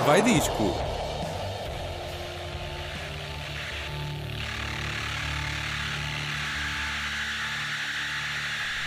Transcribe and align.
Vai 0.00 0.22
disco. 0.22 0.74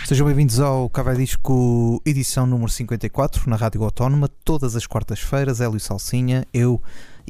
Sejam 0.04 0.26
bem-vindos 0.26 0.60
ao 0.60 0.90
Cavai 0.90 1.16
Disco, 1.16 2.02
edição 2.04 2.46
número 2.46 2.70
54, 2.70 3.48
na 3.48 3.56
Rádio 3.56 3.82
Autónoma, 3.82 4.28
todas 4.44 4.76
as 4.76 4.86
quartas-feiras, 4.86 5.60
Hélio 5.60 5.80
Salsinha, 5.80 6.46
eu 6.52 6.82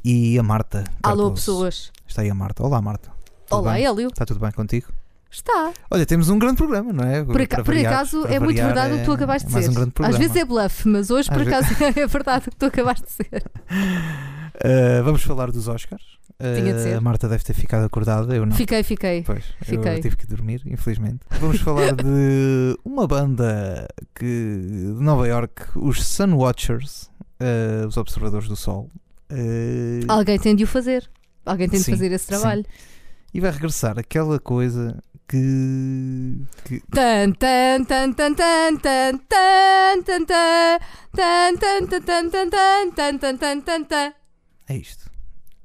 e 0.02 0.38
a 0.38 0.42
Marta. 0.42 0.84
Alô, 1.02 1.30
pessoas. 1.30 1.92
Está 2.06 2.22
aí 2.22 2.30
a 2.30 2.34
Marta. 2.34 2.62
Olá, 2.64 2.80
Marta. 2.82 3.10
Tudo 3.46 3.60
Olá, 3.60 3.74
bem? 3.74 3.84
Hélio. 3.84 4.08
Está 4.08 4.24
tudo 4.24 4.40
bem 4.40 4.52
contigo? 4.52 4.88
Está. 5.30 5.72
Olha, 5.90 6.06
temos 6.06 6.28
um 6.30 6.38
grande 6.38 6.56
programa, 6.56 6.92
não 6.92 7.04
é? 7.04 7.22
Por, 7.24 7.40
aca- 7.40 7.56
por 7.56 7.66
variar- 7.74 7.92
acaso 7.92 8.26
é 8.26 8.38
muito 8.40 8.56
verdade 8.56 8.92
o 8.92 8.96
é- 8.96 8.98
que 9.00 9.04
tu 9.04 9.12
acabaste 9.12 9.48
é 9.48 9.58
de 9.58 9.64
ser. 9.64 9.70
um 9.70 9.74
grande 9.74 9.92
Às 10.00 10.16
vezes 10.16 10.36
é 10.36 10.44
bluff, 10.44 10.88
mas 10.88 11.10
hoje 11.10 11.28
por 11.28 11.42
Às 11.42 11.48
acaso 11.48 11.68
é 11.98 12.06
verdade 12.06 12.48
o 12.48 12.50
que 12.50 12.56
tu 12.56 12.66
acabaste 12.66 13.04
de 13.06 13.12
ser. 13.12 13.44
Uh, 13.70 15.02
vamos 15.04 15.22
falar 15.22 15.50
dos 15.50 15.68
Oscars. 15.68 16.16
Tinha 16.38 16.74
de 16.74 16.80
Uh, 16.80 16.82
ser. 16.82 16.94
A 16.94 17.00
Marta 17.00 17.28
deve 17.28 17.42
ter 17.44 17.54
ficado 17.54 17.84
acordada, 17.86 18.34
eu 18.36 18.44
não. 18.44 18.54
Fiquei, 18.54 18.82
fiquei. 18.82 19.22
Pois, 19.22 19.44
Fiquei. 19.62 19.96
eu 19.96 20.00
tive 20.02 20.16
que 20.16 20.26
dormir, 20.26 20.62
infelizmente. 20.66 21.20
Vamos 21.40 21.60
falar 21.60 21.94
de 21.94 22.78
uma 22.84 23.06
banda 23.06 23.88
que 24.14 24.24
de 24.24 25.02
Nova 25.02 25.26
York, 25.26 25.62
os 25.74 26.02
Sun 26.06 26.34
Watchers, 26.34 27.10
uh, 27.40 27.86
os 27.86 27.96
Observadores 27.96 28.48
do 28.48 28.56
Sol. 28.56 28.90
Alguém 30.08 30.38
tem 30.38 30.54
de 30.54 30.64
o 30.64 30.66
fazer. 30.66 31.08
Alguém 31.44 31.68
tem 31.68 31.78
de 31.78 31.84
Sim, 31.86 31.92
fazer 31.92 32.12
esse 32.12 32.24
sim. 32.26 32.32
trabalho. 32.32 32.64
E 33.32 33.40
vai 33.40 33.50
regressar 33.50 33.98
aquela 33.98 34.38
coisa 34.38 35.02
que. 35.28 36.44
que 36.64 36.80
Tan, 36.90 37.32
tan, 37.32 37.84
tan, 37.84 38.12
tan, 38.14 38.34
tan, 38.34 38.76
tan, 38.78 39.18
tan, 39.18 40.04
tan, 40.04 40.24
tan, 40.24 40.78
tan, 41.14 41.88
tan, 41.88 42.30
tan, 42.30 42.50
tan, 42.50 43.18
tan, 43.18 43.38
tan, 43.38 43.60
tan, 43.62 43.84
tan, 43.84 44.14
é 44.68 44.76
isto. 44.76 45.10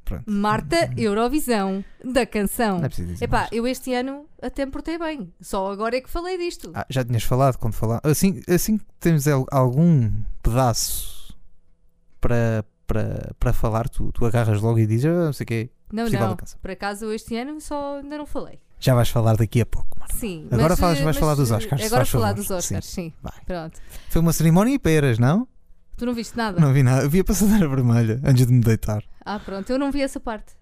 Pronto. 0.05 0.29
Marta 0.29 0.91
Eurovisão 0.97 1.83
da 2.03 2.25
canção. 2.25 2.79
Não 2.79 2.85
é 2.85 2.89
preciso 2.89 3.07
dizer 3.13 3.25
Epá, 3.25 3.37
mais. 3.41 3.51
eu 3.53 3.65
este 3.65 3.93
ano 3.93 4.25
até 4.41 4.65
me 4.65 4.71
portei 4.71 4.97
bem. 4.97 5.33
Só 5.39 5.71
agora 5.71 5.95
é 5.95 6.01
que 6.01 6.09
falei 6.09 6.37
disto. 6.37 6.71
Ah, 6.75 6.85
já 6.89 7.03
tinhas 7.03 7.23
falado 7.23 7.57
quando 7.57 7.73
falar. 7.73 8.01
Assim, 8.03 8.41
assim 8.49 8.77
que 8.77 8.85
temos 8.99 9.25
al- 9.27 9.45
algum 9.49 10.11
pedaço 10.43 11.33
para, 12.19 12.65
para, 12.85 13.33
para 13.39 13.53
falar, 13.53 13.87
tu, 13.89 14.11
tu 14.11 14.25
agarras 14.25 14.61
logo 14.61 14.79
e 14.79 14.85
dizes, 14.85 15.05
ah, 15.05 15.25
não 15.25 15.33
sei 15.33 15.43
o 15.45 15.47
quê. 15.47 15.69
não, 15.93 16.03
Festival 16.03 16.27
não. 16.27 16.35
da 16.35 16.39
Canção. 16.39 16.59
Por 16.61 16.71
acaso 16.71 17.05
eu 17.05 17.13
este 17.13 17.35
ano 17.37 17.61
só 17.61 17.97
ainda 17.99 18.17
não 18.17 18.25
falei. 18.25 18.59
Já 18.81 18.95
vais 18.95 19.07
falar 19.09 19.37
daqui 19.37 19.61
a 19.61 19.65
pouco, 19.65 19.97
Marta. 19.99 20.15
Sim. 20.15 20.47
Agora 20.51 20.69
mas, 20.69 20.79
falas- 20.79 20.95
vais 20.97 21.05
mas, 21.05 21.17
falar 21.17 21.35
dos 21.35 21.51
eh, 21.51 21.55
Oscars, 21.55 21.81
Agora 21.85 21.97
faz 22.01 22.09
falar 22.09 22.33
dos 22.33 22.49
Oscars, 22.49 22.85
sim. 22.85 23.13
Vai. 23.21 23.33
Pronto. 23.45 23.79
Foi 24.09 24.21
uma 24.21 24.33
cerimónia 24.33 24.73
e 24.73 24.79
peras, 24.79 25.19
não? 25.19 25.47
Tu 25.97 26.05
não 26.05 26.13
viste 26.15 26.35
nada? 26.35 26.59
Não 26.59 26.73
vi 26.73 26.81
nada. 26.81 27.07
Vi 27.07 27.19
a 27.19 27.23
passadeira 27.23 27.67
vermelha 27.69 28.19
antes 28.23 28.47
de 28.47 28.51
me 28.51 28.59
deitar. 28.59 29.03
Ah, 29.23 29.39
pronto. 29.39 29.69
Eu 29.71 29.77
não 29.77 29.91
vi 29.91 30.01
essa 30.01 30.19
parte. 30.19 30.53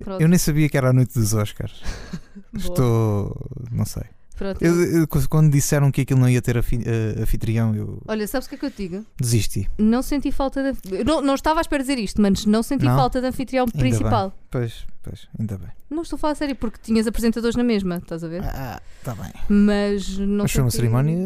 Pronto. 0.00 0.20
Eu 0.20 0.28
nem 0.28 0.36
sabia 0.38 0.68
que 0.68 0.76
era 0.76 0.90
a 0.90 0.92
noite 0.92 1.14
dos 1.14 1.32
Oscars. 1.32 1.80
Estou. 2.52 3.36
Não 3.70 3.84
sei. 3.84 4.02
Pronto. 4.36 4.60
Eu- 4.60 5.00
eu- 5.00 5.08
quando 5.28 5.50
disseram 5.52 5.92
que 5.92 6.00
aquilo 6.00 6.18
não 6.18 6.28
ia 6.28 6.42
ter 6.42 6.58
afi- 6.58 6.82
eh, 6.84 7.20
anfitrião, 7.22 7.74
eu 7.74 8.02
Olha, 8.08 8.26
sabes 8.26 8.46
o 8.46 8.48
que 8.48 8.56
é 8.56 8.58
que 8.58 8.66
eu 8.66 8.70
te 8.70 8.88
digo? 8.88 9.06
desisti. 9.16 9.70
Não 9.78 10.02
senti 10.02 10.32
falta 10.32 10.72
de. 10.72 11.04
Não, 11.04 11.22
não 11.22 11.34
estava 11.36 11.60
à 11.60 11.62
espera 11.62 11.84
de 11.84 11.88
dizer 11.88 12.02
isto, 12.02 12.20
mas 12.20 12.44
não 12.44 12.62
senti 12.62 12.84
Não? 12.84 12.96
falta 12.96 13.20
de 13.20 13.26
anfitrião 13.28 13.64
Ainda 13.66 13.78
principal. 13.78 14.32
Pois, 14.50 14.84
pois, 15.02 15.28
ainda 15.38 15.56
bem. 15.56 15.68
Não 15.88 16.02
estou 16.02 16.16
a 16.16 16.18
falar 16.18 16.32
a 16.32 16.34
sério, 16.34 16.56
porque 16.56 16.78
tinhas 16.82 17.06
apresentadores 17.06 17.54
na 17.54 17.62
mesma, 17.62 17.98
estás 17.98 18.24
a 18.24 18.28
ver? 18.28 18.42
Ah, 18.42 18.82
está 18.98 19.14
bem. 19.14 19.30
Mas 19.48 20.18
não 20.18 20.42
Mas 20.44 20.52
foi 20.52 20.62
uma 20.62 20.70
cerimónia. 20.72 21.16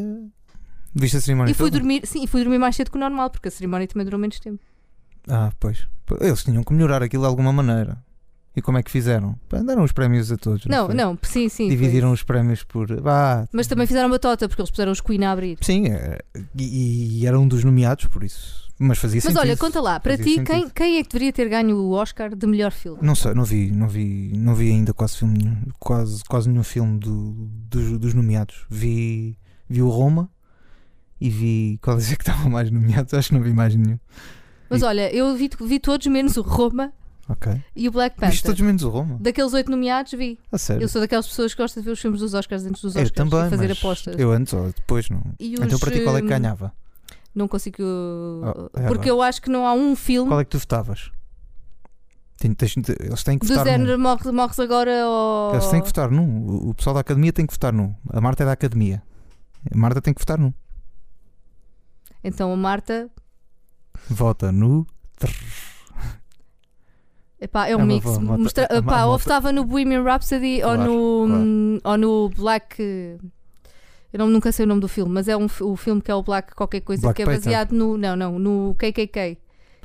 Viste 0.94 1.16
a 1.16 1.20
cerimónia 1.20 1.50
E 1.52 1.54
fui 1.54 1.70
toda? 1.70 1.78
dormir, 1.80 2.06
sim, 2.06 2.24
e 2.24 2.26
fui 2.26 2.41
dormir 2.42 2.58
mais 2.58 2.76
cedo 2.76 2.91
que 2.91 2.97
o 2.97 3.00
normal, 3.00 3.30
porque 3.30 3.48
a 3.48 3.50
cerimónia 3.50 3.86
também 3.86 4.04
durou 4.04 4.18
menos 4.20 4.38
tempo. 4.38 4.58
Ah, 5.28 5.50
pois. 5.58 5.86
Eles 6.20 6.42
tinham 6.42 6.62
que 6.64 6.72
melhorar 6.72 7.02
aquilo 7.02 7.22
de 7.22 7.28
alguma 7.28 7.52
maneira. 7.52 8.02
E 8.56 8.62
como 8.62 8.76
é 8.78 8.82
que 8.82 8.91
fizeram? 8.91 9.38
Pá, 9.48 9.59
Deram 9.59 9.84
os 9.84 9.92
prémios 9.92 10.32
a 10.32 10.36
todos. 10.36 10.64
Não, 10.66 10.86
foi? 10.86 10.94
não, 10.94 11.16
sim, 11.22 11.48
sim. 11.48 11.69
Dividiram 11.69 12.10
os 12.10 12.22
prémios 12.22 12.64
por. 12.64 12.88
Vá. 13.00 13.47
Mas 13.53 13.66
também 13.69 13.86
fizeram 13.86 14.10
batota, 14.10 14.48
porque 14.48 14.60
eles 14.60 14.70
puseram 14.70 14.91
os 14.91 15.00
Queen 15.00 15.25
a 15.25 15.31
abrir. 15.32 15.59
Sim, 15.60 15.86
é, 15.86 16.19
e, 16.59 17.20
e 17.20 17.26
era 17.26 17.38
um 17.38 17.47
dos 17.47 17.62
nomeados, 17.62 18.06
por 18.06 18.25
isso. 18.25 18.66
Mas 18.81 18.98
fazia 18.98 19.16
Mas 19.19 19.25
sentido. 19.25 19.41
olha, 19.41 19.56
conta 19.56 19.81
lá, 19.81 19.98
para 19.98 20.16
Fazia 20.16 20.36
ti, 20.38 20.44
quem, 20.44 20.69
quem 20.70 20.98
é 20.98 21.03
que 21.03 21.09
deveria 21.09 21.32
ter 21.32 21.48
ganho 21.48 21.76
o 21.76 21.91
Oscar 21.92 22.34
de 22.34 22.47
melhor 22.47 22.70
filme? 22.70 22.98
Não 23.03 23.14
sei, 23.16 23.34
não 23.34 23.44
vi, 23.44 23.72
não 23.72 23.88
vi, 23.88 24.31
não 24.36 24.54
vi 24.54 24.70
ainda 24.70 24.94
quase 24.94 25.16
filme 25.19 25.36
nenhum, 25.38 25.56
quase, 25.80 26.22
quase 26.25 26.48
nenhum 26.48 26.62
filme 26.62 26.97
do, 26.98 27.32
dos, 27.69 27.98
dos 27.98 28.15
nomeados. 28.15 28.66
Vi, 28.70 29.36
vi 29.69 29.82
o 29.82 29.88
Roma 29.88 30.30
e 31.20 31.28
vi. 31.28 31.78
Qual 31.82 31.97
é 31.98 32.00
que 32.00 32.12
estavam 32.12 32.50
mais 32.50 32.70
nomeados? 32.70 33.12
Acho 33.15 33.28
que 33.30 33.34
não 33.34 33.42
vi 33.42 33.53
mais 33.53 33.75
nenhum. 33.75 33.98
Mas 34.70 34.82
E- 34.82 34.84
olha, 34.84 35.12
eu 35.12 35.34
vi, 35.36 35.50
vi 35.60 35.80
todos 35.80 36.06
menos 36.06 36.36
o 36.36 36.42
Roma 36.42 36.92
Ok. 37.28 37.61
e 37.77 37.89
o 37.89 37.93
Black 37.93 38.16
Viste 38.19 38.37
Panther. 38.41 38.43
todos 38.43 38.61
menos 38.62 38.83
o 38.83 38.89
Roma? 38.89 39.19
Daqueles 39.21 39.53
oito 39.53 39.71
nomeados, 39.71 40.12
vi. 40.12 40.39
A 40.50 40.56
sério. 40.56 40.83
Eu 40.83 40.89
sou 40.89 41.00
daquelas 41.00 41.27
pessoas 41.27 41.53
que 41.55 41.61
gostam 41.62 41.83
de 41.83 41.87
ver 41.87 41.93
os 41.93 42.00
filmes 42.00 42.21
dos 42.21 42.33
Oscars 42.33 42.65
antes 42.65 42.81
dos 42.81 42.97
eu 42.97 43.03
Oscars 43.03 43.31
também, 43.31 43.47
e 43.47 43.50
fazer 43.50 43.72
apostas. 43.72 44.19
Eu 44.19 44.33
antes 44.33 44.53
ou 44.55 44.66
depois 44.66 45.11
não. 45.11 45.22
E 45.39 45.53
Então 45.55 45.66
os, 45.66 45.78
para 45.81 45.91
ti 45.93 46.00
qual 46.00 46.16
é 46.16 46.21
que 46.21 46.27
hum, 46.27 46.31
ganhava? 46.31 46.72
Não 47.34 47.47
consigo. 47.47 47.83
é 48.75 48.87
porque 48.89 49.11
eu 49.11 49.21
acho 49.21 49.43
que 49.43 49.50
não 49.50 49.66
há 49.66 49.75
um 49.75 49.94
filme 49.94 50.28
Qual 50.31 50.41
é 50.41 50.44
que 50.44 50.50
tu 50.50 50.59
votavas? 50.59 51.11
Tem- 52.39 52.55
tens- 52.55 52.75
eles 53.00 53.22
têm 53.25 53.39
que 53.39 53.47
do 53.47 53.50
votar 53.50 53.65
num. 53.66 53.71
género 53.72 53.99
morre, 53.99 54.33
morres 54.33 54.59
agora 54.60 54.91
ou. 55.06 55.53
Eles 55.53 55.66
têm 55.66 55.81
que 55.81 55.87
votar 55.89 56.10
num. 56.10 56.47
O- 56.47 56.71
O 56.71 56.75
pessoal 56.75 56.95
da 56.95 57.00
academia 57.00 57.33
tem 57.33 57.47
que 57.47 57.53
votar 57.53 57.72
num. 57.72 57.95
A 58.10 58.21
Marta 58.21 58.43
é 58.45 58.47
da 58.47 58.53
academia. 58.53 59.03
A 59.71 59.77
Marta 59.77 60.00
tem 60.00 60.15
que 60.15 60.21
votar 60.21 60.39
num. 60.39 60.53
Então 62.25 62.53
a 62.53 62.56
Marta. 62.56 63.10
Vota 64.09 64.50
no. 64.50 64.87
Epá, 67.41 67.69
é 67.69 67.76
um 67.76 67.81
É 67.81 67.84
mix. 67.84 68.19
Mostra, 68.19 68.66
é 68.71 68.78
epá, 68.78 69.04
ou 69.04 69.16
votava 69.16 69.53
no 69.53 69.65
Bohemian 69.65 70.03
Rhapsody 70.03 70.56
ou, 70.62 70.75
Claro, 70.75 70.82
no, 70.93 71.26
claro. 71.28 71.43
hum, 71.43 71.78
ou 71.84 71.99
no 71.99 72.28
Black. 72.31 72.82
Eu 74.12 74.19
não, 74.19 74.28
nunca 74.28 74.50
sei 74.50 74.65
o 74.65 74.69
nome 74.69 74.81
do 74.81 74.88
filme, 74.88 75.12
mas 75.12 75.28
é 75.28 75.37
um, 75.37 75.47
o 75.60 75.77
filme 75.77 76.00
que 76.00 76.10
é 76.10 76.15
o 76.15 76.22
Black 76.22 76.54
qualquer 76.54 76.81
coisa, 76.81 77.03
Black 77.03 77.16
que 77.16 77.22
é 77.22 77.27
baseado 77.27 77.72
no. 77.72 77.97
Não, 77.97 78.16
não, 78.16 78.38
no 78.38 78.75
KKK. 78.77 79.38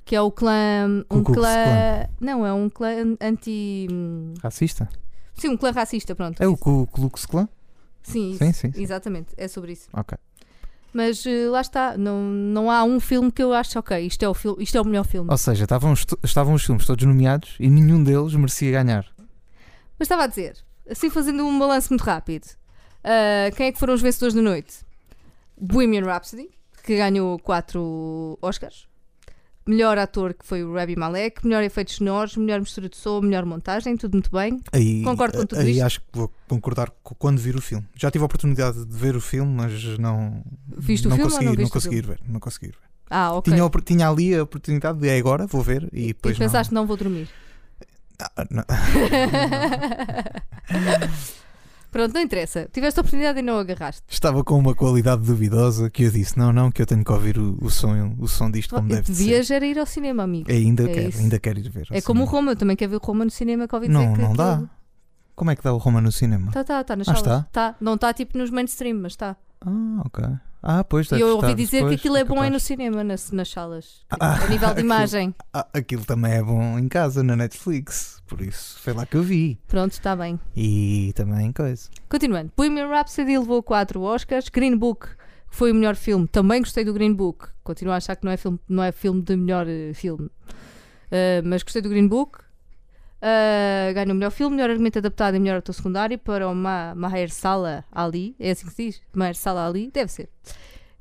Que 0.05 0.15
é 0.15 0.21
o 0.21 0.31
clã. 0.31 1.03
Um 1.11 1.23
clã. 1.23 1.33
Klan. 1.33 2.09
Não, 2.19 2.45
é 2.45 2.51
um 2.53 2.69
clã 2.69 2.89
anti. 3.21 3.87
Racista? 4.41 4.89
Sim, 5.35 5.49
um 5.49 5.57
clã 5.57 5.71
racista, 5.71 6.15
pronto. 6.15 6.41
É 6.41 6.47
o 6.47 6.57
Ku 6.57 6.87
Klux 6.87 7.25
Klan? 7.25 7.47
Sim, 8.01 8.35
Sim, 8.37 8.51
sim, 8.51 8.71
sim. 8.71 8.81
exatamente. 8.81 9.33
É 9.37 9.47
sobre 9.47 9.71
isso. 9.71 9.87
Ok. 9.93 10.17
Mas 10.93 11.25
eh, 11.25 11.47
lá 11.49 11.61
está, 11.61 11.97
não, 11.97 12.21
não 12.21 12.69
há 12.69 12.83
um 12.83 12.99
filme 12.99 13.31
que 13.31 13.41
eu 13.41 13.51
acho, 13.53 13.79
ok, 13.79 13.99
isto 14.05 14.23
é 14.23 14.29
o, 14.29 14.33
fil- 14.33 14.57
isto 14.59 14.77
é 14.77 14.81
o 14.81 14.85
melhor 14.85 15.05
filme. 15.05 15.29
Ou 15.31 15.37
seja, 15.37 15.63
estavam, 15.63 15.93
estavam 16.23 16.53
os 16.53 16.63
filmes 16.63 16.85
todos 16.85 17.03
nomeados 17.05 17.55
e 17.59 17.67
nenhum 17.69 18.03
deles 18.03 18.33
merecia 18.35 18.71
ganhar. 18.71 19.05
Mas 19.97 20.05
estava 20.05 20.23
a 20.23 20.27
dizer, 20.27 20.57
assim 20.89 21.09
fazendo 21.09 21.45
um 21.45 21.57
balanço 21.57 21.89
muito 21.89 22.03
rápido, 22.03 22.47
ah, 23.03 23.49
quem 23.55 23.67
é 23.67 23.71
que 23.71 23.79
foram 23.79 23.93
os 23.95 24.01
vencedores 24.01 24.33
da 24.35 24.41
noite? 24.41 24.85
Bohemian 25.59 26.03
Rhapsody, 26.05 26.49
que 26.83 26.95
ganhou 26.97 27.39
4 27.39 28.37
Oscars. 28.41 28.87
Melhor 29.65 29.97
ator, 29.97 30.33
que 30.33 30.45
foi 30.45 30.63
o 30.63 30.73
Rabi 30.73 30.95
Malek. 30.95 31.45
Melhor 31.45 31.63
efeitos 31.63 31.95
sonoros, 31.95 32.35
melhor 32.35 32.59
mistura 32.59 32.89
de 32.89 32.97
som, 32.97 33.21
melhor 33.21 33.45
montagem, 33.45 33.95
tudo 33.95 34.13
muito 34.15 34.29
bem. 34.31 34.59
Aí, 34.71 35.01
Concordo 35.03 35.37
com 35.37 35.45
tudo 35.45 35.59
aí 35.59 35.71
isto. 35.71 35.83
acho 35.85 35.99
que 36.01 36.05
vou 36.11 36.31
concordar 36.47 36.89
co- 37.01 37.15
quando 37.15 37.39
vir 37.39 37.55
o 37.55 37.61
filme. 37.61 37.87
Já 37.95 38.11
tive 38.11 38.23
a 38.23 38.25
oportunidade 38.25 38.83
de 38.85 38.93
ver 38.97 39.15
o 39.15 39.21
filme, 39.21 39.53
mas 39.53 39.97
não. 39.97 40.43
Viste 40.67 41.07
o 41.07 41.09
não 41.09 41.15
filme 41.15 41.31
ou 41.31 41.37
consegui, 41.37 41.45
não 41.51 41.55
não 41.61 41.65
o 41.65 41.69
consegui 41.69 42.01
ver. 42.01 42.19
Não 42.27 42.39
consegui 42.39 42.67
ver. 42.67 42.77
Ah, 43.09 43.31
ok. 43.33 43.53
Tinha, 43.53 43.69
tinha 43.85 44.09
ali 44.09 44.35
a 44.35 44.43
oportunidade 44.43 44.99
de 44.99 45.07
é 45.07 45.17
agora, 45.17 45.45
vou 45.47 45.61
ver 45.61 45.87
e 45.93 46.05
e 46.05 46.07
depois 46.07 46.37
pensaste, 46.37 46.73
não 46.73 46.85
vou 46.87 46.97
dormir. 46.97 47.29
não. 48.19 48.27
Ah, 48.37 48.45
não. 48.49 48.63
Pronto, 51.93 52.13
não 52.13 52.19
interessa. 52.21 52.67
Tiveste 52.73 52.99
a 52.99 53.01
oportunidade 53.01 53.39
e 53.39 53.41
não 53.41 53.57
agarraste. 53.59 54.01
Estava 54.09 54.43
com 54.43 54.57
uma 54.59 54.73
qualidade 54.75 55.21
duvidosa 55.23 55.89
que 55.89 56.03
eu 56.03 56.11
disse: 56.11 56.37
não, 56.37 56.51
não, 56.51 56.69
que 56.71 56.81
eu 56.81 56.85
tenho 56.85 57.05
que 57.05 57.11
ouvir 57.11 57.37
o, 57.37 57.55
o 57.61 57.69
som, 57.69 58.15
o 58.19 58.27
som 58.27 58.49
disto 58.51 58.75
como 58.75 58.89
deve 58.89 59.03
de 59.03 59.15
ser. 59.15 59.23
Devias 59.23 59.51
era 59.51 59.65
ir 59.65 59.79
ao 59.79 59.85
cinema, 59.85 60.23
amigo. 60.23 60.51
Ainda 60.51 60.83
É 60.83 60.87
quero, 60.93 61.09
isso. 61.09 61.19
ainda 61.19 61.39
quero 61.39 61.59
ir 61.59 61.69
ver. 61.69 61.87
É 61.91 62.01
como 62.01 62.23
o. 62.23 62.25
Roma, 62.25 62.51
eu 62.51 62.55
também 62.55 62.75
quero 62.75 62.89
ver 62.89 62.97
o 62.97 62.99
Roma 63.05 63.23
no 63.23 63.31
cinema 63.31 63.67
que 63.67 63.75
ouvi 63.75 63.87
dizer 63.87 63.99
Não, 63.99 64.13
que 64.13 64.21
não 64.21 64.33
dá. 64.33 64.53
aquilo- 64.55 64.69
Como 65.35 65.51
é 65.51 65.55
que 65.55 65.63
dá 65.63 65.71
o 65.73 65.77
Roma 65.77 66.01
no 66.01 66.11
cinema? 66.11 66.51
Tá, 66.51 66.63
tá, 66.63 66.83
tá 66.83 66.95
nas 66.95 67.07
Ah, 67.07 67.15
salas. 67.15 67.39
está? 67.43 67.43
Tá. 67.71 67.75
Não 67.79 67.93
está 67.93 68.11
tipo 68.13 68.37
nos 68.37 68.49
mainstream, 68.49 68.97
mas 68.99 69.13
está. 69.13 69.37
Ah, 69.65 70.01
ok. 70.05 70.25
Ah, 70.65 70.81
pois 70.81 71.11
E 71.11 71.19
eu 71.19 71.35
ouvi 71.35 71.53
dizer 71.53 71.85
que 71.85 71.95
aquilo 71.95 72.15
é 72.15 72.23
bom 72.23 72.39
aí 72.39 72.49
no 72.49 72.59
cinema, 72.59 73.03
nas, 73.03 73.31
nas 73.31 73.49
salas. 73.49 74.05
Ah, 74.09 74.45
a 74.45 74.47
nível 74.47 74.73
de 74.73 74.79
imagem. 74.79 75.35
Ah, 75.53 75.67
aquilo 75.73 76.05
também 76.05 76.31
é 76.31 76.41
bom 76.41 76.79
em 76.79 76.87
casa, 76.87 77.21
na 77.21 77.35
Netflix. 77.35 78.23
Por 78.25 78.39
isso, 78.39 78.79
foi 78.79 78.93
lá 78.93 79.05
que 79.05 79.17
eu 79.17 79.23
vi. 79.23 79.59
Pronto, 79.67 79.91
está 79.91 80.15
bem. 80.15 80.39
E 80.55 81.11
também 81.15 81.51
coisa. 81.51 81.89
Continuando. 82.07 82.49
Bohemian 82.55 82.87
Rhapsody 82.87 83.37
levou 83.37 83.61
4 83.61 84.01
Oscars. 84.01 84.47
Green 84.47 84.77
Book 84.77 85.09
foi 85.49 85.73
o 85.73 85.75
melhor 85.75 85.97
filme. 85.97 86.25
Também 86.27 86.61
gostei 86.61 86.85
do 86.85 86.93
Green 86.93 87.13
Book. 87.13 87.49
Continuo 87.61 87.93
a 87.93 87.97
achar 87.97 88.15
que 88.15 88.23
não 88.23 88.31
é 88.31 88.37
filme, 88.37 88.59
não 88.69 88.83
é 88.83 88.93
filme 88.93 89.21
de 89.21 89.35
melhor 89.35 89.67
eh, 89.67 89.93
filme. 89.93 90.25
Uh, 90.25 91.43
mas 91.43 91.61
gostei 91.61 91.81
do 91.81 91.89
Green 91.89 92.07
Book. 92.07 92.39
Uh, 93.23 93.93
ganhou 93.93 94.11
o 94.11 94.15
melhor 94.15 94.31
filme, 94.31 94.57
melhor 94.57 94.69
argumento 94.69 94.97
adaptado 94.99 95.35
e 95.35 95.39
melhor 95.39 95.59
ator 95.59 95.73
secundário 95.73 96.19
para 96.19 96.45
o 96.49 96.53
Ma 96.53 96.93
Mahershala 96.93 97.85
Ali. 97.89 98.35
É 98.37 98.51
assim 98.51 98.65
que 98.67 98.73
se 98.73 98.83
diz? 98.85 99.01
Mahershala 99.13 99.65
Ali? 99.65 99.89
Deve 99.93 100.11
ser. 100.11 100.29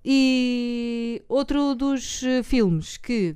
E 0.05 1.21
outro 1.29 1.75
dos 1.75 2.23
eh, 2.23 2.43
filmes 2.45 2.97
que 2.97 3.35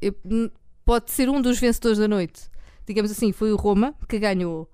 eu- 0.00 0.14
n- 0.24 0.50
pode 0.84 1.10
ser 1.10 1.28
um 1.28 1.40
dos 1.40 1.58
vencedores 1.58 1.98
da 1.98 2.06
noite. 2.08 2.42
Digamos 2.86 3.10
assim, 3.10 3.32
foi 3.32 3.52
o 3.52 3.56
Roma 3.56 3.94
que 4.08 4.18
ganhou 4.18 4.70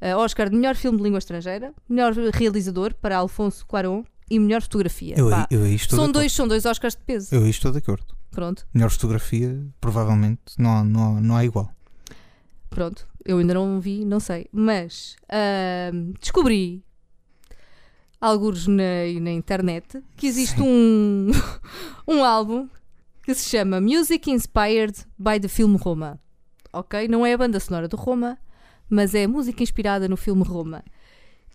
eh, 0.00 0.14
Oscar 0.16 0.50
de 0.50 0.56
melhor 0.56 0.74
filme 0.74 0.98
de 0.98 1.04
língua 1.04 1.18
estrangeira, 1.18 1.72
melhor 1.88 2.12
realizador 2.32 2.94
para 2.94 3.16
Alfonso 3.16 3.64
Cuarón 3.66 4.02
e 4.30 4.38
melhor 4.38 4.62
fotografia. 4.62 5.14
Eu, 5.16 5.28
eu 5.50 5.66
estou 5.66 5.98
são, 5.98 6.10
dois, 6.10 6.32
são 6.32 6.48
dois 6.48 6.64
Oscars 6.66 6.94
de 6.96 7.02
peso. 7.02 7.34
Eu 7.34 7.46
estou 7.48 7.70
de 7.72 7.78
acordo. 7.78 8.06
Pronto, 8.30 8.66
Melhor 8.74 8.90
fotografia, 8.90 9.64
provavelmente, 9.80 10.40
não, 10.58 10.84
não, 10.84 11.20
não 11.20 11.36
há 11.36 11.44
igual. 11.44 11.70
Pronto. 12.74 13.06
Eu 13.24 13.38
ainda 13.38 13.54
não 13.54 13.80
vi, 13.80 14.04
não 14.04 14.20
sei. 14.20 14.46
Mas 14.52 15.16
ahm, 15.30 16.12
descobri, 16.20 16.84
alguns 18.20 18.66
na, 18.66 19.06
na 19.20 19.30
internet, 19.30 20.02
que 20.16 20.26
existe 20.26 20.60
um, 20.60 21.30
um 22.06 22.24
álbum 22.24 22.68
que 23.22 23.34
se 23.34 23.48
chama 23.48 23.80
Music 23.80 24.30
Inspired 24.30 25.06
by 25.18 25.40
the 25.40 25.48
Film 25.48 25.76
Roma. 25.76 26.20
Ok? 26.72 27.08
Não 27.08 27.24
é 27.24 27.32
a 27.32 27.38
banda 27.38 27.60
sonora 27.60 27.88
do 27.88 27.96
Roma, 27.96 28.36
mas 28.90 29.14
é 29.14 29.24
a 29.24 29.28
música 29.28 29.62
inspirada 29.62 30.08
no 30.08 30.16
filme 30.16 30.42
Roma. 30.42 30.84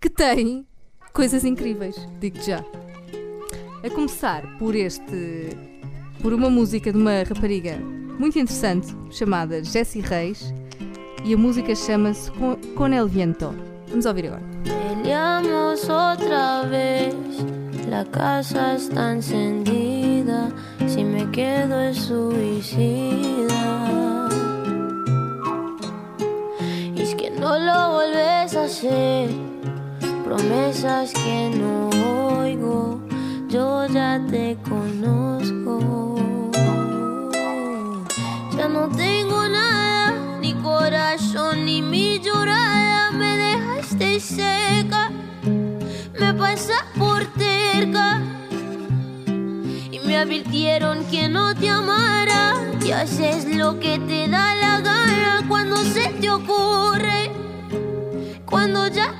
Que 0.00 0.08
tem 0.08 0.66
coisas 1.12 1.44
incríveis, 1.44 1.96
digo 2.18 2.40
já. 2.42 2.64
A 3.84 3.90
começar 3.90 4.58
por 4.58 4.74
este. 4.74 5.50
por 6.22 6.32
uma 6.32 6.50
música 6.50 6.90
de 6.90 6.98
uma 6.98 7.22
rapariga 7.22 7.78
muito 8.18 8.38
interessante 8.38 8.88
chamada 9.10 9.62
Jessie 9.62 10.02
Reis 10.02 10.52
e 11.24 11.34
a 11.34 11.36
música 11.36 11.74
chama-se 11.74 12.30
Con 12.74 12.92
el 12.92 13.08
Viento. 13.08 13.54
Vamos 13.88 14.06
ouvir 14.06 14.26
agora. 14.26 14.42
Peleamos 14.64 15.84
otra 15.84 16.62
vez, 16.62 17.14
la 17.88 18.04
casa 18.04 18.74
está 18.74 19.12
encendida, 19.12 20.48
si 20.86 21.04
me 21.04 21.30
quedo 21.30 21.80
es 21.80 21.96
suicida. 21.96 23.48
Y 26.94 27.02
es 27.02 27.14
que 27.14 27.30
no 27.30 27.58
lo 27.58 27.92
volves 27.92 28.54
a 28.56 28.64
hacer, 28.64 29.30
promesas 30.24 31.12
que 31.12 31.50
no 31.56 31.90
oigo, 32.38 33.00
yo 33.48 33.86
ya 33.88 34.24
te 34.30 34.56
conozco. 34.68 36.16
Ya 38.56 38.68
no 38.68 38.88
tengo 38.88 39.48
nada, 39.48 39.79
corazón, 40.80 41.66
ni 41.66 41.82
mi 41.82 42.18
llorada. 42.20 43.10
Me 43.10 43.36
dejaste 43.36 44.18
seca, 44.18 45.10
me 46.18 46.32
pasa 46.34 46.86
por 46.98 47.24
terca. 47.34 48.18
Y 49.90 49.98
me 50.06 50.16
advirtieron 50.16 51.04
que 51.10 51.28
no 51.28 51.54
te 51.54 51.68
amara. 51.68 52.54
Y 52.82 52.92
haces 52.92 53.44
lo 53.56 53.78
que 53.78 53.98
te 53.98 54.26
da 54.28 54.54
la 54.54 54.80
gana 54.80 55.44
cuando 55.48 55.76
se 55.76 56.08
te 56.20 56.30
ocurre, 56.30 57.30
cuando 58.46 58.88
ya 58.88 59.19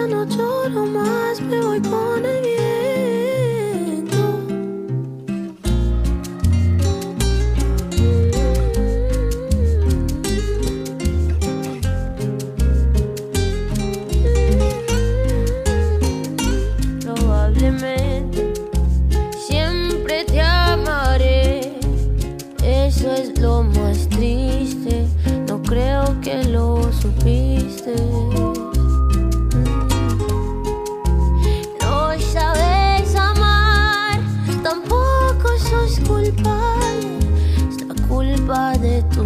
paz, 0.00 0.06
ya 0.06 0.06
no 0.06 0.24
lloro 0.24 0.86
más, 0.86 1.40
me 1.40 1.60
voy 1.60 1.80
con 1.80 2.24
el 2.24 2.49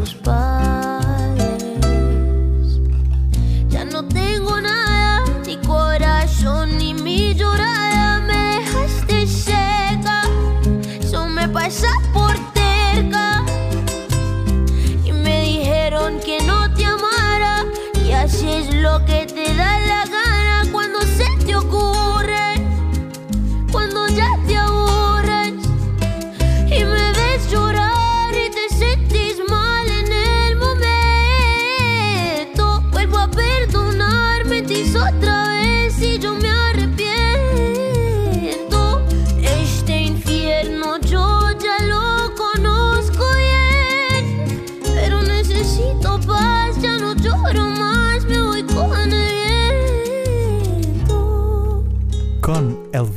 de 0.05 0.11
tus 0.11 0.44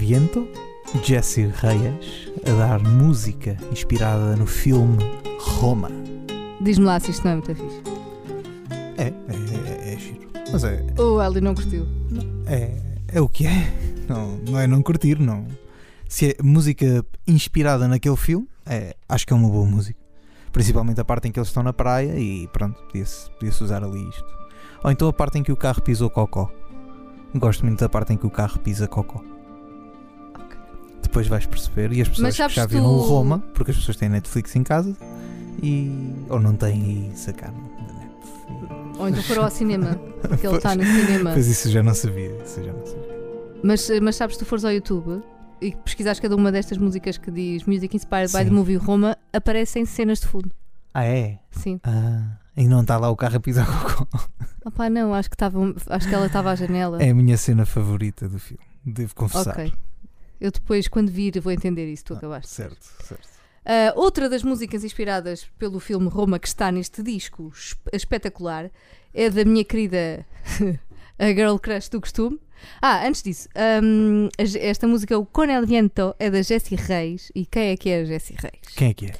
Viento, 0.07 0.47
Jesse 1.03 1.47
Reyes 1.47 2.31
a 2.47 2.51
dar 2.57 2.79
música 2.79 3.57
inspirada 3.69 4.37
no 4.37 4.47
filme 4.47 4.97
Roma. 5.37 5.91
Diz-me 6.61 6.85
lá 6.85 6.97
se 6.97 7.11
isto 7.11 7.25
não 7.25 7.31
é 7.31 7.33
muito 7.33 7.53
fixe. 7.53 7.81
É, 8.97 9.07
é, 9.07 9.11
é, 9.89 9.93
é 9.93 9.99
giro. 9.99 10.29
Mas 10.49 10.63
é, 10.63 10.81
O 10.97 11.21
Eli 11.21 11.41
não 11.41 11.53
curtiu. 11.53 11.85
é, 12.45 12.81
é 13.09 13.19
o 13.19 13.27
que 13.27 13.47
é. 13.47 13.69
Não, 14.07 14.37
não 14.49 14.57
é 14.57 14.65
não 14.65 14.81
curtir, 14.81 15.19
não. 15.19 15.45
Se 16.07 16.29
é 16.29 16.35
música 16.41 17.05
inspirada 17.27 17.85
naquele 17.85 18.15
filme, 18.15 18.47
é, 18.65 18.95
acho 19.09 19.27
que 19.27 19.33
é 19.33 19.35
uma 19.35 19.49
boa 19.49 19.65
música. 19.65 19.99
Principalmente 20.53 21.01
a 21.01 21.03
parte 21.03 21.27
em 21.27 21.33
que 21.33 21.37
eles 21.37 21.49
estão 21.49 21.63
na 21.63 21.73
praia 21.73 22.17
e 22.17 22.47
pronto, 22.47 22.81
podia-se 22.83 23.29
podia 23.31 23.51
usar 23.61 23.83
ali 23.83 24.07
isto. 24.07 24.25
Ou 24.85 24.89
então 24.89 25.09
a 25.09 25.11
parte 25.11 25.37
em 25.37 25.43
que 25.43 25.51
o 25.51 25.57
carro 25.57 25.81
pisou 25.81 26.09
cocó. 26.09 26.49
Gosto 27.35 27.65
muito 27.65 27.81
da 27.81 27.89
parte 27.89 28.13
em 28.13 28.17
que 28.17 28.25
o 28.25 28.29
carro 28.31 28.57
pisa 28.59 28.87
cocó. 28.87 29.21
Depois 31.07 31.27
vais 31.27 31.45
perceber. 31.45 31.91
E 31.93 32.01
as 32.01 32.09
pessoas 32.09 32.37
Mas 32.37 32.47
que 32.49 32.55
já 32.55 32.65
viram 32.65 32.83
tu- 32.83 32.89
o 32.89 33.01
Roma, 33.01 33.39
porque 33.53 33.71
as 33.71 33.77
pessoas 33.77 33.97
têm 33.97 34.09
Netflix 34.09 34.55
em 34.55 34.63
casa 34.63 34.95
e. 35.63 36.13
ou 36.29 36.39
não 36.39 36.55
têm 36.55 37.11
e 37.13 37.17
sacaram 37.17 37.53
da 37.55 37.93
net. 37.93 38.97
Ou 38.99 39.07
então 39.09 39.23
foram 39.23 39.43
ao 39.43 39.49
cinema, 39.51 39.95
porque 40.21 40.45
ele 40.47 40.57
está 40.57 40.75
no 40.75 40.83
cinema. 40.83 41.31
Pois 41.33 41.47
isso 41.47 41.69
já 41.69 41.81
não 41.83 41.93
sabia. 41.93 42.35
Isso 42.43 42.63
já 42.63 42.73
não 42.73 42.85
sabia. 42.85 43.17
Mas, 43.63 43.89
mas 44.01 44.15
sabes, 44.15 44.35
se 44.35 44.43
tu 44.43 44.45
fores 44.45 44.63
ao 44.65 44.71
YouTube 44.71 45.21
e 45.61 45.75
pesquisares 45.77 46.19
cada 46.19 46.35
uma 46.35 46.51
destas 46.51 46.77
músicas 46.77 47.17
que 47.17 47.31
diz 47.31 47.63
Music 47.63 47.95
Inspired 47.95 48.31
by 48.31 48.39
Sim. 48.39 48.45
the 48.45 48.51
Movie 48.51 48.75
Roma, 48.75 49.17
aparecem 49.33 49.85
cenas 49.85 50.19
de 50.19 50.27
fundo. 50.27 50.51
Ah, 50.93 51.03
é? 51.05 51.39
Sim. 51.51 51.79
Ah, 51.83 52.37
e 52.55 52.67
não 52.67 52.81
está 52.81 52.97
lá 52.97 53.09
o 53.09 53.15
carro 53.15 53.37
a 53.37 53.39
pisar 53.39 53.65
cocó. 53.65 54.07
Opá, 54.65 54.89
não, 54.89 55.13
acho 55.13 55.29
que, 55.29 55.35
estava, 55.35 55.57
acho 55.89 56.07
que 56.07 56.13
ela 56.13 56.25
estava 56.27 56.51
à 56.51 56.55
janela. 56.55 57.01
É 57.01 57.09
a 57.09 57.15
minha 57.15 57.37
cena 57.37 57.65
favorita 57.65 58.27
do 58.27 58.37
filme, 58.39 58.63
devo 58.85 59.15
confessar. 59.15 59.53
ok. 59.53 59.73
Eu 60.39 60.51
depois, 60.51 60.87
quando 60.87 61.09
vir, 61.11 61.39
vou 61.39 61.51
entender 61.51 61.91
isso. 61.91 62.05
Tu 62.05 62.13
Ah, 62.13 62.17
acabaste. 62.17 62.49
Certo, 62.51 62.85
certo. 63.03 63.27
Ah, 63.65 63.91
outra 63.95 64.29
das 64.29 64.43
músicas 64.43 64.83
inspiradas 64.83 65.45
pelo 65.57 65.79
filme 65.79 66.07
Roma 66.07 66.39
que 66.39 66.47
está 66.47 66.71
neste 66.71 67.03
disco 67.03 67.51
esp- 67.53 67.87
espetacular 67.91 68.69
é 69.13 69.29
da 69.29 69.43
minha 69.43 69.63
querida 69.65 70.25
a 71.19 71.25
Girl 71.27 71.57
Crush 71.57 71.89
do 71.89 71.99
costume. 71.99 72.39
Ah, 72.81 73.05
antes 73.05 73.21
disso, 73.23 73.49
Ge- 74.43 74.59
esta 74.59 74.87
música, 74.87 75.17
o 75.17 75.25
Con 75.25 75.49
el 75.49 75.65
Viento, 75.65 76.15
é 76.17 76.29
da 76.29 76.41
Jessie 76.41 76.75
Reis. 76.77 77.31
E 77.35 77.45
quem 77.45 77.69
é 77.71 77.77
que 77.77 77.89
é 77.89 78.01
a 78.01 78.05
Jessie 78.05 78.35
Reis? 78.39 78.73
Quem 78.75 78.89
é 78.89 78.93
que 78.93 79.05
é? 79.07 79.13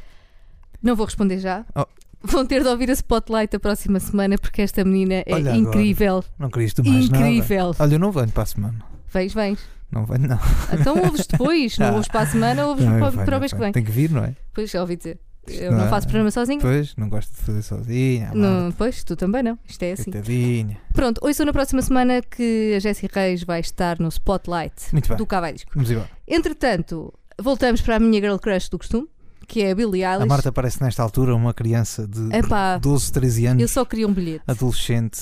Não 0.81 0.95
vou 0.95 1.05
responder 1.05 1.39
já. 1.39 1.65
Oh. 1.75 1.85
Vão 2.23 2.45
ter 2.45 2.63
de 2.63 2.67
ouvir 2.69 2.89
a 2.89 2.93
Spotlight 2.93 3.55
a 3.55 3.59
próxima 3.59 3.99
semana 3.99 4.37
porque 4.37 4.61
esta 4.61 4.83
menina 4.83 5.15
é 5.25 5.33
Olha 5.33 5.51
agora. 5.53 5.57
incrível. 5.57 6.23
Não 6.39 6.49
querias 6.49 6.73
tu 6.73 6.83
mais 6.83 7.05
incrível. 7.05 7.65
nada? 7.67 7.83
Olha, 7.83 7.93
eu 7.95 7.99
não 7.99 8.11
venho 8.11 8.29
para 8.31 8.43
a 8.43 8.45
semana. 8.45 8.85
Vens, 9.09 9.33
vens. 9.33 9.59
Não 9.91 10.05
vai, 10.05 10.17
não. 10.17 10.39
Então 10.73 10.97
ouves 11.03 11.25
depois, 11.27 11.77
não 11.79 11.93
ouves 11.95 12.07
para 12.07 12.21
a 12.21 12.25
semana, 12.27 12.65
ouves 12.67 12.85
não 12.85 12.99
para, 12.99 13.09
venho, 13.09 13.25
para 13.25 13.37
o 13.37 13.39
mês 13.39 13.53
que 13.53 13.59
vem. 13.59 13.71
Tem 13.71 13.83
que 13.83 13.91
vir, 13.91 14.11
não 14.11 14.23
é? 14.23 14.35
Pois 14.53 14.69
já 14.69 14.81
ouvi 14.81 14.95
dizer. 14.97 15.19
Eu 15.47 15.71
Não 15.71 15.77
não 15.79 15.85
é- 15.85 15.89
faço 15.89 16.07
programa 16.07 16.29
sozinho. 16.29 16.59
Pois, 16.59 16.93
não 16.97 17.07
gosto 17.07 17.31
de 17.31 17.37
fazer 17.37 17.61
sozinha. 17.61 18.31
Não, 18.35 18.69
pois, 18.73 19.01
tu 19.05 19.15
também 19.15 19.41
não. 19.41 19.57
Isto 19.65 19.83
é 19.83 19.93
assim. 19.93 20.11
Coitadinha. 20.11 20.77
Pronto, 20.93 21.21
hoje 21.23 21.35
sou 21.35 21.45
na 21.45 21.53
próxima 21.53 21.81
semana 21.81 22.21
que 22.21 22.73
a 22.75 22.79
Jessie 22.79 23.09
Reis 23.11 23.43
vai 23.43 23.61
estar 23.61 23.97
no 23.97 24.09
Spotlight 24.09 24.73
Muito 24.91 25.07
bem. 25.07 25.17
do 25.17 25.25
Cavai 25.25 25.53
Disco. 25.53 25.71
Vamos 25.73 25.89
embora. 25.89 26.09
Entretanto, 26.27 27.13
voltamos 27.41 27.79
para 27.79 27.95
a 27.95 27.99
minha 27.99 28.19
girl 28.19 28.35
crush 28.35 28.67
do 28.67 28.77
costume, 28.77 29.07
que 29.47 29.61
é 29.61 29.71
a 29.71 29.75
Billie 29.75 30.03
Eilish. 30.03 30.23
A 30.23 30.25
Marta 30.25 30.51
parece 30.51 30.83
nesta 30.83 31.01
altura 31.01 31.33
uma 31.33 31.53
criança 31.53 32.05
de 32.05 32.35
Epá, 32.35 32.77
12, 32.77 33.09
13 33.13 33.45
anos, 33.45 33.61
eu 33.61 33.69
só 33.69 33.85
queria 33.85 34.05
um 34.05 34.13
bilhete. 34.13 34.43
adolescente, 34.45 35.21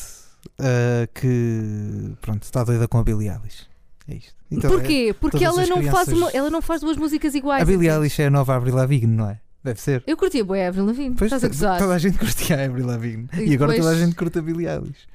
ah, 0.58 1.08
que 1.14 2.14
pronto, 2.20 2.42
está 2.42 2.64
doida 2.64 2.88
com 2.88 2.98
a 2.98 3.04
Billie 3.04 3.30
Eilish. 3.30 3.68
É 4.08 4.16
isto. 4.16 4.34
Então, 4.52 4.70
Porquê? 4.72 5.16
Porque 5.20 5.40
todas 5.46 5.70
ela 5.70 5.82
não, 5.82 5.92
faz 5.92 6.08
uma, 6.10 6.30
ela 6.32 6.50
não 6.50 6.62
faz 6.62 6.82
duas 6.82 6.96
músicas 6.98 7.34
é- 7.34 7.38
iguais. 7.40 7.62
A 7.64 7.66
Billie? 7.66 7.90
Eilish 7.90 8.22
é 8.22 8.28
a 8.28 8.30
nova 8.30 8.56
Avril 8.56 8.76
Lavigne, 8.76 9.08
não 9.16 9.30
é? 9.30 9.40
Deve 9.64 9.82
ser. 9.82 10.04
Eu 10.06 10.16
curtia 10.16 10.46
bué 10.46 10.66
a 10.66 10.70
Avril 10.70 10.86
Lavigne. 10.86 11.16
Pois, 11.16 11.32
Estás 11.32 11.44
a 11.44 11.48
gozar. 11.48 11.80
toda 11.80 11.94
a 11.96 11.98
gente 11.98 12.18
curtia 12.20 12.56
a 12.62 12.66
Avril 12.66 12.86
Lavigne. 12.86 13.28
E 13.34 13.52
E, 13.52 13.56
agora 13.56 13.72
depois- 13.72 13.78
toda 13.80 13.90
a 13.90 14.06
gente 14.06 14.16
curta 14.16 14.40
a 14.40 14.42
Billie 14.44 14.68
Eilish. 14.68 15.08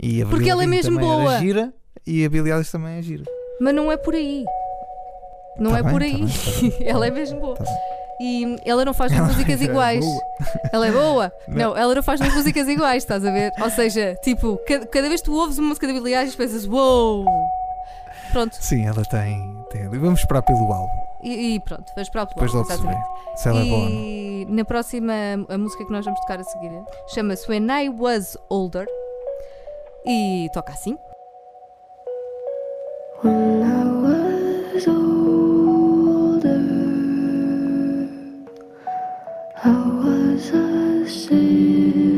E 0.00 0.22
a 0.22 0.26
Porque 0.26 0.50
ela 0.50 0.62
é 0.62 0.66
mesmo 0.66 0.98
boa. 0.98 1.32
Era 1.32 1.40
gira, 1.40 1.74
e 2.06 2.24
a 2.24 2.28
Billie 2.28 2.52
Eilish 2.52 2.70
também 2.70 2.98
é 2.98 3.02
gira. 3.02 3.24
Mas 3.60 3.74
não 3.74 3.90
é 3.90 3.96
por 3.96 4.14
aí. 4.14 4.44
Não 5.58 5.70
Tá 5.72 5.78
é 5.78 5.82
bem, 5.82 5.92
por 5.92 6.00
tá 6.00 6.06
aí. 6.06 6.12
bem, 6.16 6.70
tá 6.70 6.76
ela 6.84 7.06
é 7.06 7.10
mesmo 7.10 7.40
boa. 7.40 7.56
Tá 7.56 7.64
bem. 7.64 7.74
E 8.20 8.56
ela 8.68 8.84
não 8.84 8.92
faz 8.92 9.12
duas 9.12 9.28
músicas 9.28 9.60
é 9.60 9.64
iguais. 9.64 10.04
boa. 10.04 10.20
Ela 10.72 10.86
é 10.88 10.92
boa? 10.92 11.32
Não. 11.48 11.76
Ela 11.76 11.94
não 11.94 12.02
faz 12.02 12.18
duas 12.20 12.34
músicas 12.34 12.66
iguais, 12.68 13.04
estás 13.04 13.24
a 13.24 13.30
ver? 13.30 13.52
Ou 13.60 13.70
seja, 13.70 14.16
tipo, 14.24 14.58
cada, 14.66 14.86
cada 14.86 15.08
vez 15.08 15.20
que 15.20 15.26
tu 15.26 15.34
ouves 15.34 15.56
uma 15.56 15.68
música 15.68 15.86
da 15.86 15.92
Billie 15.92 16.14
Eilish 16.16 16.36
pensas, 16.36 16.66
uou! 16.66 17.24
Pronto, 18.32 18.56
Sim, 18.60 18.86
ela 18.86 19.02
tem, 19.04 19.64
tem. 19.70 19.88
Vamos 19.88 20.20
esperar 20.20 20.42
pelo 20.42 20.72
álbum. 20.72 20.92
e, 21.22 21.54
e 21.54 21.60
pronto, 21.60 21.92
vais 21.94 22.08
para 22.08 22.22
o 22.22 22.26
Depois 22.26 22.52
logo 22.52 22.70
se 22.70 22.76
vê 22.82 22.96
se 23.36 23.48
ela 23.48 23.60
é 23.60 23.64
boa 23.64 23.84
ou 23.84 23.88
não. 23.90 23.98
E 23.98 24.46
na 24.50 24.64
próxima, 24.64 25.12
a 25.48 25.58
música 25.58 25.84
que 25.84 25.92
nós 25.92 26.04
vamos 26.04 26.20
tocar 26.20 26.38
a 26.40 26.44
seguir 26.44 26.70
chama-se 27.08 27.48
When 27.50 27.66
I 27.70 27.88
Was 27.88 28.36
Older 28.50 28.86
e 30.06 30.48
toca 30.52 30.72
assim. 30.72 30.96
When 33.24 33.62
I 33.62 33.84
was 34.74 34.86
older, 34.86 36.60
I 39.64 39.70
was 39.98 40.52
a 40.52 41.06
sailor 41.08 42.17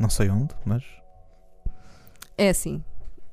Não 0.00 0.08
sei 0.10 0.30
onde, 0.30 0.54
mas. 0.64 0.82
É 2.36 2.48
assim. 2.48 2.82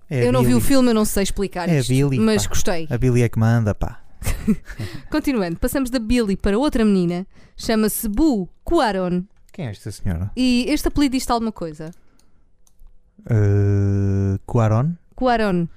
É 0.10 0.28
eu 0.28 0.32
não 0.32 0.44
vi 0.44 0.54
o 0.54 0.60
filme, 0.62 0.90
eu 0.90 0.94
não 0.94 1.06
sei 1.06 1.24
explicar 1.24 1.68
É 1.68 1.78
a 1.78 1.80
isto. 1.80 1.90
Billie, 1.90 2.20
mas 2.20 2.44
pá. 2.44 2.50
gostei. 2.50 2.88
A 2.90 2.98
Billie 2.98 3.24
é 3.24 3.30
que 3.30 3.40
manda, 3.40 3.74
pá. 3.74 4.02
Continuando, 5.10 5.58
passamos 5.60 5.90
da 5.90 6.00
Billy 6.00 6.36
para 6.38 6.58
outra 6.58 6.84
menina. 6.86 7.26
Chama-se 7.56 8.08
Bu 8.10 8.48
Cuaron. 8.64 9.24
Quem 9.52 9.66
é 9.68 9.72
esta 9.72 9.92
senhora? 9.92 10.30
E 10.36 10.66
este 10.70 10.88
apelido 10.90 11.14
diz 11.18 11.30
alguma 11.30 11.52
coisa? 11.52 11.92
Uh, 13.26 14.38
Cuaron? 14.46 14.96
Cuaron. 15.16 15.68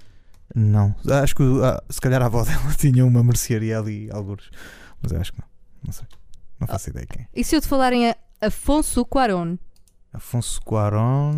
Não. 0.54 0.94
Acho 1.22 1.34
que 1.36 1.42
ah, 1.62 1.82
se 1.88 2.00
calhar 2.00 2.20
a 2.22 2.26
avó 2.26 2.44
dela 2.44 2.60
tinha 2.76 3.04
uma 3.06 3.22
mercearia 3.22 3.78
ali, 3.78 4.08
alguns. 4.12 4.50
Mas 5.00 5.12
eu 5.12 5.20
acho 5.20 5.32
que 5.32 5.38
não. 5.40 5.46
Não 5.84 5.92
sei. 5.92 6.06
Não 6.58 6.66
faço 6.66 6.88
Ah. 6.88 6.90
ideia 6.90 7.06
quem. 7.06 7.28
E 7.34 7.42
se 7.44 7.56
eu 7.56 7.60
te 7.60 7.66
falarem 7.68 8.10
a 8.10 8.16
Afonso 8.40 9.04
Cuaron? 9.04 9.56
Afonso 10.12 10.60
Cuaron. 10.62 11.32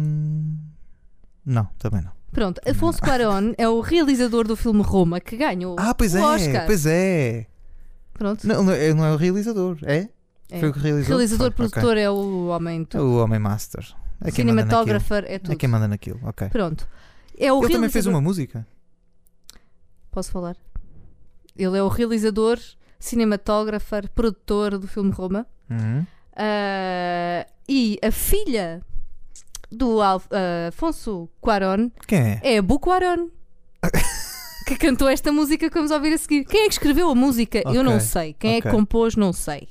Não, 1.44 1.64
também 1.78 2.02
não. 2.02 2.12
Pronto, 2.30 2.60
Afonso 2.66 2.98
Cuaron 3.00 3.52
é 3.58 3.68
o 3.68 3.80
realizador 3.80 4.46
do 4.46 4.56
filme 4.56 4.82
Roma 4.82 5.20
que 5.20 5.36
ganhou 5.36 5.76
Ah, 5.78 5.94
pois 5.94 6.14
o 6.14 6.18
é, 6.18 6.22
Oscar. 6.24 6.66
pois 6.66 6.86
é. 6.86 7.46
Pronto. 8.14 8.46
Não, 8.46 8.62
não 8.64 8.72
é, 8.72 8.94
não 8.94 9.04
é 9.04 9.12
o 9.12 9.16
realizador, 9.16 9.76
é? 9.82 10.08
É. 10.50 10.60
Foi 10.60 10.68
o 10.70 10.72
que 10.72 10.78
realizou? 10.78 11.08
Realizador, 11.08 11.52
Foi, 11.52 11.66
ok. 11.66 11.68
produtor 11.70 11.96
é 11.98 12.10
o 12.10 12.46
homem. 12.48 12.86
É 12.94 13.00
o 13.00 13.16
Homem 13.22 13.38
Master. 13.38 13.84
É 14.20 14.30
quem 14.30 14.44
manda 14.44 14.62
naquilo. 14.62 14.84
Cinematographer 14.84 15.24
é 15.26 15.38
tudo. 15.38 15.52
É 15.52 15.56
quem 15.56 15.68
manda 15.68 15.88
naquilo, 15.88 16.20
ok. 16.22 16.48
Pronto. 16.48 16.88
É 17.38 17.52
o 17.52 17.56
Ele 17.56 17.62
também 17.72 17.80
realizador. 17.80 17.90
fez 17.90 18.06
uma 18.06 18.20
música? 18.20 18.66
Posso 20.10 20.30
falar? 20.30 20.56
Ele 21.56 21.76
é 21.76 21.82
o 21.82 21.88
realizador, 21.88 22.58
cinematógrafo, 22.98 23.96
produtor 24.14 24.78
do 24.78 24.86
filme 24.86 25.10
Roma. 25.10 25.46
Uhum. 25.70 26.06
Ah, 26.36 27.46
e 27.68 27.98
a 28.02 28.10
filha 28.10 28.82
do 29.70 30.00
Al- 30.02 30.22
ah, 30.30 30.68
Afonso 30.68 31.28
Cuarón 31.40 31.90
Quem 32.06 32.18
é? 32.18 32.40
é 32.42 32.58
a 32.58 32.62
Bu 32.62 32.78
Cuarón. 32.78 33.30
que 34.66 34.76
cantou 34.76 35.08
esta 35.08 35.32
música 35.32 35.68
que 35.68 35.74
vamos 35.74 35.90
ouvir 35.90 36.12
a 36.14 36.18
seguir. 36.18 36.44
Quem 36.44 36.62
é 36.62 36.66
que 36.68 36.74
escreveu 36.74 37.08
a 37.10 37.14
música? 37.14 37.62
Eu 37.66 37.82
não 37.82 37.98
sei. 38.00 38.34
Quem 38.34 38.56
é 38.56 38.60
que 38.60 38.70
compôs? 38.70 39.16
Não 39.16 39.32
sei. 39.32 39.68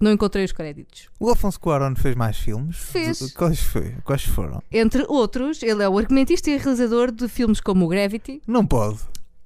Não 0.00 0.12
encontrei 0.12 0.44
os 0.44 0.52
créditos. 0.52 1.08
O 1.18 1.30
Afonso 1.30 1.58
Cuarón 1.58 1.94
fez 1.96 2.14
mais 2.14 2.36
filmes? 2.36 2.76
Fez. 2.76 3.32
Quais, 3.32 3.60
foi? 3.60 3.94
Quais 4.04 4.24
foram? 4.24 4.62
Entre 4.70 5.04
outros, 5.08 5.62
ele 5.62 5.82
é 5.82 5.88
o 5.88 5.96
argumentista 5.98 6.50
e 6.50 6.56
realizador 6.58 7.10
de 7.10 7.26
filmes 7.28 7.60
como 7.60 7.86
o 7.86 7.88
Gravity 7.88 8.42
Não 8.46 8.66
pode. 8.66 8.98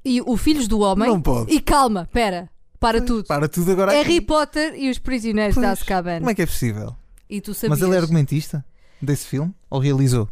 e 0.05 0.21
o 0.21 0.37
Filhos 0.37 0.67
do 0.67 0.81
Homem. 0.81 1.09
Não 1.09 1.21
pode. 1.21 1.53
E 1.55 1.61
calma, 1.61 2.09
pera, 2.13 2.49
para 2.81 3.01
tudo. 3.01 3.25
Para 3.27 3.49
tudo 3.49 3.71
agora. 3.71 3.93
Harry 3.93 4.17
aqui. 4.17 4.21
Potter 4.23 4.75
e 4.75 4.91
os 4.91 4.99
Prisioneiros 4.99 5.55
Pois, 5.55 5.67
de 5.67 5.73
Azkaban. 5.73 6.19
Como 6.19 6.31
é 6.31 6.35
que 6.35 6.43
é 6.43 6.47
possível? 6.47 6.97
E 7.29 7.41
tu 7.41 7.55
sabias? 7.55 7.79
Mas 7.79 7.87
ele 7.89 7.95
é 7.97 7.99
argumentista 8.01 8.65
desse 9.01 9.27
filme? 9.27 9.55
Ou 9.69 9.79
realizou? 9.79 10.29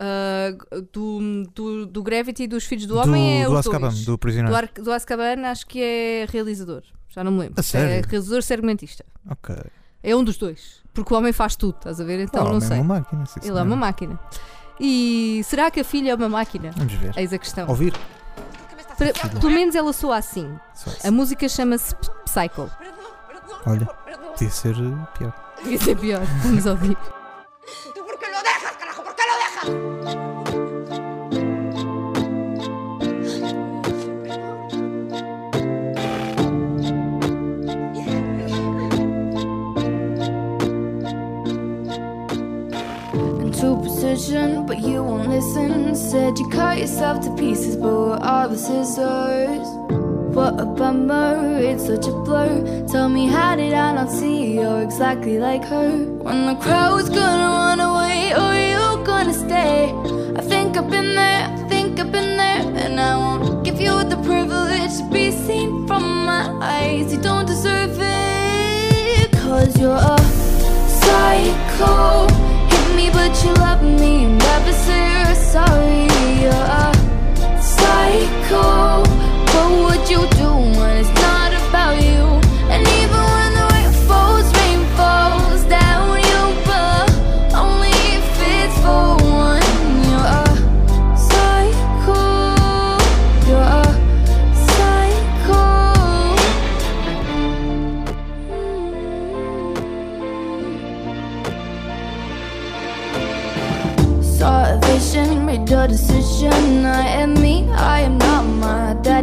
Ah, 0.00 0.56
do, 0.92 1.44
do, 1.54 1.86
do 1.86 2.02
Gravity 2.02 2.44
e 2.44 2.46
dos 2.46 2.64
Filhos 2.64 2.86
do 2.86 2.96
Homem 2.96 3.42
é 3.42 3.44
do 3.46 3.52
o 3.52 3.56
Azkaban, 3.58 3.88
dois. 3.88 4.04
do 4.04 4.16
prisioneiro. 4.16 4.52
Do, 4.54 4.56
Ar 4.56 4.70
do 4.84 4.92
Azkaban 4.92 5.42
acho 5.50 5.66
que 5.66 5.82
é 5.82 6.26
realizador. 6.30 6.82
Já 7.08 7.24
não 7.24 7.32
me 7.32 7.40
lembro. 7.40 7.58
A 7.58 7.62
sério? 7.62 7.90
É 7.90 8.00
realizador 8.08 8.42
se 8.42 8.52
é 8.52 8.56
argumentista. 8.56 9.04
Ok. 9.28 9.56
É 10.02 10.14
um 10.14 10.22
dos 10.22 10.36
dois. 10.36 10.78
Porque 10.94 11.12
o 11.12 11.16
homem 11.16 11.32
faz 11.32 11.56
tudo, 11.56 11.76
estás 11.76 12.00
a 12.00 12.04
ver? 12.04 12.20
Então 12.20 12.46
Oh, 12.46 12.50
não 12.50 12.58
é 12.58 12.60
sei. 12.60 12.76
uma 12.78 12.94
máquina. 13.00 13.26
sim, 13.26 13.40
Ele 13.42 13.58
é 13.58 13.62
uma 13.62 13.76
máquina. 13.76 14.18
E 14.80 15.40
será 15.44 15.70
que 15.70 15.80
a 15.80 15.84
filha 15.84 16.12
é 16.12 16.14
uma 16.14 16.28
máquina? 16.28 16.70
Vamos 16.76 16.92
ver. 16.94 17.12
Eis 17.16 17.32
a 17.32 17.38
questão. 17.38 17.68
Ouvir? 17.68 17.92
Para- 18.98 19.12
pelo 19.40 19.50
menos 19.52 19.74
ela 19.74 19.92
soa 19.92 20.16
assim. 20.18 20.58
Só 20.74 20.90
isso. 20.90 21.06
A 21.06 21.10
música 21.10 21.48
chama-se 21.48 21.94
Psycho. 22.26 22.70
Olha, 23.66 23.86
podia 23.86 24.50
ser 24.50 24.76
uh, 24.76 25.06
pior. 25.16 25.32
Ia 25.64 25.78
ser 25.78 25.96
pior. 25.96 26.20
Vamos 26.44 26.66
ouvir. 26.66 26.96
¿Tú 27.94 28.04
por 28.04 28.18
qué 28.18 28.26
lo 28.26 28.38
dejas, 28.42 28.76
carajo? 28.78 29.02
¿Por 29.02 29.14
qué 29.14 29.22
lo 29.22 29.36
dejas? 29.36 30.37
Into 43.58 43.82
position, 43.82 44.66
but 44.66 44.78
you 44.80 45.02
won't 45.02 45.28
listen. 45.28 45.94
Said 45.94 46.38
you 46.38 46.48
cut 46.48 46.78
yourself 46.78 47.20
to 47.24 47.34
pieces, 47.34 47.76
but 47.76 47.92
where 47.92 48.22
are 48.22 48.48
the 48.48 48.56
scissors? 48.56 49.66
What 50.34 50.60
a 50.60 50.64
bummer, 50.64 51.58
it's 51.58 51.86
such 51.86 52.06
a 52.06 52.12
blur. 52.12 52.86
Tell 52.88 53.08
me, 53.08 53.26
how 53.26 53.56
did 53.56 53.72
I 53.72 53.94
not 53.94 54.10
see 54.10 54.54
you're 54.54 54.82
exactly 54.82 55.38
like 55.38 55.64
her? 55.64 55.90
When 56.22 56.46
the 56.46 56.54
crowd's 56.54 57.08
gonna 57.08 57.48
run 57.60 57.80
away, 57.80 58.32
or 58.40 58.54
you 58.54 59.04
gonna 59.04 59.34
stay? 59.34 59.92
I 60.36 60.42
think 60.42 60.76
I've 60.76 60.90
been 60.90 61.14
there, 61.16 61.42
I 61.48 61.68
think 61.68 61.98
I've 61.98 62.12
been 62.12 62.36
there, 62.36 62.62
and 62.84 63.00
I 63.00 63.16
won't 63.16 63.64
give 63.64 63.80
you 63.80 64.04
the 64.04 64.20
privilege 64.22 64.98
to 64.98 65.10
be 65.10 65.32
seen 65.32 65.86
from 65.88 66.26
my 66.26 66.44
eyes. 66.62 67.12
You 67.12 67.20
don't 67.20 67.46
deserve 67.46 67.96
it, 67.98 69.32
cause 69.32 69.76
you're 69.80 70.02
a 70.14 70.18
psycho. 71.00 72.37
But 73.12 73.44
you 73.44 73.52
love 73.54 73.82
me. 73.82 74.22
You 74.22 74.28
never 74.28 74.72
say 74.72 75.00
you're 75.12 75.34
sorry. 75.34 76.06
You're 76.42 76.52
a 76.52 76.92
psycho. 77.60 79.02
What 79.52 79.70
would 79.82 80.10
you 80.10 80.22
do 80.42 80.50
when 80.78 80.96
it's 80.98 81.12
not 81.22 81.52
about 81.52 82.02
you? 82.02 82.07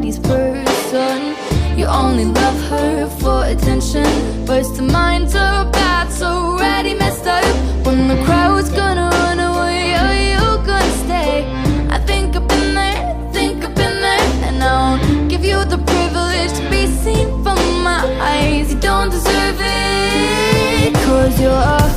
Daddy's 0.05 0.19
person. 0.19 1.35
You 1.77 1.85
only 1.85 2.25
love 2.25 2.59
her 2.69 3.09
for 3.19 3.45
attention. 3.45 4.05
Burst 4.45 4.79
of 4.79 4.91
minds 4.91 5.35
are 5.35 5.65
bad, 5.71 6.11
so 6.11 6.27
already 6.27 6.93
messed 6.93 7.25
up. 7.25 7.43
When 7.85 8.07
the 8.07 8.23
crowd's 8.23 8.69
gonna 8.69 9.09
run 9.09 9.39
away, 9.39 9.95
are 9.95 10.17
you 10.31 10.65
gonna 10.65 11.03
stay? 11.05 11.45
I 11.89 11.97
think 12.05 12.35
I've 12.35 12.47
been 12.47 12.75
there, 12.75 13.31
think 13.33 13.65
I've 13.65 13.75
been 13.75 14.01
there, 14.01 14.27
and 14.47 14.63
I 14.63 14.97
won't 14.97 15.29
give 15.29 15.43
you 15.43 15.63
the 15.65 15.77
privilege 15.77 16.53
to 16.59 16.69
be 16.69 16.87
seen 16.87 17.27
from 17.43 17.59
my 17.83 18.01
eyes. 18.21 18.73
You 18.73 18.79
don't 18.79 19.09
deserve 19.09 19.59
it, 19.59 20.93
cause 21.05 21.39
you're 21.41 21.51
a 21.51 21.89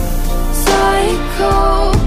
psycho. 0.65 1.98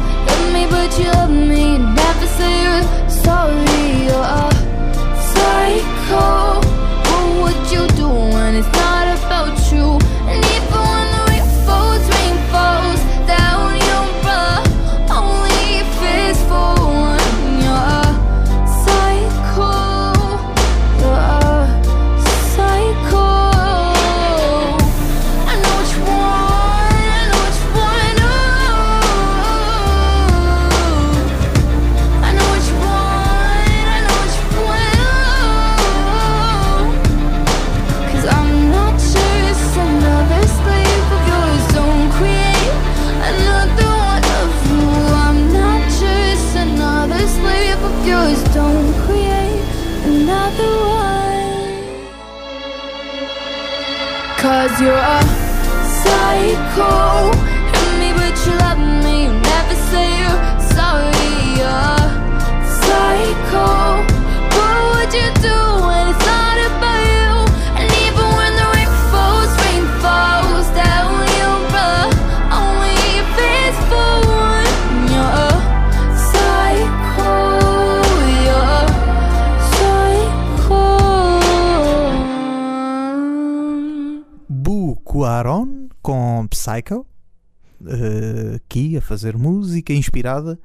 Inspirada 90.22 90.60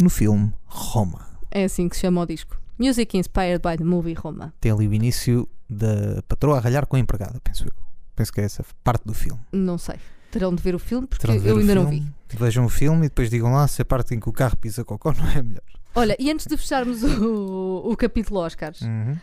no 0.00 0.08
filme 0.08 0.52
Roma. 0.66 1.26
É 1.50 1.64
assim 1.64 1.88
que 1.88 1.96
se 1.96 2.02
chama 2.02 2.22
o 2.22 2.26
disco. 2.26 2.56
Music 2.78 3.18
Inspired 3.18 3.60
by 3.60 3.76
the 3.76 3.84
Movie 3.84 4.14
Roma. 4.14 4.54
Tem 4.60 4.70
ali 4.72 4.86
o 4.88 4.94
início 4.94 5.48
da 5.68 6.22
patroa 6.28 6.56
a 6.58 6.60
ralhar 6.60 6.86
com 6.86 6.96
a 6.96 6.98
empregada, 6.98 7.38
penso 7.42 7.64
eu. 7.64 7.72
Penso 8.16 8.32
que 8.32 8.40
é 8.40 8.44
essa 8.44 8.64
parte 8.84 9.04
do 9.04 9.12
filme. 9.14 9.40
Não 9.52 9.76
sei. 9.76 9.96
Terão 10.30 10.54
de 10.54 10.62
ver 10.62 10.74
o 10.74 10.78
filme 10.78 11.06
porque 11.08 11.26
eu 11.26 11.32
ainda 11.58 11.74
não 11.74 11.88
filme, 11.88 12.00
vi. 12.28 12.36
Vejam 12.36 12.64
o 12.64 12.68
filme 12.68 13.06
e 13.06 13.08
depois 13.08 13.28
digam 13.28 13.52
lá 13.52 13.66
se 13.66 13.82
a 13.82 13.84
parte 13.84 14.14
em 14.14 14.20
que 14.20 14.28
o 14.28 14.32
carro 14.32 14.56
pisa 14.56 14.84
cocó 14.84 15.12
não 15.12 15.28
é 15.30 15.42
melhor. 15.42 15.62
Olha, 15.92 16.16
e 16.20 16.30
antes 16.30 16.46
de 16.46 16.56
fecharmos 16.56 17.02
o, 17.02 17.82
o 17.90 17.96
capítulo 17.96 18.38
Oscars, 18.38 18.80
Uhum. 18.82 19.16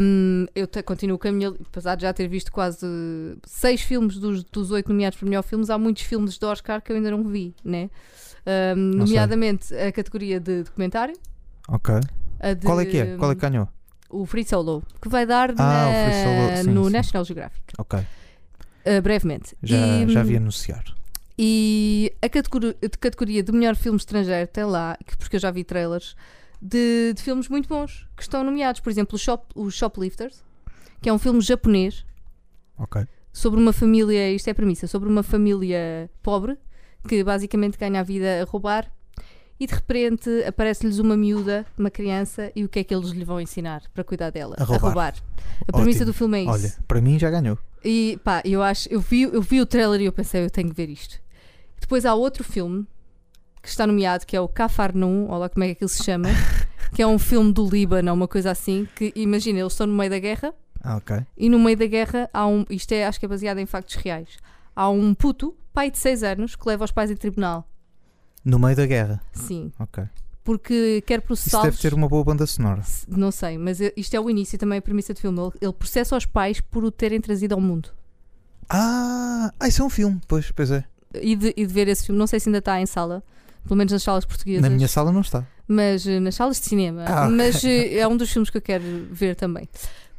hum, 0.00 0.46
eu 0.54 0.68
te- 0.68 0.80
continuo 0.84 1.18
com 1.18 1.26
a 1.26 1.32
minha. 1.32 1.48
Apesar 1.48 1.96
de 1.96 2.02
já 2.02 2.12
ter 2.12 2.28
visto 2.28 2.52
quase 2.52 2.86
seis 3.44 3.80
filmes 3.80 4.16
dos, 4.18 4.44
dos 4.44 4.70
oito 4.70 4.88
nomeados 4.90 5.18
para 5.18 5.28
melhor 5.28 5.42
filmes, 5.42 5.70
há 5.70 5.76
muitos 5.76 6.04
filmes 6.04 6.38
de 6.38 6.46
Oscar 6.46 6.80
que 6.80 6.92
eu 6.92 6.96
ainda 6.96 7.10
não 7.10 7.24
vi, 7.24 7.52
né? 7.64 7.90
Hum, 8.46 8.74
Não 8.76 9.06
sei. 9.06 9.14
nomeadamente 9.16 9.74
a 9.74 9.90
categoria 9.92 10.38
de 10.40 10.62
documentário. 10.64 11.16
Ok. 11.68 11.94
De, 12.58 12.66
Qual 12.66 12.80
é 12.80 12.84
que 12.84 12.98
é? 12.98 13.16
Qual 13.16 13.30
é 13.30 13.34
que 13.34 13.40
ganhou? 13.40 13.68
O 14.10 14.26
Free 14.26 14.44
Solo, 14.44 14.82
que 15.00 15.08
vai 15.08 15.24
dar 15.26 15.50
Ah, 15.52 15.54
na- 15.56 16.56
sim, 16.62 16.70
no 16.70 16.84
sim. 16.84 16.90
National 16.92 17.24
Geographic, 17.24 17.62
Ok. 17.78 17.98
uh, 18.00 19.02
brevemente. 19.02 19.56
Já, 19.62 19.76
E, 19.76 20.08
já 20.08 20.20
hum, 20.20 20.24
vi 20.24 20.36
anunciar. 20.36 20.84
E 21.38 22.12
a 22.22 22.28
categoria, 22.28 22.76
a 22.84 22.88
categoria 22.96 23.42
de 23.42 23.50
melhor 23.50 23.74
filme 23.74 23.96
estrangeiro 23.98 24.46
tem 24.46 24.64
lá, 24.64 24.96
que- 25.04 25.16
porque 25.16 25.36
eu 25.36 25.40
já 25.40 25.50
vi 25.50 25.64
trailers, 25.64 26.14
de, 26.62 27.12
de 27.14 27.22
filmes 27.22 27.48
muito 27.48 27.68
bons 27.68 28.06
que 28.16 28.22
estão 28.22 28.44
nomeados. 28.44 28.80
Por 28.80 28.90
exemplo, 28.90 29.16
o, 29.16 29.18
Shop, 29.18 29.44
o 29.54 29.70
Shoplifters, 29.70 30.44
que 31.00 31.08
é 31.08 31.12
um 31.12 31.18
filme 31.18 31.40
japonês 31.40 32.04
Ok. 32.78 33.04
sobre 33.32 33.58
uma 33.58 33.72
família, 33.72 34.30
isto 34.32 34.46
é 34.48 34.52
a 34.52 34.54
premissa, 34.54 34.86
sobre 34.86 35.08
uma 35.08 35.22
família 35.22 36.08
pobre 36.22 36.56
que 37.06 37.22
basicamente 37.24 37.78
ganha 37.78 38.00
a 38.00 38.02
vida 38.02 38.42
a 38.42 38.44
roubar 38.44 38.90
e 39.58 39.66
de 39.66 39.74
repente 39.74 40.28
aparece-lhes 40.46 40.98
uma 40.98 41.16
miúda, 41.16 41.64
uma 41.78 41.90
criança, 41.90 42.50
e 42.56 42.64
o 42.64 42.68
que 42.68 42.80
é 42.80 42.84
que 42.84 42.92
eles 42.94 43.10
lhe 43.10 43.24
vão 43.24 43.40
ensinar 43.40 43.82
para 43.94 44.02
cuidar 44.02 44.30
dela? 44.30 44.56
A 44.58 44.64
roubar. 44.64 45.14
A 45.68 45.72
premissa 45.72 45.98
Ótimo. 46.00 46.06
do 46.06 46.12
filme 46.14 46.38
é 46.38 46.42
isso. 46.42 46.50
Olha, 46.50 46.74
para 46.88 47.00
mim 47.00 47.18
já 47.18 47.30
ganhou. 47.30 47.56
E 47.84 48.18
pá, 48.24 48.42
eu 48.44 48.62
acho, 48.62 48.88
eu 48.90 49.00
vi, 49.00 49.22
eu 49.22 49.40
vi 49.42 49.60
o 49.60 49.66
trailer 49.66 50.00
e 50.00 50.04
eu 50.06 50.12
pensei, 50.12 50.44
eu 50.44 50.50
tenho 50.50 50.68
que 50.70 50.74
ver 50.74 50.88
isto. 50.88 51.20
Depois 51.80 52.04
há 52.04 52.14
outro 52.14 52.42
filme 52.42 52.86
que 53.62 53.68
está 53.68 53.86
nomeado, 53.86 54.26
que 54.26 54.36
é 54.36 54.40
o 54.40 54.48
Cafarnum, 54.48 55.28
lá 55.30 55.48
como 55.48 55.62
é 55.64 55.68
que 55.68 55.72
aquilo 55.74 55.88
se 55.88 56.02
chama, 56.02 56.28
que 56.94 57.00
é 57.02 57.06
um 57.06 57.18
filme 57.18 57.52
do 57.52 57.68
Líbano, 57.68 58.12
uma 58.12 58.26
coisa 58.28 58.50
assim, 58.50 58.88
que 58.96 59.12
imagina, 59.14 59.60
eles 59.60 59.72
estão 59.72 59.86
no 59.86 59.94
meio 59.96 60.10
da 60.10 60.18
guerra 60.18 60.52
Ah, 60.82 60.96
ok. 60.96 61.16
e 61.36 61.48
no 61.48 61.58
meio 61.58 61.76
da 61.76 61.86
guerra 61.86 62.28
há 62.32 62.46
um, 62.46 62.64
isto 62.70 62.92
é, 62.92 63.06
acho 63.06 63.18
que 63.20 63.26
é 63.26 63.28
baseado 63.28 63.58
em 63.58 63.66
factos 63.66 63.94
reais. 63.96 64.28
Há 64.76 64.88
um 64.90 65.14
puto, 65.14 65.56
pai 65.72 65.90
de 65.90 65.98
6 65.98 66.22
anos, 66.22 66.56
que 66.56 66.66
leva 66.68 66.84
os 66.84 66.90
pais 66.90 67.10
em 67.10 67.16
tribunal. 67.16 67.68
No 68.44 68.58
meio 68.58 68.76
da 68.76 68.86
guerra. 68.86 69.20
Sim, 69.32 69.72
Ok. 69.78 70.04
porque 70.42 71.02
quer 71.06 71.18
Isso 71.20 71.26
processá-los. 71.26 71.64
deve 71.66 71.78
ter 71.78 71.94
uma 71.94 72.08
boa 72.08 72.22
banda 72.24 72.46
sonora. 72.46 72.82
Não 73.08 73.30
sei, 73.30 73.56
mas 73.56 73.78
isto 73.96 74.14
é 74.14 74.20
o 74.20 74.28
início 74.28 74.58
também 74.58 74.78
a 74.78 74.82
premissa 74.82 75.14
do 75.14 75.20
filme. 75.20 75.38
Ele, 75.60 75.72
processa 75.72 76.16
os 76.16 76.26
pais 76.26 76.60
por 76.60 76.84
o 76.84 76.90
terem 76.90 77.20
trazido 77.20 77.54
ao 77.54 77.60
mundo. 77.60 77.88
Ah, 78.68 79.50
ah, 79.60 79.68
isso 79.68 79.82
é 79.82 79.84
um 79.84 79.90
filme. 79.90 80.20
Pois, 80.26 80.50
pois 80.50 80.70
é. 80.70 80.84
e 81.20 81.36
de, 81.36 81.54
e 81.56 81.66
de 81.66 81.72
ver 81.72 81.88
esse 81.88 82.06
filme. 82.06 82.18
Não 82.18 82.26
sei 82.26 82.40
se 82.40 82.48
ainda 82.48 82.58
está 82.58 82.80
em 82.80 82.86
sala, 82.86 83.22
pelo 83.62 83.76
menos 83.76 83.92
nas 83.92 84.02
salas 84.02 84.24
portuguesas, 84.24 84.62
Na 84.62 84.70
minha 84.70 84.88
sala 84.88 85.12
não 85.12 85.20
está. 85.20 85.46
mas 85.68 86.06
eh, 86.06 86.18
nas 86.20 86.34
salas 86.34 86.58
de 86.60 86.66
cinema. 86.66 87.04
Ah, 87.06 87.24
ok. 87.26 87.36
Mas 87.36 87.64
eh, 87.64 87.96
é 87.98 88.08
um 88.08 88.16
dos 88.16 88.30
filmes 88.30 88.50
que 88.50 88.56
eu 88.58 88.62
quero 88.62 88.84
ver 89.10 89.36
também. 89.36 89.68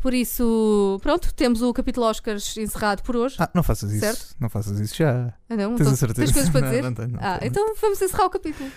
Por 0.05 0.13
isso, 0.13 0.99
pronto, 1.01 1.33
temos 1.33 1.63
o 1.63 1.73
capítulo 1.73 2.05
Oscars 2.05 2.55
encerrado 2.57 3.01
por 3.01 3.15
hoje. 3.15 3.37
Ah, 3.39 3.49
não 3.55 3.63
faças 3.63 3.89
isso. 3.91 4.01
Certo. 4.01 4.35
Não 4.39 4.49
faças 4.49 4.79
isso 4.79 4.95
já. 4.97 5.33
Ah, 5.49 5.55
não? 5.55 5.69
Tens 5.73 5.81
Então, 5.81 5.93
a 5.93 5.95
certeza? 5.95 6.21
tens 6.21 6.31
coisas 6.31 6.51
para 6.51 6.61
Não, 6.61 6.69
dizer? 6.69 6.83
não 6.83 6.93
tenho, 6.93 7.07
não 7.09 7.19
ah, 7.19 7.39
então 7.41 7.73
vamos 7.81 7.99
encerrar 7.99 8.25
o 8.25 8.29
capítulo. 8.29 8.69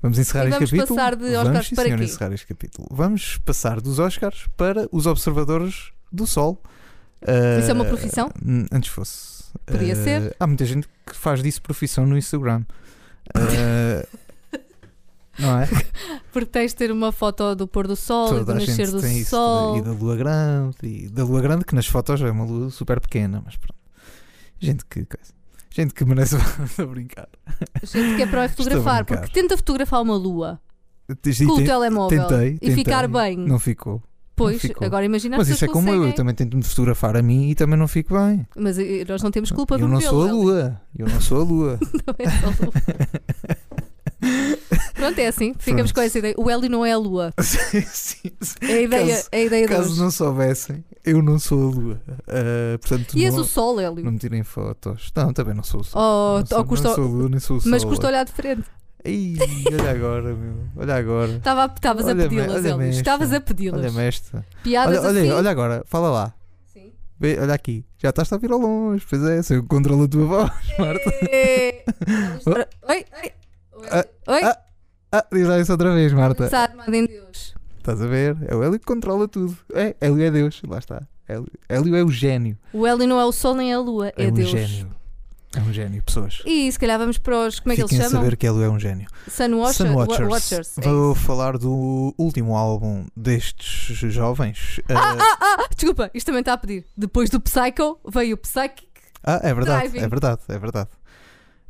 Vamos 0.00 0.16
encerrar 0.16 0.44
E 0.44 0.48
este 0.50 0.54
vamos 0.58 0.70
capítulo. 0.70 0.96
passar 0.96 1.16
de 1.16 1.24
Oscars 1.24 1.44
vamos, 1.48 1.68
para 1.70 1.84
senhor, 1.86 1.98
quê? 1.98 2.04
encerrar 2.04 2.32
este 2.34 2.46
capítulo. 2.46 2.88
Vamos 2.92 3.36
passar 3.38 3.80
dos 3.80 3.98
Oscars 3.98 4.46
para 4.56 4.88
os 4.92 5.06
observadores 5.06 5.90
do 6.12 6.24
Sol. 6.24 6.62
Isso 7.58 7.68
é 7.68 7.72
uma 7.72 7.82
Ah, 7.84 7.88
profissão? 7.88 8.30
Antes 8.70 8.88
fosse. 8.90 9.42
Podia 9.66 9.92
Ah, 9.94 9.96
ser. 9.96 10.36
Há 10.38 10.46
muita 10.46 10.64
gente 10.64 10.88
que 11.04 11.16
faz 11.16 11.42
disso 11.42 11.60
profissão 11.62 12.06
no 12.06 12.16
Instagram. 12.16 12.62
Ah, 13.34 14.06
não 15.38 15.60
é? 15.60 15.68
Porque 16.32 16.46
tens 16.46 16.72
de 16.72 16.76
ter 16.76 16.90
uma 16.90 17.12
foto 17.12 17.54
do 17.54 17.66
pôr 17.66 17.86
do 17.86 17.96
sol 17.96 18.28
e 18.28 18.30
do 18.30 18.46
Toda 18.46 18.54
nascer 18.54 18.90
do 18.90 19.00
tem 19.00 19.18
isso. 19.18 19.30
sol. 19.30 19.78
E 19.78 19.82
da 19.82 19.92
lua 19.92 20.16
grande. 20.16 20.76
E 20.82 21.08
da 21.08 21.24
lua 21.24 21.40
grande, 21.40 21.64
que 21.64 21.74
nas 21.74 21.86
fotos 21.86 22.20
é 22.20 22.30
uma 22.30 22.44
lua 22.44 22.70
super 22.70 23.00
pequena, 23.00 23.42
mas 23.44 23.56
pronto. 23.56 23.74
Gente 24.58 24.84
que. 24.84 25.04
coisa. 25.04 25.34
Gente 25.70 25.92
que 25.92 26.04
merece 26.06 26.36
a 26.80 26.86
brincar. 26.86 27.28
Gente 27.82 28.16
que 28.16 28.22
é 28.22 28.26
para 28.26 28.48
fotografar, 28.48 29.04
porque 29.04 29.28
tenta 29.28 29.56
fotografar 29.56 30.00
uma 30.00 30.16
lua 30.16 30.58
com 31.46 31.52
o 31.52 31.64
telemóvel 31.64 32.26
tentei, 32.26 32.48
e 32.54 32.58
tentei. 32.58 32.74
ficar 32.74 33.06
bem. 33.06 33.36
Não 33.36 33.58
ficou. 33.58 34.02
pois, 34.34 34.60
ficou. 34.60 34.86
agora 34.86 35.04
imagina 35.04 35.36
as 35.36 35.40
Mas 35.40 35.48
isso 35.48 35.64
é 35.64 35.68
como 35.68 35.90
eu, 35.90 36.06
eu 36.06 36.12
também 36.14 36.34
tento 36.34 36.56
me 36.56 36.62
fotografar 36.62 37.16
a 37.16 37.22
mim 37.22 37.50
e 37.50 37.54
também 37.54 37.78
não 37.78 37.86
fico 37.86 38.14
bem. 38.18 38.46
Mas 38.56 38.78
eh, 38.78 39.04
nós 39.06 39.22
não 39.22 39.30
temos 39.30 39.50
culpa 39.50 39.74
eu 39.74 39.80
do 39.80 39.88
não 39.88 39.94
modelo, 39.94 40.10
sou 40.10 40.28
a 40.28 40.32
lua. 40.32 40.80
Eu 40.98 41.08
não 41.08 41.20
sou 41.20 41.40
a 41.40 41.44
lua. 41.44 41.78
Não 42.06 42.14
é 42.18 42.30
só 42.30 42.46
a 42.46 42.50
lua. 42.50 42.72
Pronto, 44.94 45.18
é 45.18 45.26
assim. 45.26 45.54
Ficamos 45.58 45.92
Pronto. 45.92 45.94
com 45.94 46.00
essa 46.00 46.18
ideia. 46.18 46.34
O 46.38 46.50
Hélio 46.50 46.70
não 46.70 46.84
é 46.84 46.92
a 46.92 46.98
lua. 46.98 47.32
Sim, 47.40 47.80
sim, 47.86 48.30
sim. 48.40 48.56
É 48.62 48.72
a 48.72 48.80
ideia, 48.82 49.16
Caso- 49.16 49.28
é 49.32 49.36
a 49.38 49.42
ideia 49.44 49.66
de 49.66 49.72
Caso 49.74 49.90
hoje. 49.92 50.00
não 50.00 50.10
soubessem, 50.10 50.84
eu 51.04 51.22
não 51.22 51.38
sou 51.38 51.68
a 51.68 51.74
lua. 51.74 52.00
Ah, 52.28 52.78
portanto, 52.80 53.16
E 53.16 53.24
és 53.24 53.34
não, 53.34 53.42
o 53.42 53.44
sol, 53.44 53.78
Hélio. 53.80 54.04
não 54.04 54.12
me 54.12 54.18
tirem 54.18 54.42
fotos. 54.42 55.12
Não, 55.14 55.32
também 55.32 55.54
não 55.54 55.62
sou 55.62 55.80
o 55.80 55.84
sol. 55.84 56.00
Oh, 56.02 56.38
não, 56.40 56.46
sou, 56.46 56.64
custa- 56.64 56.88
não 56.88 56.94
sou 56.94 57.04
a 57.04 57.08
lua, 57.08 57.28
nem 57.28 57.40
sou 57.40 57.56
o 57.58 57.60
sol. 57.60 57.70
mas 57.70 57.84
custa 57.84 58.06
olhar 58.06 58.24
de 58.24 58.32
frente. 58.32 58.64
Ih, 59.04 59.36
olha 59.78 59.90
agora, 59.90 60.34
meu. 60.34 60.54
Olha 60.76 60.96
agora. 60.96 61.32
Estava- 61.36 61.72
Estavas 61.72 62.08
a 62.08 62.14
pedi-las, 62.16 62.64
Hélio. 62.64 62.80
esta. 62.82 62.98
Estavas 63.00 63.32
a 63.32 63.40
pedi-las. 63.40 63.80
Olha-me 63.80 64.02
esta. 64.08 64.44
Piadas 64.64 64.98
Olha, 64.98 65.08
olha, 65.08 65.20
assim. 65.20 65.30
olha 65.30 65.50
agora, 65.50 65.84
fala 65.86 66.10
lá. 66.10 66.34
Sim. 66.72 66.92
Vê, 67.20 67.38
olha 67.38 67.54
aqui. 67.54 67.84
Já 68.02 68.08
estás 68.10 68.32
a 68.32 68.36
vir 68.36 68.50
ao 68.50 68.58
longe. 68.58 69.06
Pois 69.08 69.22
é, 69.22 69.42
se 69.42 69.54
eu 69.54 69.62
controlo 69.64 70.04
a 70.04 70.08
tua 70.08 70.24
voz, 70.26 70.50
Marta. 70.78 71.08
É. 71.30 71.84
Oi, 72.46 73.04
oi. 73.22 73.30
Ah, 73.90 74.32
Oi. 74.32 74.42
ah. 74.44 74.58
Ah, 75.12 75.24
diz 75.32 75.46
lá 75.46 75.58
isso 75.60 75.72
outra 75.72 75.94
vez, 75.94 76.12
Marta. 76.12 76.44
Está 76.44 76.62
armado 76.64 76.94
em 76.94 77.06
Deus. 77.06 77.54
Estás 77.78 78.02
a 78.02 78.06
ver? 78.06 78.36
É 78.48 78.54
o 78.54 78.62
Hélio 78.62 78.78
que 78.78 78.84
controla 78.86 79.28
tudo. 79.28 79.56
É, 79.72 79.94
Hélio 80.00 80.22
é 80.22 80.30
Deus. 80.30 80.60
Lá 80.66 80.78
está. 80.78 81.02
Hélio, 81.28 81.46
Hélio 81.68 81.96
é 81.96 82.02
o 82.04 82.10
gênio. 82.10 82.58
O 82.72 82.86
Hélio 82.86 83.06
não 83.06 83.20
é 83.20 83.24
o 83.24 83.32
sol 83.32 83.54
nem 83.54 83.72
a 83.72 83.78
lua, 83.78 84.12
é, 84.16 84.26
um 84.28 84.32
Deus. 84.32 84.48
gênio. 84.50 84.90
É 85.56 85.60
um 85.60 85.72
gênio, 85.72 86.02
pessoas. 86.02 86.42
E 86.44 86.70
se 86.70 86.78
calhar 86.78 86.98
vamos 86.98 87.16
para 87.18 87.46
os. 87.46 87.60
Como 87.60 87.72
é 87.72 87.76
que 87.76 87.82
Fiquem 87.82 87.96
eles 87.96 88.06
a 88.06 88.10
chamam? 88.10 88.24
saber 88.24 88.36
que 88.36 88.46
Hélio 88.46 88.62
é 88.64 88.68
um 88.68 88.78
gênio. 88.78 89.08
Sun, 89.28 89.54
Watcher, 89.54 89.86
Sun 89.86 89.94
Wa- 89.94 90.04
Watchers. 90.04 90.28
Watchers. 90.28 90.78
é 90.78 90.80
Vou 90.82 91.14
falar 91.14 91.56
do 91.56 92.12
último 92.18 92.54
álbum 92.56 93.06
destes 93.16 93.96
jovens. 94.12 94.80
Ah, 94.90 95.12
Ah, 95.12 95.16
ah, 95.40 95.56
ah, 95.60 95.68
desculpa, 95.74 96.10
isto 96.12 96.26
também 96.26 96.40
está 96.40 96.52
a 96.52 96.58
pedir. 96.58 96.84
Depois 96.96 97.30
do 97.30 97.40
Psycho 97.40 97.98
veio 98.06 98.34
o 98.34 98.38
Psychic. 98.38 98.86
ah, 99.24 99.40
é 99.42 99.54
verdade, 99.54 99.88
Driving. 99.88 100.04
é 100.04 100.08
verdade, 100.08 100.40
é 100.48 100.58
verdade. 100.58 100.88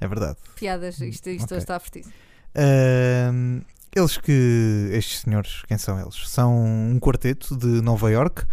É 0.01 0.07
verdade. 0.07 0.37
Piadas, 0.57 1.01
isto, 1.01 1.29
isto 1.31 1.45
Ok. 1.45 1.57
hoje 1.57 1.65
está 1.65 1.77
a 1.77 1.81
fortíssimo. 1.81 2.13
Ahm, 2.55 3.61
eles 3.95 4.17
que. 4.19 4.91
Estes 4.93 5.21
senhores, 5.21 5.63
quem 5.69 5.79
são 5.79 5.99
eles? 6.01 6.17
São 6.29 6.65
um 6.65 6.99
quarteto 7.01 7.57
de 7.57 7.67
Nova 7.81 8.11
York 8.11 8.45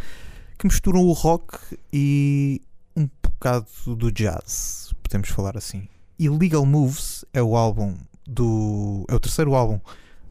que 0.57 0.65
misturam 0.67 1.01
o 1.01 1.11
rock 1.11 1.57
e 1.91 2.61
um 2.95 3.09
bocado 3.23 3.67
do 3.95 4.11
jazz, 4.11 4.93
podemos 5.01 5.29
falar 5.29 5.57
assim. 5.57 5.87
Illegal 6.19 6.65
Moves 6.65 7.25
é 7.33 7.41
o 7.41 7.55
álbum 7.57 7.95
do. 8.25 9.05
é 9.09 9.15
o 9.15 9.19
terceiro 9.19 9.53
álbum 9.55 9.79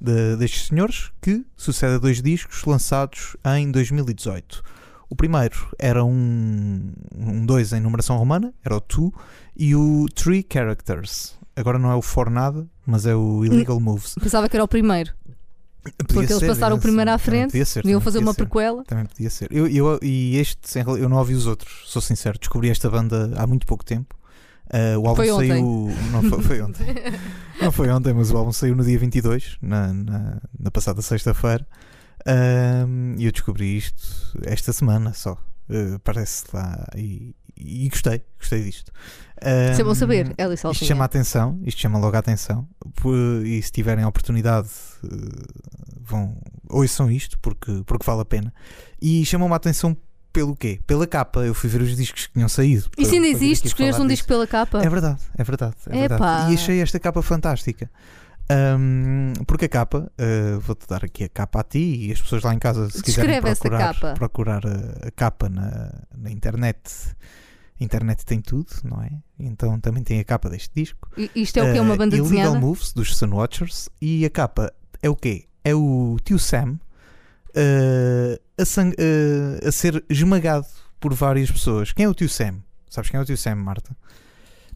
de- 0.00 0.36
destes 0.36 0.68
senhores 0.68 1.10
que 1.20 1.44
sucede 1.56 1.94
a 1.94 1.98
dois 1.98 2.22
discos 2.22 2.64
lançados 2.64 3.36
em 3.56 3.70
2018. 3.70 4.62
O 5.10 5.14
primeiro 5.16 5.68
era 5.78 6.02
um, 6.02 6.92
um 7.14 7.44
dois 7.44 7.72
em 7.74 7.80
numeração 7.80 8.16
romana, 8.16 8.54
era 8.64 8.74
o 8.76 8.80
Two, 8.80 9.12
e 9.56 9.74
o 9.74 10.06
Three 10.14 10.46
Characters. 10.50 11.34
Agora 11.54 11.78
não 11.78 11.90
é 11.90 11.94
o 11.94 12.02
For 12.02 12.30
Nada, 12.30 12.66
mas 12.86 13.04
é 13.06 13.14
o 13.14 13.44
Illegal 13.44 13.78
Moves. 13.78 14.14
Pensava 14.14 14.48
que 14.48 14.56
era 14.56 14.64
o 14.64 14.68
primeiro. 14.68 15.12
Podia 15.82 15.94
Porque 16.06 16.32
eles 16.32 16.46
passaram 16.46 16.76
o 16.76 16.80
primeiro 16.80 17.10
à 17.10 17.18
frente, 17.18 17.58
também 17.74 18.00
fazer 18.00 18.18
uma 18.20 18.32
ser. 18.32 18.36
prequela. 18.46 18.84
Também 18.84 19.04
podia 19.04 19.28
ser. 19.28 19.48
Eu, 19.50 19.66
eu, 19.66 19.98
e 20.00 20.36
este, 20.36 20.78
eu 20.78 21.08
não 21.08 21.16
ouvi 21.18 21.34
os 21.34 21.46
outros, 21.46 21.82
sou 21.86 22.00
sincero. 22.00 22.38
Descobri 22.38 22.70
esta 22.70 22.88
banda 22.88 23.32
há 23.36 23.46
muito 23.46 23.66
pouco 23.66 23.84
tempo. 23.84 24.14
Ah, 24.72 24.96
o 24.98 25.06
álbum 25.08 25.16
Foi 25.16 25.30
ontem. 25.32 25.48
saiu. 25.48 25.90
Não 26.12 26.22
foi, 26.22 26.42
foi 26.42 26.62
ontem. 26.62 26.86
Não 27.60 27.72
foi 27.72 27.90
ontem, 27.90 28.14
mas 28.14 28.30
o 28.30 28.36
álbum 28.36 28.52
saiu 28.52 28.74
no 28.76 28.84
dia 28.84 28.98
22, 28.98 29.58
na, 29.60 29.92
na, 29.92 30.40
na 30.58 30.70
passada 30.70 31.02
sexta-feira. 31.02 31.66
Ahm, 32.26 33.16
E 33.18 33.26
eu 33.26 33.32
descobri 33.32 33.76
isto 33.76 34.38
esta 34.44 34.72
semana 34.72 35.12
só. 35.12 35.36
Ah, 35.68 35.98
parece 36.04 36.44
lá. 36.54 36.86
E, 36.96 37.34
e 37.64 37.88
gostei, 37.88 38.22
gostei 38.38 38.62
disto. 38.62 38.92
Isso 39.72 39.80
é 39.80 39.84
bom 39.84 39.94
saber, 39.94 40.32
Hélio 40.38 40.54
Isto 40.54 40.84
chama 40.84 41.04
a 41.04 41.06
atenção, 41.06 41.58
isto 41.64 41.80
chama 41.80 41.98
logo 41.98 42.14
a 42.14 42.20
atenção. 42.20 42.66
E 43.44 43.60
se 43.60 43.72
tiverem 43.72 44.04
a 44.04 44.08
oportunidade, 44.08 44.68
eh, 45.04 45.08
vão, 46.00 46.36
ouçam 46.68 47.10
isto 47.10 47.38
porque, 47.40 47.82
porque 47.84 48.06
vale 48.06 48.20
a 48.20 48.24
pena. 48.24 48.54
E 49.00 49.24
chamou-me 49.24 49.52
a 49.52 49.56
atenção 49.56 49.96
pelo 50.32 50.54
quê? 50.54 50.80
Pela 50.86 51.06
capa. 51.06 51.40
Eu 51.40 51.54
fui 51.54 51.68
ver 51.68 51.82
os 51.82 51.96
discos 51.96 52.26
que 52.26 52.32
tinham 52.34 52.48
saído. 52.48 52.88
Isso 52.96 53.14
ainda 53.14 53.26
existe? 53.26 53.68
falar 53.74 53.88
um 53.88 53.92
disso. 53.92 54.08
disco 54.08 54.28
pela 54.28 54.46
capa? 54.46 54.80
É 54.80 54.88
verdade, 54.88 55.20
é 55.36 55.44
verdade. 55.44 55.74
É 55.90 56.04
Epá. 56.04 56.08
verdade. 56.08 56.52
E 56.52 56.54
achei 56.54 56.80
esta 56.80 57.00
capa 57.00 57.20
fantástica. 57.20 57.90
Ahm, 58.48 59.32
porque 59.46 59.66
a 59.66 59.68
capa, 59.68 60.10
ah, 60.18 60.58
vou-te 60.60 60.86
dar 60.86 61.04
aqui 61.04 61.24
a 61.24 61.28
capa 61.28 61.60
a 61.60 61.64
ti 61.64 62.06
e 62.08 62.12
as 62.12 62.20
pessoas 62.20 62.42
lá 62.42 62.52
em 62.54 62.58
casa, 62.58 62.90
se 62.90 63.02
quiserem 63.02 63.30
Descreve 63.30 63.48
essa 63.50 63.60
procurar, 63.60 63.94
capa. 63.94 64.14
procurar 64.14 64.66
a, 64.66 65.08
a 65.08 65.10
capa 65.10 65.48
na, 65.48 65.92
na 66.16 66.30
internet. 66.30 66.78
A 67.82 67.84
internet 67.84 68.24
tem 68.24 68.40
tudo, 68.40 68.68
não 68.84 69.02
é? 69.02 69.10
Então 69.38 69.78
também 69.80 70.04
tem 70.04 70.20
a 70.20 70.24
capa 70.24 70.48
deste 70.48 70.70
disco. 70.74 71.08
Isto 71.34 71.58
é 71.58 71.62
o 71.62 71.72
que? 71.72 71.78
É 71.78 71.80
uma 71.82 71.94
Ah, 71.94 71.96
banda 71.96 72.14
Illegal 72.16 72.30
desenhada? 72.30 72.58
Moves 72.60 72.92
dos 72.92 73.16
Sunwatchers 73.16 73.88
e 74.00 74.24
a 74.24 74.30
capa 74.30 74.72
é 75.02 75.10
o 75.10 75.16
quê? 75.16 75.46
É 75.64 75.74
o 75.74 76.16
tio 76.24 76.38
Sam 76.38 76.78
ah, 77.56 78.38
a, 78.60 78.64
sang- 78.64 78.94
ah, 78.98 79.68
a 79.68 79.72
ser 79.72 80.04
esmagado 80.08 80.66
por 81.00 81.12
várias 81.14 81.50
pessoas. 81.50 81.92
Quem 81.92 82.04
é 82.04 82.08
o 82.08 82.14
tio 82.14 82.28
Sam? 82.28 82.58
Sabes 82.88 83.10
quem 83.10 83.18
é 83.18 83.22
o 83.22 83.26
tio 83.26 83.36
Sam, 83.36 83.56
Marta? 83.56 83.96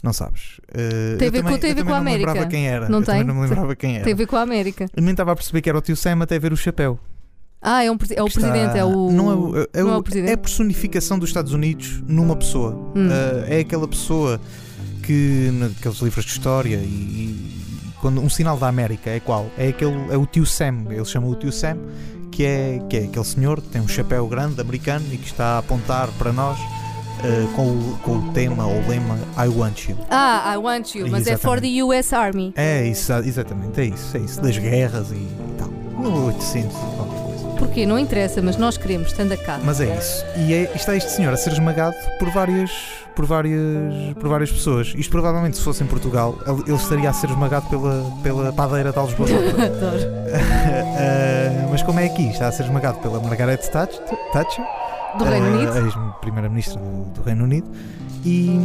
Não 0.03 0.13
sabes. 0.13 0.61
Ah, 0.73 1.17
Tem 1.19 1.29
a 1.29 1.31
ver 1.31 1.39
com- 1.39 1.45
também, 1.45 1.61
tem 1.61 1.71
a 1.71 1.75
ver 1.75 1.85
com 1.85 1.93
a 1.93 1.97
não 1.99 2.05
me 2.05 2.11
lembrava 2.13 2.39
América. 2.39 2.51
quem 2.57 2.69
era. 2.69 2.89
Não 2.89 2.99
eu 3.01 3.05
tem? 3.05 3.25
não 3.25 3.35
me 3.37 3.41
lembrava 3.43 3.77
quem 3.77 3.95
era. 3.97 4.05
Tem 4.05 4.13
a 4.13 4.17
ver 4.17 4.27
com 4.27 4.37
a 4.37 4.43
América. 4.43 4.87
Eu 4.97 5.03
nem 5.03 5.13
estava 5.13 5.33
a 5.33 5.37
perceber 5.37 5.63
que 5.63 5.69
era 5.69 5.79
o 5.79 5.81
tio 5.81 5.97
Sam 5.97 6.23
até 6.23 6.39
ver 6.39 6.53
o 6.53 6.57
chapéu. 6.57 6.99
Ah, 7.61 7.83
é, 7.83 7.91
um 7.91 7.95
é 7.95 8.23
o 8.23 8.27
está- 8.27 8.41
presidente, 8.41 8.79
é 8.79 8.85
o. 8.85 9.11
Não 9.11 9.31
é, 9.31 9.35
o, 9.35 9.57
é, 9.73 9.83
não 9.83 9.91
é 9.91 9.97
o- 9.97 9.99
o 9.99 10.03
presidente? 10.03 10.31
é 10.31 10.35
a 10.35 10.39
personificação 10.39 11.19
dos 11.19 11.31
Estados 11.31 11.53
Unidos 11.53 12.03
numa 12.07 12.37
pessoa. 12.37 12.73
Hum. 12.95 13.09
Ah, 13.11 13.45
é 13.49 13.61
aquela 13.61 13.89
pessoa 13.89 14.41
que 15.03 15.51
naqueles 15.53 15.99
livros 16.01 16.25
de 16.25 16.31
história 16.33 16.77
e, 16.77 16.81
e 16.81 17.57
quando 18.01 18.21
um 18.21 18.29
sinal 18.29 18.57
da 18.59 18.69
América 18.69 19.11
é 19.11 19.21
qual? 19.21 19.47
É 19.57 19.69
aquele 19.69 19.95
é 20.11 20.17
o 20.17 20.27
tio 20.27 20.45
Sam, 20.47 20.85
eles 20.91 21.09
chamam 21.11 21.31
o 21.31 21.35
tio 21.35 21.51
Sam, 21.53 21.79
que 22.31 22.45
é, 22.45 22.81
que 22.89 22.97
é 22.99 23.05
aquele 23.05 23.25
senhor 23.25 23.61
que 23.61 23.69
tem 23.69 23.81
um 23.81 23.89
chapéu 23.89 24.27
grande 24.29 24.61
americano 24.61 25.05
e 25.13 25.17
que 25.17 25.27
está 25.27 25.55
a 25.55 25.59
apontar 25.59 26.09
para 26.19 26.33
nós 26.33 26.59
ah, 26.61 27.57
com, 27.57 27.63
o, 27.69 27.99
com 28.03 28.19
o 28.19 28.33
tema 28.33 28.67
ou 28.67 28.81
lema 28.89 29.19
I 29.39 29.49
want 29.49 29.89
you. 29.89 29.97
Ah, 30.11 30.53
I 30.55 30.59
want 30.59 30.95
you, 30.95 31.09
mas 31.09 31.27
é 31.27 31.37
for 31.37 31.61
the 31.61 31.83
US 31.83 32.13
Army. 32.13 32.53
É 32.57 32.87
isso, 32.87 33.13
exatamente, 33.15 33.81
é 33.81 33.85
isso, 33.87 34.17
é 34.17 34.21
isso, 34.21 34.41
das 34.43 34.59
guerras 34.59 35.11
e, 35.11 35.15
e 35.15 35.55
tal. 35.59 35.69
1800 35.99 36.77
e 36.77 36.79
qualquer 36.97 37.07
coisa. 37.09 37.26
Porquê? 37.59 37.87
Não 37.87 37.99
interessa, 37.99 38.41
mas 38.43 38.57
nós 38.57 38.77
queremos, 38.77 39.09
estando 39.09 39.37
cá. 39.39 39.59
Mas 39.65 39.81
é 39.81 39.97
isso. 39.97 40.25
E 40.37 40.53
é, 40.55 40.71
está 40.75 40.95
este 40.97 41.11
senhor 41.11 41.33
a 41.33 41.37
ser 41.37 41.53
esmagado 41.53 41.97
por 42.19 42.31
várias, 42.31 42.71
por 43.15 43.25
várias, 43.27 44.15
por 44.15 44.29
várias 44.29 44.51
pessoas. 44.51 44.93
Isto 44.97 45.11
provavelmente 45.11 45.57
se 45.57 45.63
fosse 45.63 45.83
em 45.83 45.87
Portugal, 45.87 46.37
ele 46.67 46.77
estaria 46.77 47.09
a 47.09 47.13
ser 47.13 47.29
esmagado 47.31 47.67
pela, 47.69 48.05
pela 48.23 48.53
padeira 48.53 48.91
de 48.91 48.97
Barroso. 48.97 49.17
Adoro. 49.25 50.17
Ah, 50.99 51.69
mas 51.71 51.83
como 51.83 52.01
é 52.01 52.07
aqui? 52.07 52.29
Está 52.31 52.49
a 52.49 52.53
ser 52.53 52.65
esmagado 52.65 52.99
pela 52.99 53.21
Margaret 53.21 53.59
Thatcher, 53.59 54.65
Do 55.19 55.25
Reino 55.25 55.47
ah, 55.47 55.51
Unido. 55.51 55.73
a 55.73 55.79
ex-primeira-ministra 55.81 56.81
do, 56.81 57.05
do 57.13 57.23
Reino 57.23 57.45
Unido, 57.45 57.69
e, 58.25 58.59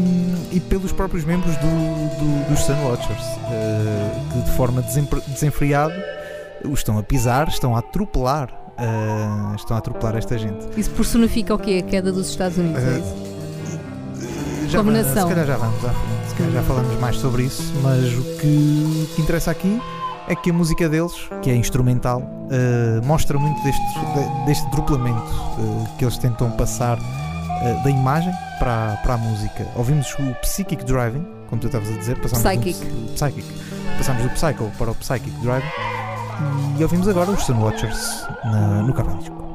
e 0.51 0.59
pelos 0.69 0.91
próprios 0.91 1.23
membros 1.25 1.55
do, 1.57 1.67
do- 1.67 2.49
dos 2.49 2.63
Sunwatchers, 2.63 3.23
ah, 3.45 4.31
que 4.33 4.39
de 4.49 4.51
forma 4.55 4.81
desenfreada 5.27 5.93
os 6.65 6.79
estão 6.79 6.97
a 6.97 7.03
pisar, 7.03 7.47
estão 7.49 7.75
a 7.75 7.79
atropelar. 7.79 8.49
Ah, 8.77 9.53
estão 9.55 9.75
a 9.75 9.79
atropelar 9.79 10.15
esta 10.17 10.37
gente. 10.37 10.67
Isso 10.77 10.89
personifica 10.91 11.53
o 11.53 11.59
quê? 11.59 11.83
A 11.85 11.89
queda 11.89 12.11
dos 12.11 12.29
Estados 12.29 12.57
Unidos, 12.57 12.83
é 12.83 12.99
isso? 12.99 14.69
Já 14.69 14.77
Como 14.79 14.91
nação. 14.91 15.27
Se 15.27 15.33
calhar 15.33 15.45
já 15.47 15.57
vamos 15.57 15.83
à 15.85 15.89
frente, 15.89 16.29
se 16.29 16.35
calhar 16.35 16.51
já 16.53 16.63
falamos 16.63 16.99
mais 16.99 17.17
sobre 17.17 17.43
isso, 17.43 17.73
mas 17.83 18.13
o 18.13 18.21
que, 18.39 19.09
que 19.15 19.21
interessa 19.21 19.51
aqui 19.51 19.81
é 20.27 20.35
que 20.35 20.49
a 20.49 20.53
música 20.53 20.87
deles, 20.87 21.11
que 21.41 21.49
é 21.49 21.55
instrumental, 21.55 22.21
eh, 22.49 23.01
mostra 23.05 23.37
muito 23.37 23.61
deste, 23.63 23.81
de- 23.81 24.45
deste 24.45 24.69
duplamento 24.71 25.21
eh, 25.59 25.87
que 25.97 26.05
eles 26.05 26.17
tentam 26.17 26.49
passar 26.51 26.97
eh, 27.63 27.81
da 27.83 27.89
imagem 27.89 28.31
para, 28.59 28.93
a- 28.93 28.97
para 28.97 29.15
a 29.15 29.17
música. 29.17 29.67
Ouvimos 29.75 30.07
o 30.19 30.33
Psychic 30.41 30.85
Driving, 30.85 31.25
como 31.49 31.59
tu 31.59 31.67
estavas 31.67 31.89
a 31.89 31.97
dizer, 31.97 32.17
passámos 32.21 32.43
Psychic. 32.47 32.85
Do, 32.85 33.13
Psychic. 33.13 33.45
Passámos 33.97 34.23
do 34.23 34.29
Psycho 34.29 34.71
para 34.77 34.91
o 34.91 34.95
Psychic 34.95 35.31
Driving 35.41 35.67
e 36.77 36.83
ouvimos 36.83 37.07
agora 37.07 37.31
os 37.31 37.43
Sunwatchers 37.43 38.27
na, 38.43 38.81
no 38.83 38.93
Cabo 38.93 39.50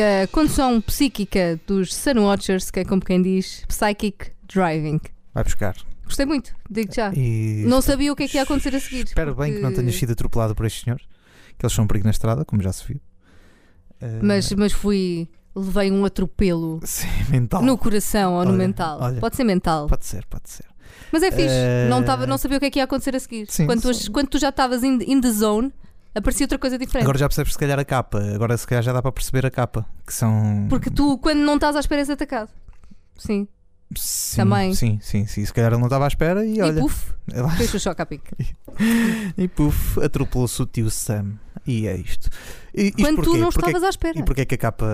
a 0.00 0.26
condução 0.28 0.80
psíquica 0.80 1.58
dos 1.66 1.94
Sunwatchers, 1.94 2.70
que 2.70 2.80
é 2.80 2.84
como 2.84 3.00
quem 3.04 3.20
diz 3.22 3.64
Psychic 3.68 4.32
Driving. 4.52 5.00
Vai 5.34 5.44
buscar. 5.44 5.76
Gostei 6.04 6.26
muito, 6.26 6.52
digo 6.68 6.92
já. 6.92 7.12
E 7.14 7.64
Não 7.66 7.80
sabia 7.80 8.12
o 8.12 8.16
que 8.16 8.24
é 8.24 8.28
que 8.28 8.36
ia 8.36 8.42
acontecer 8.42 8.74
a 8.74 8.80
seguir. 8.80 9.04
Espero 9.06 9.34
bem 9.34 9.52
que 9.54 9.58
não 9.60 9.70
porque- 9.70 9.80
tenhas 9.82 9.94
sido 9.96 10.12
atropelado 10.12 10.54
por 10.54 10.66
estes 10.66 10.82
senhores, 10.82 11.04
que 11.56 11.64
eles 11.64 11.72
são 11.72 11.84
um 11.84 11.86
perigo 11.86 12.04
na 12.06 12.10
estrada, 12.10 12.44
como 12.44 12.60
já 12.62 12.72
se 12.72 12.84
viu. 12.86 13.00
Eh, 14.00 14.18
Mas, 14.22 14.50
mas 14.52 14.72
fui. 14.72 15.28
Levei 15.54 15.90
um 15.90 16.04
atropelo 16.04 16.80
Sim, 16.86 17.08
mental. 17.28 17.60
no 17.62 17.76
coração 17.76 18.34
ou 18.34 18.44
no 18.44 18.50
Olha, 18.50 18.58
mental. 18.58 18.98
olha. 19.00 19.20
Pode 19.20 19.34
ser 19.36 19.44
mental. 19.44 19.86
Pode 19.88 20.06
ser, 20.06 20.24
pode 20.26 20.48
ser. 20.48 20.64
Mas 21.12 21.22
é 21.24 21.30
fixe. 21.30 21.48
Eh, 21.54 21.88
Não, 21.88 22.02
tava, 22.04 22.24
não 22.26 22.38
sabia 22.38 22.56
o 22.56 22.60
que 22.60 22.66
é 22.66 22.70
que 22.70 22.78
ia 22.78 22.84
acontecer 22.84 23.14
a 23.16 23.20
seguir. 23.20 23.46
Sim, 23.50 23.66
quando, 23.66 23.82
tu, 23.82 24.12
quando 24.12 24.28
tu 24.28 24.38
já 24.38 24.48
estavas 24.50 24.82
in, 24.84 24.98
in 25.06 25.20
the 25.20 25.30
zone, 25.30 25.72
aparecia 26.14 26.44
outra 26.44 26.58
coisa 26.58 26.78
diferente. 26.78 27.04
Agora 27.04 27.18
já 27.18 27.28
percebes 27.28 27.52
se 27.52 27.58
calhar 27.58 27.78
a 27.78 27.84
capa, 27.84 28.20
agora 28.34 28.56
se 28.56 28.66
calhar 28.66 28.82
já 28.82 28.92
dá 28.92 29.00
para 29.02 29.12
perceber 29.12 29.46
a 29.46 29.50
capa, 29.50 29.86
que 30.06 30.12
são. 30.14 30.66
Porque 30.68 30.90
tu, 30.90 31.18
quando 31.18 31.38
não 31.40 31.54
estás 31.54 31.76
à 31.76 31.80
espera, 31.80 32.00
és 32.00 32.10
atacado. 32.10 32.50
Sim. 33.16 33.46
Sim, 33.96 34.36
também. 34.36 34.72
Sim, 34.74 35.00
sim, 35.02 35.26
sim. 35.26 35.44
Se 35.44 35.52
calhar 35.52 35.72
ele 35.72 35.80
não 35.80 35.88
estava 35.88 36.04
à 36.04 36.08
espera 36.08 36.46
e, 36.46 36.58
E 36.58 36.62
olha. 36.62 36.80
puf, 36.80 37.12
ela- 37.32 37.50
fez 37.50 37.74
o 37.74 37.80
choque 37.80 38.00
a 38.00 38.06
pique. 38.06 38.30
e 39.36 39.48
puf, 39.48 39.98
atropelou-se 40.00 40.62
o 40.62 40.66
tio 40.66 40.88
Sam. 40.90 41.32
E 41.66 41.86
é 41.88 41.96
isto. 41.96 42.30
E, 42.72 42.92
Quando 42.92 43.16
tu 43.16 43.24
porquê? 43.24 43.38
não 43.40 43.48
Porquê- 43.50 43.66
estavas 43.68 43.82
à 43.82 43.88
espera. 43.90 44.18
E 44.18 44.22
porquê 44.24 44.40
é 44.42 44.44
que 44.44 44.54
a 44.54 44.58
capa 44.58 44.86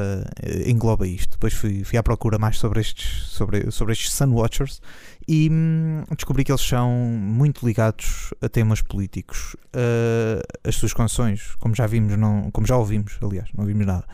eh, 0.42 0.70
engloba 0.70 1.07
isto? 1.07 1.33
Depois 1.33 1.52
fui, 1.52 1.85
fui 1.85 1.98
à 1.98 2.02
procura 2.02 2.38
mais 2.38 2.59
sobre 2.59 2.81
estes, 2.81 3.29
sobre, 3.29 3.70
sobre 3.70 3.92
estes 3.92 4.12
Sunwatchers 4.14 4.81
e 5.28 5.48
hum, 5.50 6.04
descobri 6.16 6.44
que 6.44 6.52
eles 6.52 6.62
são 6.62 6.90
muito 6.90 7.66
ligados 7.66 8.32
a 8.40 8.48
temas 8.48 8.80
políticos. 8.80 9.54
Uh, 9.74 10.40
as 10.62 10.76
suas 10.76 10.92
canções, 10.94 11.54
como 11.58 11.74
já 11.74 11.86
vimos, 11.86 12.16
não, 12.16 12.50
como 12.52 12.66
já 12.66 12.76
ouvimos, 12.76 13.18
aliás, 13.22 13.48
não 13.54 13.62
ouvimos 13.64 13.86
nada, 13.86 14.04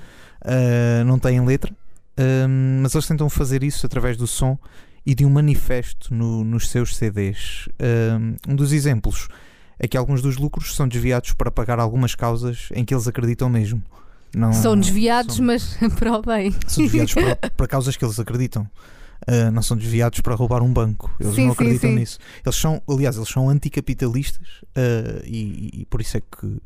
uh, 0.45 1.05
não 1.05 1.19
têm 1.19 1.45
letra, 1.45 1.73
hum, 2.19 2.81
mas 2.83 2.95
eles 2.95 3.07
tentam 3.07 3.29
fazer 3.29 3.63
isso 3.63 3.85
através 3.87 4.17
do 4.17 4.27
som 4.27 4.59
e 5.05 5.15
de 5.15 5.25
um 5.27 5.31
manifesto 5.31 6.15
no- 6.15 6.45
nos 6.45 6.71
seus 6.71 6.97
CDs. 6.97 7.69
Um, 8.49 8.53
um 8.53 8.57
dos 8.57 8.73
exemplos 8.73 9.29
é 9.79 9.89
que 9.89 9.97
alguns 9.97 10.23
dos 10.23 10.37
lucros 10.39 10.75
são 10.77 10.87
desviados 10.87 11.33
para 11.33 11.51
pagar 11.51 11.79
algumas 11.81 12.15
causas 12.15 12.69
em 12.73 12.85
que 12.85 12.95
eles 12.95 13.09
acreditam 13.09 13.49
mesmo. 13.51 13.83
Não, 14.35 14.53
São 14.53 14.79
desviados, 14.79 15.37
são- 15.37 15.45
mas 15.47 15.77
para 15.99 16.17
o 16.17 16.23
bem. 16.23 16.55
são 16.69 16.85
desviados 16.85 17.13
para, 17.15 17.37
para 17.51 17.67
causas 17.67 17.97
que 17.97 18.05
eles 18.05 18.19
acreditam. 18.19 18.67
Uh, 19.29 19.51
não 19.53 19.63
são 19.63 19.77
desviados 19.77 20.21
para 20.21 20.35
roubar 20.35 20.63
um 20.63 20.73
banco. 20.73 21.15
Eles 21.21 21.35
Sim, 21.35 21.47
não 21.47 21.55
sim, 21.55 21.63
acreditam 21.63 21.91
sim. 21.91 21.97
nisso. 21.97 22.19
Eles 22.45 22.57
são, 22.57 22.83
aliás, 22.89 23.17
eles 23.17 23.29
são 23.29 23.49
anticapitalistas 23.49 24.49
uh, 24.77 25.23
e, 25.25 25.83
e 25.83 25.87
por 25.87 26.01
isso 26.01 26.17
é 26.17 26.21
que 26.21 26.61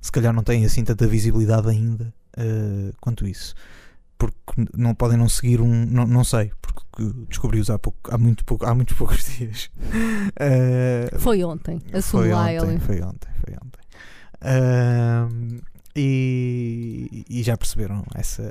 se 0.00 0.10
calhar 0.10 0.32
não 0.32 0.42
têm 0.42 0.64
assim 0.64 0.82
tanta 0.84 1.06
visibilidade 1.06 1.68
ainda 1.68 2.12
uh, 2.38 2.94
quanto 3.00 3.26
isso. 3.26 3.54
Porque 4.16 4.40
não 4.76 4.94
podem 4.94 5.18
não 5.18 5.28
seguir 5.28 5.60
um. 5.60 5.84
Não, 5.86 6.06
não 6.06 6.24
sei, 6.24 6.52
porque 6.62 7.12
descobri-os 7.28 7.68
há, 7.68 7.78
pouco, 7.78 7.98
há, 8.14 8.16
muito 8.16 8.44
pouco, 8.44 8.64
há 8.64 8.74
muito 8.74 8.94
poucos 8.94 9.24
dias. 9.36 9.68
Foi 11.18 11.42
ontem. 11.42 11.80
Assume 11.92 12.22
foi 12.24 12.32
lá 12.32 12.44
ontem, 12.44 12.70
ele. 12.70 12.80
foi 12.80 13.02
ontem, 13.02 13.28
foi 13.44 13.54
ontem. 13.54 13.80
E, 15.94 17.24
e 17.28 17.42
já 17.42 17.56
perceberam 17.56 18.04
essa, 18.14 18.50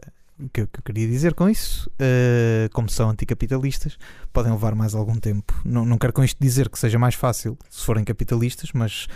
que 0.52 0.62
eu, 0.62 0.68
que 0.68 0.80
eu 0.80 0.84
queria 0.84 1.08
dizer 1.08 1.34
com 1.34 1.50
isso. 1.50 1.90
Ah, 2.00 2.70
como 2.74 2.90
são 2.90 3.10
anticapitalistas, 3.10 3.98
podem 4.32 4.52
levar 4.52 4.76
mais 4.76 4.96
algum 4.96 5.16
tempo. 5.16 5.54
Não, 5.66 5.86
não 5.86 5.98
quero 5.98 6.14
com 6.14 6.24
isto 6.24 6.38
dizer 6.40 6.70
que 6.70 6.80
seja 6.80 6.98
mais 6.98 7.16
fácil 7.16 7.58
se 7.70 7.86
forem 7.86 8.04
capitalistas, 8.04 8.72
mas 8.74 9.08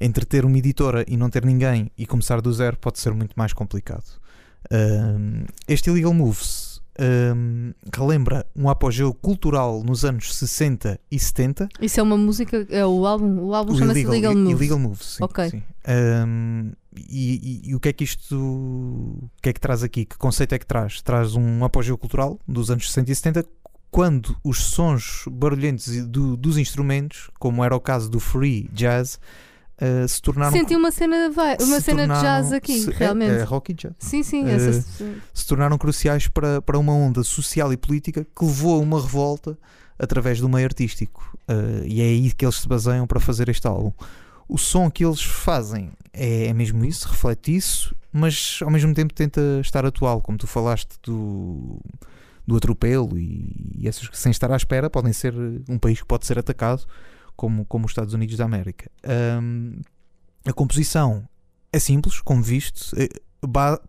entre 0.00 0.24
ter 0.24 0.44
uma 0.44 0.56
editora 0.56 1.04
e 1.08 1.16
não 1.16 1.28
ter 1.28 1.44
ninguém 1.44 1.90
e 1.96 2.06
começar 2.06 2.40
do 2.40 2.52
zero 2.52 2.76
pode 2.78 2.98
ser 2.98 3.12
muito 3.12 3.34
mais 3.36 3.52
complicado. 3.52 4.04
Ahm, 4.70 5.44
este 5.66 5.90
Illegal 5.90 6.12
Moves 6.12 6.80
ahm, 6.98 7.72
relembra 7.94 8.44
um 8.54 8.68
apogeu 8.68 9.14
cultural 9.14 9.82
nos 9.82 10.04
anos 10.04 10.34
60 10.34 11.00
e 11.10 11.18
70 11.18 11.68
Isso 11.80 12.00
é 12.00 12.02
uma 12.02 12.16
música. 12.16 12.66
É 12.70 12.84
o 12.84 13.06
álbum. 13.06 13.40
O 13.40 13.54
álbum 13.54 13.76
chama-se 13.76 14.04
Legal, 14.04 14.34
Moves. 14.34 14.52
Illegal 14.52 14.78
Moves, 14.78 15.06
sim. 15.06 15.24
Ok. 15.24 15.50
sim. 15.50 15.62
Um, 15.88 16.72
e, 17.08 17.62
e- 17.64 17.70
e 17.70 17.74
o 17.74 17.80
que 17.80 17.88
é 17.88 17.92
que 17.92 18.04
isto 18.04 18.34
o 18.36 19.30
que 19.42 19.48
é 19.50 19.52
que 19.52 19.60
traz 19.60 19.82
aqui? 19.82 20.04
Que 20.04 20.16
conceito 20.18 20.54
é 20.54 20.58
que 20.58 20.66
traz? 20.66 21.00
Traz 21.02 21.34
um 21.34 21.64
apogeu 21.64 21.96
cultural 21.98 22.38
dos 22.46 22.70
anos 22.70 22.86
60 22.88 23.10
e 23.12 23.14
70 23.14 23.44
quando 23.90 24.36
os 24.44 24.58
sons 24.64 25.24
barulhentos 25.30 25.86
do- 26.06 26.36
dos 26.36 26.58
instrumentos, 26.58 27.30
como 27.38 27.64
era 27.64 27.74
o 27.74 27.80
caso 27.80 28.10
do 28.10 28.20
free 28.20 28.68
jazz, 28.72 29.18
uh, 29.80 30.06
se 30.06 30.20
tornaram 30.20 30.52
Senti 30.52 30.76
uma 30.76 30.90
cena, 30.92 31.30
vai, 31.30 31.56
uma 31.60 31.80
cena 31.80 32.02
de 32.02 32.08
jazz 32.08 32.22
tornaram- 32.22 32.56
aqui, 32.56 32.80
se- 32.80 32.90
é- 32.90 32.94
realmente. 32.96 33.30
é 33.32 33.42
rock 33.44 33.72
e 33.72 33.74
jazz 33.74 33.94
Sim, 33.98 34.22
sim. 34.22 34.44
Eh, 34.46 34.54
essa- 34.54 34.82
se 35.32 35.46
tornaram 35.46 35.78
cruciais 35.78 36.28
para, 36.28 36.60
para 36.60 36.78
uma 36.78 36.92
onda 36.92 37.22
social 37.24 37.72
e 37.72 37.76
política 37.78 38.24
que 38.24 38.44
levou 38.44 38.74
a 38.78 38.82
uma 38.82 39.00
revolta 39.00 39.58
através 39.98 40.38
do 40.40 40.48
meio 40.48 40.64
artístico. 40.66 41.36
Uh, 41.50 41.82
e 41.86 42.00
é 42.02 42.04
aí 42.04 42.30
que 42.32 42.44
eles 42.44 42.56
se 42.56 42.68
baseiam 42.68 43.06
para 43.06 43.18
fazer 43.18 43.48
este 43.48 43.66
álbum. 43.66 43.90
O 44.48 44.56
som 44.56 44.90
que 44.90 45.04
eles 45.04 45.22
fazem 45.22 45.92
é, 46.12 46.46
é 46.46 46.52
mesmo 46.52 46.84
isso, 46.84 47.08
reflete 47.08 47.54
isso, 47.54 47.94
mas 48.12 48.60
ao 48.62 48.70
mesmo 48.70 48.94
tempo 48.94 49.12
tenta 49.12 49.40
estar 49.60 49.84
atual, 49.84 50.20
como 50.22 50.38
tu 50.38 50.46
falaste 50.46 50.98
do, 51.02 51.80
do 52.46 52.56
atropelo 52.56 53.18
e, 53.18 53.74
e 53.76 53.86
essas 53.86 54.08
que 54.08 54.18
sem 54.18 54.30
estar 54.30 54.50
à 54.50 54.56
espera 54.56 54.88
podem 54.88 55.12
ser 55.12 55.34
um 55.68 55.78
país 55.78 56.00
que 56.00 56.06
pode 56.06 56.26
ser 56.26 56.38
atacado, 56.38 56.86
como, 57.36 57.64
como 57.66 57.84
os 57.84 57.92
Estados 57.92 58.14
Unidos 58.14 58.36
da 58.36 58.44
América. 58.44 58.90
Um, 59.40 59.80
a 60.46 60.52
composição 60.52 61.28
é 61.72 61.78
simples, 61.78 62.20
como 62.20 62.42
visto, 62.42 62.96
eh, 62.96 63.08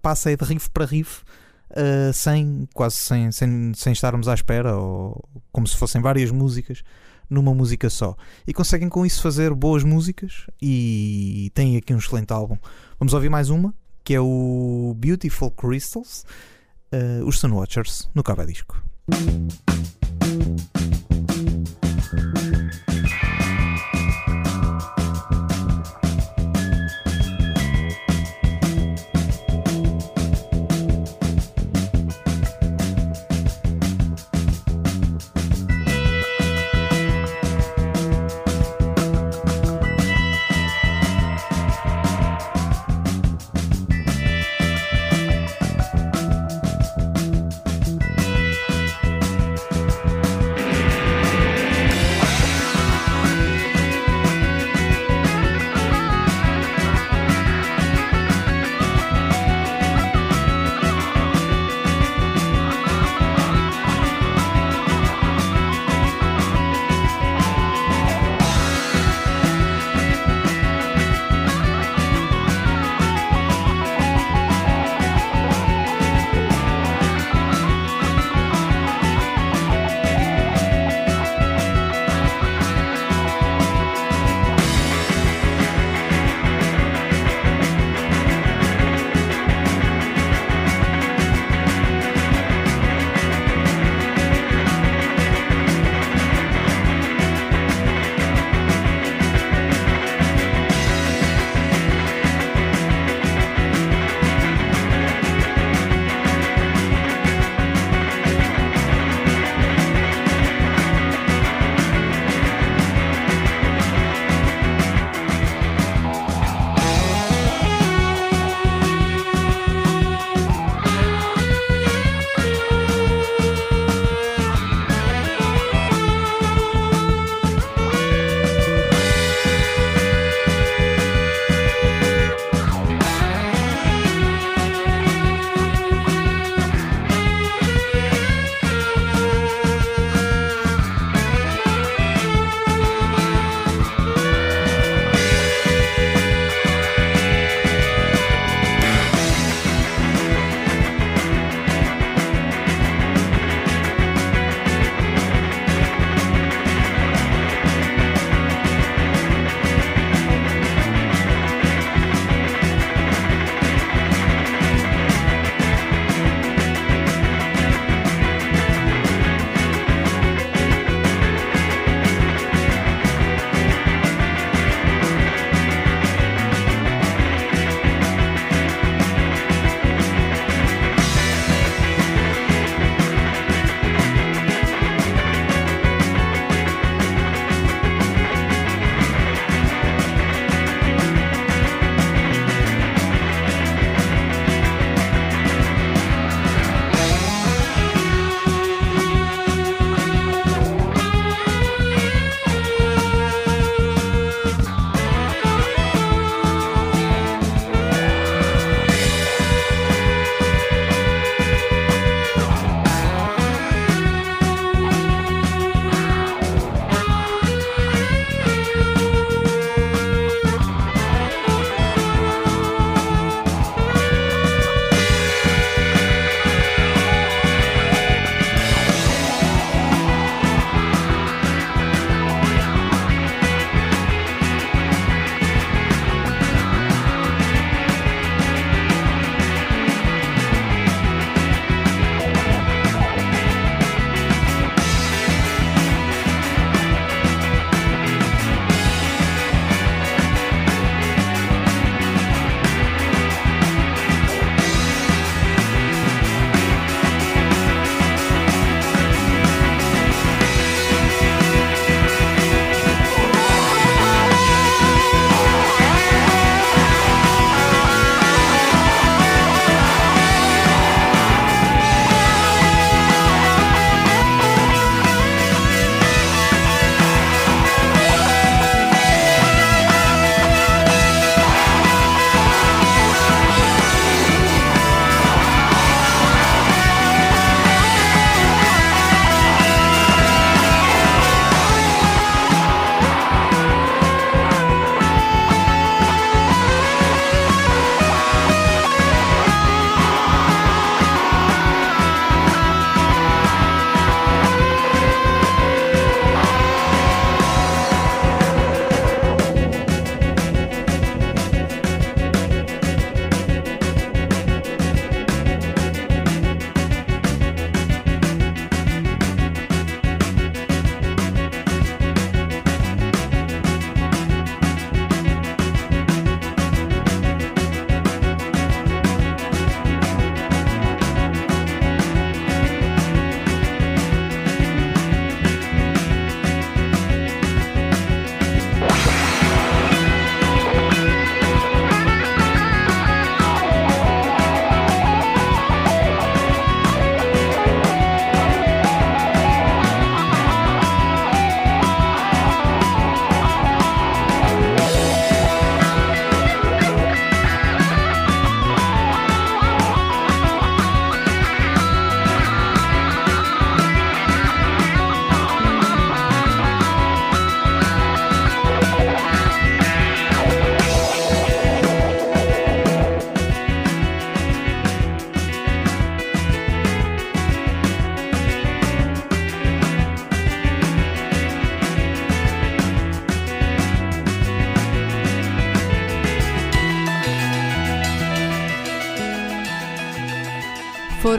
passa 0.01 0.35
de 0.35 0.43
riff 0.43 0.69
para 0.69 0.85
riff 0.85 1.23
uh, 1.71 2.13
sem 2.13 2.67
quase 2.73 2.97
sem, 2.97 3.31
sem, 3.31 3.73
sem 3.73 3.93
estarmos 3.93 4.27
à 4.27 4.33
espera 4.33 4.75
ou 4.75 5.23
como 5.51 5.67
se 5.67 5.75
fossem 5.75 6.01
várias 6.01 6.31
músicas 6.31 6.83
numa 7.30 7.54
música 7.54 7.90
só. 7.90 8.15
E 8.48 8.54
conseguem 8.54 8.90
com 8.90 9.06
isso 9.06 9.21
fazer 9.21 9.54
boas 9.54 9.84
músicas 9.84 10.48
e 10.62 11.52
têm 11.54 11.77
aqui 11.77 11.94
um 11.94 11.98
excelente 11.98 12.32
álbum. 12.32 12.58
Vamos 13.00 13.13
ouvir 13.13 13.30
mais 13.30 13.50
uma 13.50 13.73
que 14.04 14.15
é 14.15 14.19
o 14.19 14.96
Beautiful 14.98 15.52
Crystals 15.52 16.25
uh, 16.92 17.23
os 17.25 17.40
Sunwatchers 17.40 18.10
no 18.15 18.23
Cava 18.23 18.44
Disco 18.44 18.82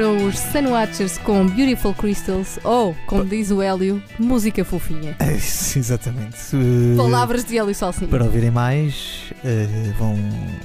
Foram 0.01 0.27
os 0.27 0.39
Sunwatchers 0.39 1.19
com 1.19 1.47
Beautiful 1.47 1.93
Crystals, 1.93 2.59
ou, 2.65 2.97
como 3.07 3.23
diz 3.23 3.51
o 3.51 3.61
Hélio, 3.61 4.03
música 4.19 4.65
fofinha. 4.65 5.15
É 5.19 5.35
isso, 5.35 5.79
exatamente. 5.79 6.39
Uh, 6.57 6.97
Palavras 6.97 7.45
de 7.45 7.59
Hélio 7.59 7.75
Salsinha. 7.75 8.09
Para 8.09 8.25
ouvirem 8.25 8.51
mais, 8.51 9.31
uh, 9.45 9.93
vão. 9.99 10.17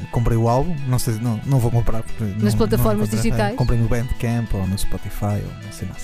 Comprei 0.10 0.38
o 0.38 0.48
álbum, 0.48 0.74
não 0.88 0.98
sei, 0.98 1.16
não, 1.16 1.38
não 1.46 1.60
vou 1.60 1.70
comprar. 1.70 2.02
porque 2.02 2.24
Nas 2.42 2.54
não- 2.54 2.60
plataformas 2.60 3.10
não 3.10 3.18
digitais? 3.18 3.58
Comprei 3.58 3.78
no 3.78 3.90
Bandcamp 3.90 4.54
ou 4.54 4.66
no 4.66 4.78
Spotify 4.78 5.44
ou 5.44 5.66
não 5.66 5.72
sei 5.74 5.90
nada. 5.90 6.00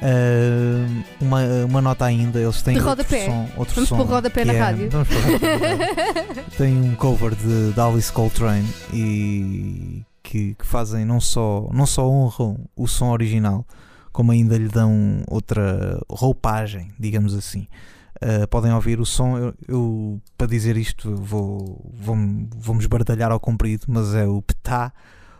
Uh, 0.00 1.04
uma, 1.20 1.42
uma 1.68 1.82
nota 1.82 2.04
ainda, 2.04 2.38
eles 2.38 2.62
têm 2.62 2.80
outro 2.80 3.04
som. 3.04 3.48
Outro 3.56 3.74
Vamos 3.74 3.88
som 3.88 3.96
pôr 3.96 4.06
rodapé 4.06 4.44
na 4.44 4.52
é- 4.52 4.60
rádio. 4.60 4.90
Vamos 4.92 5.08
pôr 5.08 5.20
rodapé. 5.24 6.44
Tem 6.56 6.72
um 6.80 6.94
cover 6.94 7.34
de, 7.34 7.72
de 7.72 7.80
Alice 7.80 8.12
Coltrane 8.12 8.68
e 8.92 10.04
que, 10.34 10.54
que 10.54 10.66
fazem 10.66 11.04
não 11.04 11.20
só, 11.20 11.68
não 11.72 11.86
só 11.86 12.08
honram 12.08 12.58
o 12.74 12.88
som 12.88 13.10
original, 13.10 13.64
como 14.10 14.32
ainda 14.32 14.58
lhe 14.58 14.66
dão 14.66 15.22
outra 15.28 16.00
roupagem, 16.10 16.90
digamos 16.98 17.34
assim. 17.34 17.68
Uh, 18.16 18.46
podem 18.48 18.72
ouvir 18.72 18.98
o 18.98 19.06
som. 19.06 19.38
Eu, 19.38 19.54
eu, 19.68 20.20
para 20.36 20.48
dizer 20.48 20.76
isto, 20.76 21.08
eu 21.08 21.16
vou, 21.16 21.88
vou, 21.94 22.16
vou-me 22.56 22.80
esbardalhar 22.80 23.30
ao 23.30 23.38
comprido, 23.38 23.84
mas 23.86 24.12
é 24.12 24.26
o 24.26 24.42
Ptah 24.42 24.92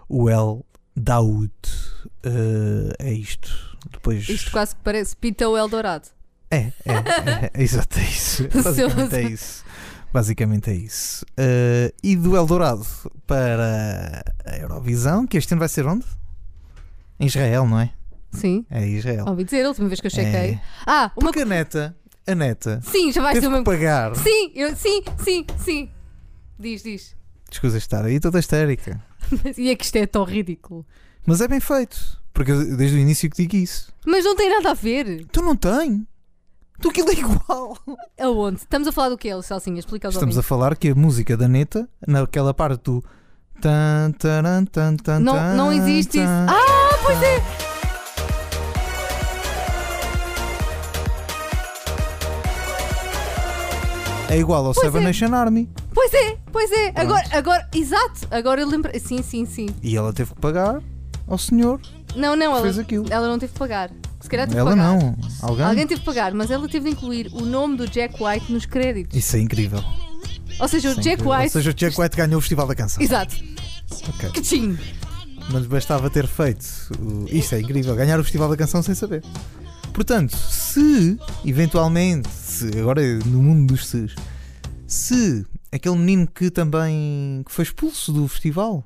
Well 0.09 0.64
Daoud. 0.95 1.51
Uh, 2.24 2.92
é 3.01 3.12
isto. 3.12 3.76
Depois. 3.90 4.28
Isto 4.28 4.53
quase 4.53 4.76
que 4.76 4.82
parece 4.84 5.16
Pita 5.16 5.49
o 5.49 5.57
Eldorado. 5.57 6.09
É, 6.53 6.57
é, 6.57 6.72
é, 6.86 7.51
é, 7.53 7.62
exato, 7.62 7.99
é 7.99 8.03
isso. 8.05 8.49
Basicamente 8.62 9.16
é 9.16 9.22
isso. 9.22 9.64
Basicamente 10.15 10.71
é 10.71 10.75
isso. 10.77 11.27
Uh, 11.33 11.93
e 12.01 12.15
do 12.15 12.37
Eldorado 12.37 12.87
para 13.27 14.23
a 14.45 14.57
Eurovisão, 14.57 15.27
que 15.27 15.37
este 15.37 15.53
ano 15.55 15.59
vai 15.59 15.69
ser 15.69 15.85
onde? 15.89 16.05
Em 17.19 17.27
Israel, 17.27 17.67
não 17.67 17.81
é? 17.81 17.91
Sim, 18.31 18.65
É 18.71 18.87
Israel. 18.87 19.25
ouvi 19.27 19.43
dizer, 19.43 19.65
a 19.65 19.69
última 19.71 19.89
vez 19.89 20.01
que 20.01 20.07
eu 20.07 20.11
chequei. 20.12 20.53
É. 20.53 20.61
Ah, 20.87 21.11
uma 21.17 21.27
Porque 21.27 21.41
a 21.41 21.45
neta, 21.45 21.97
a 22.29 22.33
neta, 22.33 22.81
Sim, 22.85 23.11
já 23.11 23.23
vai 23.23 23.41
ser 23.41 23.49
uma. 23.49 23.65
pagar. 23.65 24.15
Sim, 24.15 24.53
eu, 24.55 24.77
sim, 24.77 25.03
sim, 25.19 25.45
sim. 25.59 25.91
Diz, 26.61 26.85
diz. 26.85 27.17
Desculpa 27.51 27.77
estar 27.77 28.05
aí 28.05 28.21
toda 28.21 28.39
histérica. 28.39 29.03
E 29.59 29.69
é 29.69 29.75
que 29.75 29.85
isto 29.85 29.97
é 29.97 30.07
tão 30.07 30.23
ridículo. 30.23 30.87
Mas 31.27 31.41
é 31.41 31.49
bem 31.49 31.59
feito. 31.59 32.23
Porque 32.33 32.53
eu 32.53 32.77
desde 32.77 32.97
o 32.97 33.01
início 33.01 33.29
que 33.29 33.37
digo 33.43 33.57
isso. 33.57 33.93
Mas 34.07 34.25
não 34.25 34.37
tem 34.37 34.49
nada 34.49 34.71
a 34.71 34.75
ver. 34.75 35.25
Tu 35.33 35.43
não 35.43 35.57
tem. 35.57 36.07
Tu 36.85 36.91
aquilo 36.91 37.09
é 37.09 37.14
igual. 37.14 37.78
Aonde? 38.20 38.59
Estamos 38.59 38.87
a 38.87 38.93
falar 38.93 39.09
do 39.09 39.16
que, 39.16 39.30
Salsinha? 39.43 39.78
Explica 39.78 40.07
aos 40.07 40.14
Estamos 40.16 40.35
a 40.37 40.41
ouvintes. 40.41 40.47
falar 40.47 40.76
que 40.76 40.91
a 40.91 40.95
música 40.95 41.35
da 41.35 41.49
neta, 41.49 41.89
naquela 42.07 42.53
parte 42.53 42.82
do. 42.85 43.03
Tan, 43.59 44.12
taran, 44.18 44.66
tan, 44.66 44.95
tan, 44.97 45.18
Não, 45.20 45.32
tan, 45.32 45.55
não 45.55 45.72
existe 45.72 46.18
isso. 46.18 46.26
tan. 46.26 46.47
Ah, 46.47 46.99
pois 47.03 47.22
é! 47.22 47.43
É 54.28 54.39
igual 54.39 54.66
ao 54.66 54.74
Pois 54.74 54.85
Seven 54.85 55.03
é. 55.03 55.05
Nation 55.07 55.35
Army. 55.35 55.70
Pois 55.95 56.12
é, 56.12 56.37
pois 56.53 56.70
é. 56.70 56.93
Agora, 56.97 57.24
agora, 57.32 57.68
exato. 57.74 58.28
Agora 58.30 58.61
eu 58.61 58.68
lembro. 58.68 58.91
Sim, 59.01 59.22
sim, 59.22 59.47
sim. 59.47 59.68
E 59.82 59.97
ela 59.97 60.12
teve 60.12 60.35
que 60.35 60.41
pagar 60.41 60.82
ao 61.26 61.39
senhor 61.39 61.80
Não, 62.15 62.37
não, 62.37 62.47
ela, 62.53 62.62
fez 62.62 62.79
aquilo. 62.79 63.07
ela 63.11 63.29
não 63.29 63.39
teve 63.39 63.53
que 63.53 63.59
pagar. 63.59 63.91
Se 64.21 64.29
calhar 64.29 64.47
teve 64.47 64.59
Ela 64.59 64.71
pagar. 64.71 64.85
não. 64.99 65.17
Alguém? 65.43 65.65
Alguém 65.67 65.87
teve 65.87 66.01
que 66.01 66.07
pagar, 66.07 66.33
mas 66.33 66.51
ela 66.51 66.67
teve 66.69 66.87
de 66.89 66.93
incluir 66.97 67.29
o 67.35 67.41
nome 67.43 67.77
do 67.77 67.87
Jack 67.87 68.15
White 68.23 68.51
nos 68.53 68.65
créditos. 68.65 69.17
Isso 69.17 69.37
é 69.37 69.41
incrível. 69.41 69.83
Ou 70.61 70.69
seja, 70.69 70.89
Isso 70.89 70.99
o 70.99 71.01
é 71.01 71.03
Jack 71.03 71.15
incrível. 71.21 71.33
White. 71.33 71.45
Ou 71.45 71.51
seja, 71.51 71.71
o 71.71 71.75
Jack 71.75 72.01
White 72.01 72.17
ganhou 72.17 72.39
o 72.39 72.41
Festival 72.41 72.67
da 72.67 72.75
Canção. 72.75 73.03
Exato. 73.03 73.35
Ok. 74.09 74.31
Que 74.31 74.41
tchim. 74.41 74.79
Mas 75.51 75.67
bastava 75.67 76.09
ter 76.09 76.27
feito. 76.27 76.65
o- 77.01 77.27
Isto 77.29 77.57
é 77.57 77.61
incrível. 77.61 77.95
Ganhar 77.95 78.19
o 78.19 78.23
Festival 78.25 78.49
da 78.49 78.57
Canção 78.57 78.83
sem 78.83 78.95
saber. 78.95 79.23
Portanto, 79.93 80.35
se 80.37 81.19
eventualmente, 81.45 82.29
se, 82.31 82.67
agora 82.79 83.03
é 83.05 83.15
no 83.27 83.43
mundo 83.43 83.75
dos 83.75 83.87
se's, 83.87 84.15
se 84.87 85.45
aquele 85.71 85.97
menino 85.97 86.27
que 86.27 86.51
também 86.51 87.43
que 87.45 87.53
foi 87.53 87.62
expulso 87.65 88.12
do 88.12 88.27
festival 88.27 88.85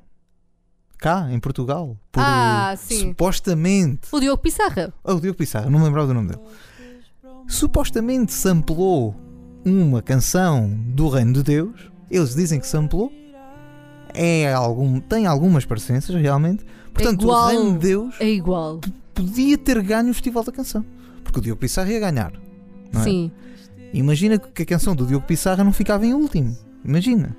cá 0.99 1.27
em 1.31 1.39
Portugal 1.39 1.97
por 2.11 2.19
Ah, 2.21 2.75
sim. 2.77 2.99
supostamente 3.09 4.01
O 4.11 4.19
Diogo 4.19 4.41
Pissarra. 4.41 4.93
Oh, 5.03 5.13
o 5.13 5.19
Diogo 5.21 5.37
Pissarra, 5.37 5.69
não 5.69 5.79
me 5.79 5.85
lembrava 5.85 6.07
do 6.07 6.13
nome 6.13 6.27
dele. 6.29 6.41
Supostamente 7.47 8.31
samplou 8.33 9.15
uma 9.65 10.01
canção 10.01 10.69
do 10.69 11.09
Reino 11.09 11.33
de 11.33 11.43
Deus. 11.43 11.89
Eles 12.09 12.35
dizem 12.35 12.59
que 12.59 12.67
samplou. 12.67 13.11
É 14.13 14.51
algum, 14.53 14.99
tem 14.99 15.25
algumas 15.27 15.65
parecenças, 15.65 16.15
realmente. 16.15 16.65
Portanto, 16.93 17.21
igual. 17.23 17.45
o 17.45 17.47
Reino 17.49 17.73
de 17.73 17.79
Deus 17.79 18.15
É 18.19 18.29
igual. 18.29 18.79
podia 19.13 19.57
ter 19.57 19.81
ganho 19.81 20.09
o 20.09 20.13
Festival 20.13 20.43
da 20.43 20.51
Canção. 20.51 20.83
Porque 21.23 21.39
o 21.39 21.41
Diogo 21.41 21.59
Pissarra 21.61 21.91
ia 21.91 21.99
ganhar. 21.99 22.33
é? 22.93 22.99
Sim. 23.03 23.31
Imagina 23.93 24.37
que 24.37 24.63
a 24.63 24.65
canção 24.65 24.95
do 24.95 25.05
Diogo 25.05 25.25
Pissarra 25.25 25.63
não 25.63 25.71
ficava 25.73 26.05
em 26.05 26.13
último. 26.13 26.55
Imagina. 26.83 27.35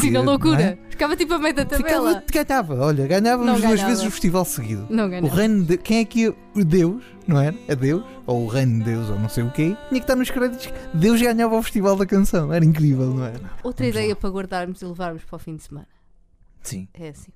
Sim, 0.00 0.10
na 0.10 0.18
Não 0.22 0.32
loucura. 0.32 0.60
é? 0.62 0.78
Ficava 0.90 1.16
tipo 1.16 1.34
a 1.34 1.38
meio 1.38 1.54
da 1.54 1.64
tabela. 1.64 2.22
Ficava, 2.26 2.44
ganhava, 2.74 2.86
olha, 2.86 3.06
ganhávamos 3.06 3.60
duas 3.60 3.80
vezes 3.82 4.04
o 4.04 4.10
festival 4.10 4.44
seguido. 4.44 4.86
Não 4.90 5.06
O 5.06 5.08
ganhava. 5.10 5.34
reino 5.34 5.64
de 5.64 5.78
quem 5.78 5.98
é 6.00 6.04
que 6.04 6.20
ia? 6.20 6.34
O 6.54 6.64
Deus, 6.64 7.02
não 7.26 7.40
era? 7.40 7.56
A 7.68 7.74
Deus, 7.74 8.04
ou 8.26 8.44
o 8.44 8.48
reino 8.48 8.78
de 8.78 8.84
Deus, 8.84 9.08
ou 9.10 9.18
não 9.18 9.28
sei 9.28 9.42
o 9.44 9.50
quê, 9.50 9.76
tinha 9.88 10.00
que 10.00 10.04
estar 10.04 10.14
nos 10.16 10.30
créditos. 10.30 10.72
Deus 10.92 11.20
ganhava 11.20 11.56
o 11.56 11.62
festival 11.62 11.96
da 11.96 12.06
canção, 12.06 12.52
era 12.52 12.64
incrível, 12.64 13.06
não 13.14 13.24
era? 13.24 13.40
Outra 13.62 13.84
Vamos 13.84 13.96
ideia 13.96 14.08
lá. 14.10 14.16
para 14.16 14.30
guardarmos 14.30 14.82
e 14.82 14.84
levarmos 14.84 15.24
para 15.24 15.36
o 15.36 15.38
fim 15.38 15.56
de 15.56 15.62
semana. 15.64 15.88
Sim. 16.62 16.86
É 16.94 17.08
assim. 17.08 17.32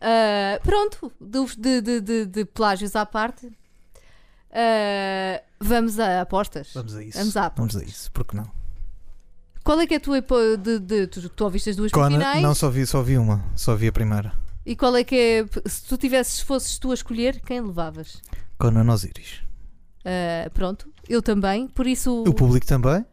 Ah, 0.00 0.58
pronto, 0.62 1.12
de, 1.20 1.80
de, 1.82 2.00
de, 2.00 2.26
de 2.26 2.44
plágios 2.44 2.96
à 2.96 3.04
parte. 3.06 3.50
Ah, 4.52 5.42
vamos 5.60 5.98
a 5.98 6.20
apostas. 6.22 6.70
Vamos 6.74 6.94
a 6.96 7.02
isso. 7.04 7.18
Vamos 7.18 7.36
à 7.36 7.52
Vamos 7.56 7.76
a 7.76 7.82
isso, 7.82 8.10
porque 8.12 8.36
não? 8.36 8.50
Qual 9.66 9.80
é 9.80 9.86
que 9.88 9.94
é 9.94 9.96
a 9.96 10.00
tua 10.00 10.20
de, 10.56 10.78
de, 10.78 11.08
tu, 11.08 11.28
tu 11.28 11.42
ouviste 11.42 11.70
as 11.70 11.74
duas 11.74 11.90
Conan, 11.90 12.10
finais? 12.18 12.40
não, 12.40 12.54
só 12.54 12.70
vi, 12.70 12.86
só 12.86 13.02
vi 13.02 13.18
uma, 13.18 13.44
só 13.56 13.74
vi 13.74 13.88
a 13.88 13.92
primeira. 13.92 14.32
E 14.64 14.76
qual 14.76 14.94
é 14.94 15.02
que 15.02 15.16
é. 15.16 15.68
Se 15.68 15.82
tu 15.82 15.96
tivesses, 15.96 16.38
fosses 16.38 16.78
tu 16.78 16.92
a 16.92 16.94
escolher, 16.94 17.40
quem 17.40 17.60
levavas? 17.60 18.22
Conan 18.58 18.88
Osiris. 18.92 19.42
Ah, 20.04 20.48
pronto, 20.54 20.88
eu 21.08 21.20
também, 21.20 21.66
por 21.66 21.84
isso. 21.84 22.22
O 22.22 22.32
público 22.32 22.64
também? 22.64 23.04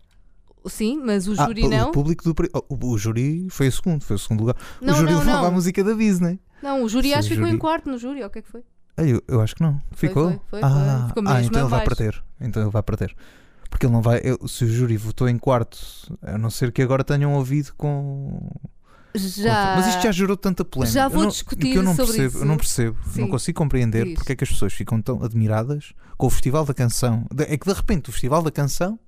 Sim, 0.67 1.01
mas 1.03 1.27
o 1.27 1.33
Ah, 1.39 1.47
júri 1.47 1.63
o 1.63 1.69
não. 1.69 1.91
público 1.91 2.23
do. 2.23 2.35
oh, 2.53 2.63
o, 2.69 2.91
o 2.91 2.97
júri 2.99 3.47
foi 3.49 3.67
o 3.67 3.71
segundo, 3.71 4.03
foi 4.03 4.15
o 4.15 4.19
segundo 4.19 4.41
lugar. 4.41 4.55
Não, 4.79 4.93
o 4.93 4.97
júri 4.97 5.11
não, 5.11 5.19
levava 5.21 5.41
não. 5.41 5.47
a 5.47 5.51
música 5.51 5.83
da 5.83 5.93
Disney. 5.93 6.39
Não, 6.61 6.83
o 6.83 6.87
júri 6.87 7.09
Sim, 7.09 7.13
acho 7.15 7.27
que 7.29 7.33
o 7.33 7.37
ficou 7.37 7.47
em 7.47 7.53
júri. 7.53 7.61
quarto 7.61 7.89
no 7.89 7.97
júri, 7.97 8.21
ou 8.21 8.27
o 8.27 8.29
que 8.29 8.37
é 8.37 8.41
que 8.43 8.49
foi? 8.49 8.63
Ah, 8.95 9.03
eu, 9.03 9.23
eu 9.27 9.41
acho 9.41 9.55
que 9.55 9.63
não. 9.63 9.81
Foi, 9.91 10.07
Ficou? 10.07 10.29
foi, 10.29 10.39
foi, 10.51 10.59
ah, 10.61 10.99
foi. 10.99 11.07
Ficou 11.23 11.33
ah, 11.33 11.41
então 11.41 11.61
ele 11.61 11.69
vai 11.69 11.83
perder. 11.83 12.23
Então 12.39 12.61
ele 12.61 12.71
vai 12.71 12.83
perder. 12.83 13.15
Porque 13.73 13.87
ele 13.87 13.93
não 13.93 14.03
vai. 14.03 14.21
eu- 14.23 14.47
se 14.47 14.63
o 14.63 14.67
júri 14.67 14.95
votou 14.97 15.27
em 15.27 15.35
quarto, 15.35 15.79
a 16.21 16.37
não 16.37 16.51
ser 16.51 16.71
que 16.71 16.79
agora 16.79 17.03
tenham 17.03 17.33
ouvido 17.33 17.73
com. 17.75 18.51
Já. 19.15 19.75
Mas 19.77 19.87
isto 19.87 20.03
já 20.03 20.11
gerou 20.11 20.37
tanta 20.37 20.63
polémica. 20.63 20.93
Já 20.93 21.07
vou 21.07 21.21
eu 21.21 21.23
não, 21.23 21.29
discutir 21.31 21.71
que 21.71 21.75
eu 21.79 21.81
não 21.81 21.95
sobre 21.95 22.11
percebo, 22.13 22.27
isso. 22.29 22.37
Eu 22.37 22.45
não 22.45 22.57
percebo, 22.57 22.97
Sim. 23.11 23.21
não 23.21 23.29
consigo 23.29 23.57
compreender 23.57 24.05
Diz. 24.05 24.13
porque 24.13 24.31
é 24.33 24.35
que 24.35 24.43
as 24.43 24.49
pessoas 24.51 24.73
ficam 24.73 25.01
tão 25.01 25.23
admiradas 25.23 25.93
com 26.17 26.27
o 26.27 26.29
Festival 26.29 26.65
da 26.65 26.73
Canção. 26.75 27.25
É 27.47 27.57
que 27.57 27.65
de 27.67 27.73
repente 27.73 28.09
o 28.09 28.11
Festival 28.11 28.43
da 28.43 28.51
Canção 28.51 28.99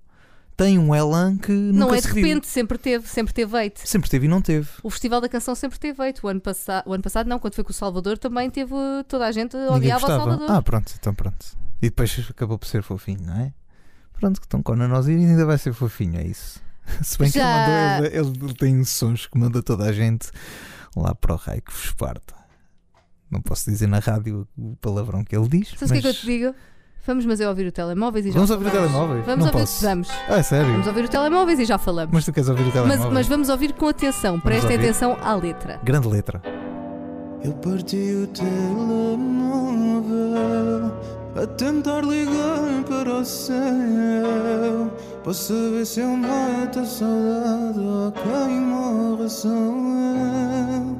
tem 0.58 0.80
um 0.80 0.96
elan 0.96 1.38
que 1.38 1.52
Não 1.52 1.94
é 1.94 1.98
de 1.98 2.02
se 2.08 2.08
viu. 2.14 2.24
repente, 2.26 2.48
sempre 2.48 2.80
teve, 2.80 3.08
sempre 3.08 3.34
teve 3.36 3.56
eito. 3.62 3.82
Sempre 3.88 4.10
teve 4.10 4.26
e 4.26 4.30
não 4.30 4.42
teve. 4.42 4.68
O 4.82 4.90
Festival 4.90 5.22
da 5.22 5.30
Canção 5.30 5.54
sempre 5.54 5.78
teve 5.78 6.04
eito. 6.04 6.26
O 6.26 6.28
ano, 6.28 6.42
passa... 6.42 6.82
o 6.88 6.94
ano 6.94 7.04
passado, 7.04 7.28
não, 7.28 7.38
quando 7.38 7.54
foi 7.54 7.64
com 7.64 7.72
o 7.72 7.74
Salvador, 7.74 8.18
também 8.18 8.50
teve 8.50 8.74
toda 9.08 9.28
a 9.28 9.32
gente 9.32 9.56
Ninguém 9.56 9.76
odiava 9.76 10.06
o. 10.06 10.08
Salvador. 10.08 10.50
Ah, 10.52 10.62
pronto, 10.64 10.92
então 11.00 11.14
pronto. 11.14 11.46
E 11.82 11.90
depois 11.90 12.26
acabou 12.32 12.58
por 12.58 12.68
ser 12.68 12.82
fofinho, 12.82 13.22
não 13.28 13.36
é? 13.42 13.54
Pronto, 14.20 14.40
que 14.40 14.46
estão 14.46 14.62
com 14.64 14.74
a 14.74 14.88
nós 14.88 15.08
e 15.08 15.12
ainda 15.12 15.46
vai 15.46 15.58
ser 15.58 15.74
fofinho, 15.74 16.20
é 16.20 16.24
isso. 16.26 16.62
Se 17.04 17.18
bem 17.18 17.30
que 17.32 17.38
ele, 17.40 17.46
Já- 17.48 18.02
mandou, 18.02 18.06
ele, 18.12 18.46
ele 18.46 18.54
tem 18.54 18.84
sons 18.84 19.26
que 19.28 19.38
manda 19.38 19.62
toda 19.62 19.86
a 19.86 19.92
gente 19.92 20.30
lá 20.96 21.14
para 21.16 21.34
o 21.34 21.38
raio 21.38 21.62
que 21.62 21.72
vos 21.72 21.86
esparta. 21.86 22.34
Não 23.30 23.42
posso 23.42 23.70
dizer 23.70 23.88
na 23.88 24.00
rádio 24.00 24.48
o 24.58 24.76
palavrão 24.78 25.24
que 25.24 25.36
ele 25.36 25.48
diz. 25.48 25.70
Sabes 25.78 25.90
o 25.90 25.94
que 25.94 25.98
é 26.00 26.02
que 26.02 26.08
eu 26.08 26.12
mas 26.12 26.20
te 26.22 26.26
digo? 26.28 26.56
Vamos, 27.08 27.26
mas 27.26 27.40
eu 27.40 27.50
ouvir 27.50 27.68
o 27.68 27.72
telemóveis 27.72 28.26
e 28.26 28.30
já 28.30 28.34
Vamos 28.36 28.50
ouvir 28.50 28.66
o 28.68 28.70
falamos. 28.72 28.92
telemóvel? 28.92 29.24
Vamos 29.24 29.46
não 29.46 29.54
ouvir, 29.54 29.60
posso. 29.60 29.84
vamos. 29.86 30.10
Ah, 30.28 30.38
é 30.38 30.44
sério? 30.44 30.72
Vamos 30.72 30.88
ouvir 30.88 31.06
o 31.06 31.10
telemóveis 31.10 31.60
e 31.60 31.66
já 31.66 31.78
falamos. 31.78 32.12
Mas 32.14 32.26
tu 32.26 32.34
queres 32.34 32.50
ouvir 32.50 32.62
o 32.64 32.66
Mas, 32.66 32.74
telemóvel? 32.74 33.12
mas 33.12 33.28
vamos 33.28 33.50
ouvir 33.50 33.74
com 33.74 33.88
atenção. 33.88 34.40
Prestem 34.40 34.78
atenção 34.78 35.18
à 35.22 35.36
letra. 35.36 35.80
Grande 35.84 36.08
letra. 36.08 36.42
Eu 37.44 37.54
parti 37.56 37.96
o 37.98 38.28
telemóvel 39.86 40.06
a 41.36 41.46
tentar 41.46 42.02
ligar 42.02 42.84
para 42.88 43.20
o 43.20 43.26
céu 43.26 44.90
para 45.22 45.34
saber 45.34 45.86
se 45.86 46.00
eu 46.00 46.16
mato 46.16 46.80
a 46.80 46.86
saudade 46.86 47.80
ou 47.80 48.12
quem 48.12 48.62
morre 48.62 49.28
sou 49.28 49.52
eu. 49.52 50.96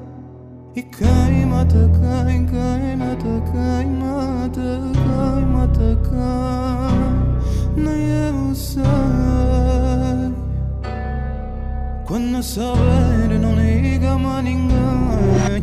E 0.76 0.84
quem 0.84 1.46
mata 1.46 1.90
quem, 2.28 2.46
quem 2.48 2.98
mata 2.98 3.24
quem 3.50 3.88
mata 3.92 4.82
quem 4.94 5.46
mata 5.46 5.98
quem, 6.04 7.84
nem 7.84 8.10
eu 8.10 8.54
sei. 8.54 8.84
Quando 12.06 12.44
souber, 12.44 13.40
não 13.40 13.56
liga 13.56 14.18
mais 14.18 14.44
ninguém. 14.44 15.55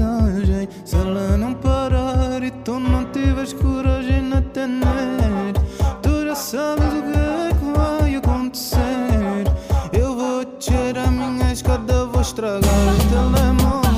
Mensagem. 0.00 0.68
Se 0.84 0.96
ela 0.96 1.36
não 1.36 1.54
parar 1.54 2.42
e 2.42 2.50
tu 2.50 2.78
não 2.78 3.04
tiveres 3.12 3.52
coragem 3.52 4.22
na 4.22 4.40
tener, 4.40 5.54
tu 6.02 6.24
já 6.24 6.34
sabes 6.34 6.86
o 6.86 7.02
que 7.02 7.18
é 7.18 7.50
que 7.58 7.78
vai 7.78 8.14
acontecer. 8.16 9.44
Eu 9.92 10.16
vou 10.16 10.44
descer 10.44 10.98
a 10.98 11.06
minha 11.10 11.52
escada, 11.52 12.06
vou 12.06 12.20
estragar 12.20 12.60
o 12.60 13.08
telemóvel. 13.10 13.89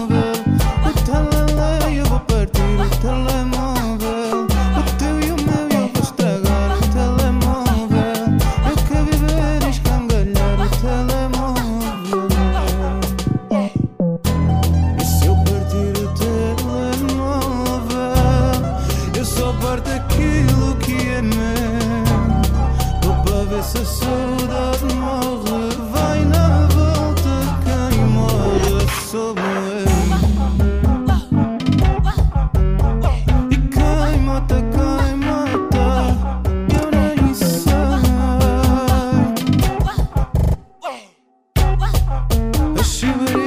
A 42.83 43.42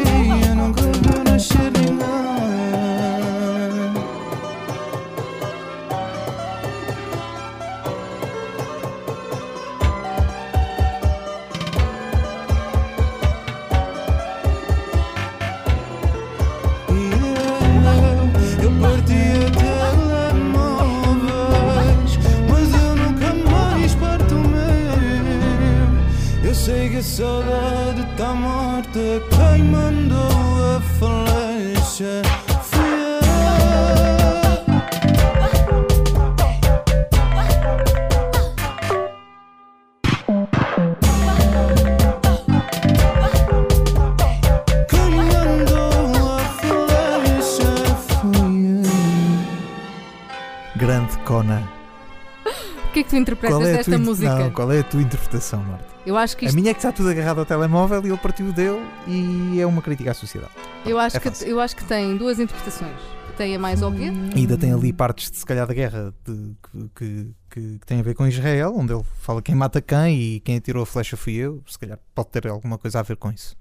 tu 53.15 53.21
interpretas 53.21 53.61
é, 53.61 53.73
a 53.73 53.77
desta 53.77 53.91
tua, 53.91 53.99
música? 53.99 54.35
não, 54.39 54.51
qual 54.51 54.71
é 54.71 54.79
a 54.79 54.83
tua 54.83 55.01
interpretação, 55.01 55.63
Marta? 55.63 55.85
Eu 56.05 56.17
acho 56.17 56.37
que 56.37 56.45
A 56.45 56.47
isto, 56.49 56.55
minha 56.55 56.71
é 56.71 56.73
que 56.73 56.79
está 56.79 56.91
tudo 56.91 57.09
agarrado 57.09 57.39
ao 57.39 57.45
telemóvel 57.45 58.03
e 58.05 58.09
ele 58.09 58.17
partiu 58.17 58.51
dele 58.53 58.79
e 59.07 59.59
é 59.59 59.65
uma 59.65 59.81
crítica 59.81 60.11
à 60.11 60.13
sociedade. 60.13 60.51
eu 60.85 60.99
acho 60.99 61.17
é 61.17 61.19
que 61.19 61.29
fácil. 61.29 61.47
eu 61.47 61.59
acho 61.59 61.75
que 61.75 61.83
tem 61.85 62.15
duas 62.17 62.39
interpretações. 62.39 62.95
Tem 63.37 63.53
a 63.53 63.59
mais 63.59 63.81
óbvia, 63.81 64.13
E 64.33 64.39
ainda 64.39 64.57
tem 64.57 64.71
ali 64.71 64.93
partes 64.93 65.29
de 65.29 65.35
se 65.35 65.45
calhar 65.45 65.67
da 65.67 65.73
guerra 65.73 66.13
de- 66.23 66.55
que, 66.63 66.89
que, 66.95 67.35
que, 67.49 67.79
que 67.79 67.85
tem 67.85 67.99
a 67.99 68.03
ver 68.03 68.13
com 68.15 68.25
Israel, 68.25 68.73
onde 68.77 68.93
ele 68.93 69.03
fala 69.19 69.41
quem 69.41 69.53
mata 69.53 69.81
quem 69.81 70.17
e 70.17 70.39
quem 70.39 70.55
atirou 70.55 70.83
a 70.83 70.85
flecha 70.85 71.17
fui 71.17 71.33
eu. 71.33 71.61
Se 71.67 71.77
calhar 71.77 71.99
pode 72.13 72.29
ter 72.29 72.47
alguma 72.47 72.77
coisa 72.77 72.99
a 72.99 73.01
ver 73.01 73.17
com 73.17 73.29
isso. 73.29 73.53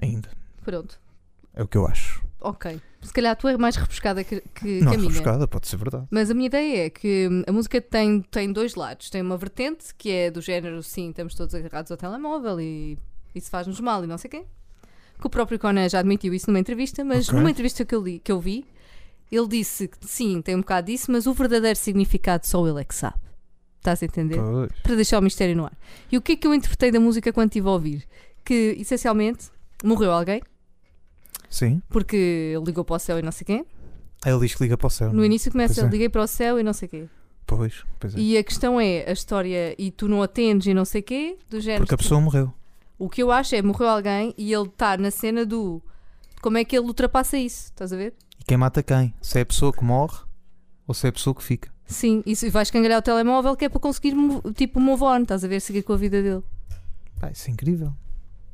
Ainda. 0.00 0.30
pronto. 0.64 0.98
É 1.54 1.62
o 1.62 1.68
que 1.68 1.76
eu 1.76 1.86
acho. 1.86 2.22
Ok. 2.40 2.80
Se 3.02 3.12
calhar 3.12 3.36
tu 3.36 3.48
é 3.48 3.56
mais 3.56 3.76
refrescada 3.76 4.22
que, 4.24 4.40
que, 4.54 4.80
Não 4.80 4.90
que 4.90 4.96
a 4.96 4.98
minha. 4.98 5.10
rebuscada, 5.10 5.46
pode 5.48 5.66
ser 5.68 5.76
verdade. 5.76 6.06
Mas 6.10 6.30
a 6.30 6.34
minha 6.34 6.46
ideia 6.46 6.86
é 6.86 6.90
que 6.90 7.28
hum, 7.30 7.42
a 7.46 7.52
música 7.52 7.80
tem, 7.80 8.20
tem 8.22 8.52
dois 8.52 8.74
lados. 8.74 9.10
Tem 9.10 9.22
uma 9.22 9.36
vertente 9.36 9.94
que 9.96 10.10
é 10.10 10.30
do 10.30 10.40
género, 10.40 10.82
sim, 10.82 11.10
estamos 11.10 11.34
todos 11.34 11.54
agarrados 11.54 11.90
ao 11.90 11.96
telemóvel 11.96 12.60
e 12.60 12.98
isso 13.34 13.50
faz-nos 13.50 13.80
mal 13.80 14.02
e 14.04 14.06
não 14.06 14.18
sei 14.18 14.30
quê. 14.30 14.44
Que 15.20 15.26
o 15.26 15.30
próprio 15.30 15.58
Conan 15.58 15.88
já 15.88 15.98
admitiu 15.98 16.32
isso 16.32 16.48
numa 16.48 16.60
entrevista, 16.60 17.04
mas 17.04 17.28
Ok. 17.28 17.38
numa 17.38 17.50
entrevista 17.50 17.84
que 17.84 17.94
eu, 17.94 18.00
li, 18.02 18.20
que 18.20 18.30
eu 18.30 18.40
vi, 18.40 18.64
ele 19.32 19.48
disse 19.48 19.88
que 19.88 19.96
sim, 20.06 20.40
tem 20.40 20.54
um 20.54 20.60
bocado 20.60 20.86
disso, 20.86 21.10
mas 21.10 21.26
o 21.26 21.32
verdadeiro 21.34 21.76
significado 21.78 22.46
só 22.46 22.66
ele 22.68 22.80
é 22.80 22.84
que 22.84 22.94
sabe. 22.94 23.16
Estás 23.78 24.02
a 24.02 24.06
entender? 24.06 24.36
Pois. 24.38 24.72
Para 24.82 24.94
deixar 24.96 25.18
o 25.18 25.22
mistério 25.22 25.56
no 25.56 25.64
ar. 25.64 25.76
E 26.10 26.16
o 26.16 26.22
que 26.22 26.32
é 26.32 26.36
que 26.36 26.46
eu 26.46 26.54
interpretei 26.54 26.90
da 26.90 27.00
música 27.00 27.32
quando 27.32 27.48
estive 27.50 27.68
a 27.68 27.70
ouvir? 27.72 28.04
Que 28.44 28.76
essencialmente 28.78 29.46
morreu 29.84 30.10
alguém, 30.12 30.40
Sim. 31.48 31.82
porque 31.88 32.54
ligou 32.64 32.84
para 32.84 32.96
o 32.96 32.98
céu 32.98 33.18
e 33.18 33.22
não 33.22 33.32
sei. 33.32 33.64
Aí 34.24 34.32
ele 34.32 34.40
diz 34.40 34.54
que 34.54 34.62
liga 34.62 34.76
para 34.76 34.86
o 34.86 34.90
céu. 34.90 35.08
No 35.08 35.14
não 35.16 35.22
é? 35.22 35.26
início 35.26 35.50
começa, 35.50 35.74
Pois 35.74 35.86
é. 35.86 35.90
liguei 35.90 36.08
para 36.08 36.22
o 36.22 36.26
céu 36.26 36.58
e 36.58 36.62
não 36.62 36.72
sei 36.72 36.86
o 36.86 36.90
quê. 36.90 37.08
Pois, 37.46 37.84
pois 37.98 38.14
é. 38.14 38.18
E 38.18 38.36
a 38.36 38.44
questão 38.44 38.80
é 38.80 39.08
a 39.08 39.12
história 39.12 39.74
e 39.78 39.90
tu 39.90 40.06
não 40.08 40.22
atendes 40.22 40.66
e 40.66 40.74
não 40.74 40.84
sei 40.84 41.00
quê, 41.02 41.38
do 41.48 41.60
género. 41.60 41.82
Porque 41.84 41.94
a 41.94 41.98
pessoa 41.98 42.20
morreu. 42.20 42.52
O 42.98 43.08
que 43.08 43.22
eu 43.22 43.30
acho 43.30 43.54
é 43.54 43.62
morreu 43.62 43.88
alguém 43.88 44.34
e 44.36 44.52
ele 44.52 44.66
está 44.68 44.96
na 44.96 45.10
cena 45.10 45.46
do 45.46 45.80
como 46.42 46.58
é 46.58 46.64
que 46.64 46.76
ele 46.76 46.86
ultrapassa 46.86 47.38
isso, 47.38 47.66
estás 47.66 47.92
a 47.92 47.96
ver? 47.96 48.12
E 48.40 48.44
quem 48.44 48.56
mata 48.56 48.82
quem? 48.82 49.14
Se 49.22 49.38
é 49.38 49.42
a 49.42 49.46
pessoa 49.46 49.72
que 49.72 49.84
morre 49.84 50.18
ou 50.86 50.94
se 50.94 51.06
é 51.06 51.10
a 51.10 51.12
pessoa 51.12 51.34
que 51.34 51.42
fica. 51.42 51.70
Sim, 51.86 52.22
e 52.26 52.34
vais 52.50 52.70
cangalhar 52.70 52.98
o 52.98 53.02
telemóvel 53.02 53.56
que 53.56 53.64
é 53.64 53.68
para 53.68 53.80
conseguir 53.80 54.14
tipo 54.54 54.78
move 54.78 55.02
on, 55.04 55.22
estás 55.22 55.42
a 55.42 55.48
ver, 55.48 55.60
seguir 55.60 55.82
com 55.82 55.94
a 55.94 55.96
vida 55.96 56.22
dele. 56.22 56.42
Pá, 57.18 57.30
isso 57.30 57.48
é 57.48 57.52
incrível. 57.52 57.94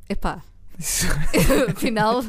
Epá, 0.07 0.41
afinal, 1.69 2.23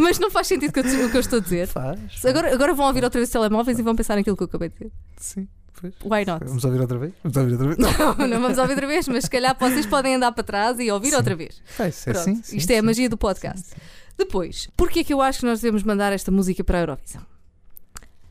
mas 0.00 0.18
não 0.18 0.30
faz 0.30 0.46
sentido 0.46 0.70
o 0.70 0.72
que 0.72 0.80
eu- 0.80 1.06
o 1.06 1.10
que 1.10 1.16
eu 1.16 1.20
estou 1.20 1.38
a 1.38 1.42
dizer. 1.42 1.66
faz. 1.66 1.98
Agora, 2.24 2.52
agora 2.54 2.74
vão 2.74 2.86
ouvir 2.86 3.02
outra 3.04 3.18
vez 3.18 3.28
os 3.28 3.32
telemóveis 3.32 3.78
e 3.78 3.82
vão 3.82 3.94
pensar 3.96 4.16
naquilo 4.16 4.36
que 4.36 4.42
eu 4.42 4.46
acabei 4.46 4.68
de 4.68 4.74
dizer. 4.76 4.92
Sim, 5.16 5.48
pois. 5.80 5.94
Why 6.04 6.24
not? 6.24 6.44
Vamos 6.46 6.64
ouvir 6.64 6.80
outra 6.80 6.98
vez? 6.98 7.12
Vamos 7.22 7.36
ouvir 7.36 7.52
outra 7.52 7.66
vez? 7.68 7.78
Não, 7.78 8.14
não 8.28 8.40
vamos 8.40 8.58
ouvir 8.58 8.72
outra 8.72 8.86
vez, 8.86 9.08
mas 9.08 9.24
se 9.24 9.30
calhar 9.30 9.56
vocês 9.58 9.86
podem 9.86 10.14
andar 10.14 10.32
para 10.32 10.44
trás 10.44 10.78
e 10.78 10.90
ouvir 10.90 11.10
Sim. 11.10 11.16
outra 11.16 11.34
vez. 11.36 11.62
Pá, 11.76 11.88
isso 11.88 12.08
é 12.08 12.12
Pronto, 12.12 12.24
sim, 12.24 12.40
sim, 12.42 12.56
isto 12.56 12.70
é 12.70 12.76
a 12.76 12.80
sim. 12.80 12.86
magia 12.86 13.08
do 13.08 13.16
podcast. 13.16 13.70
Depois, 14.16 14.68
porquê 14.76 15.00
é 15.00 15.04
que 15.04 15.12
eu 15.14 15.20
acho 15.22 15.40
que 15.40 15.46
nós 15.46 15.60
devemos 15.60 15.82
mandar 15.82 16.12
esta 16.12 16.30
música 16.30 16.62
para 16.62 16.78
a 16.78 16.80
Eurovisão? 16.82 17.22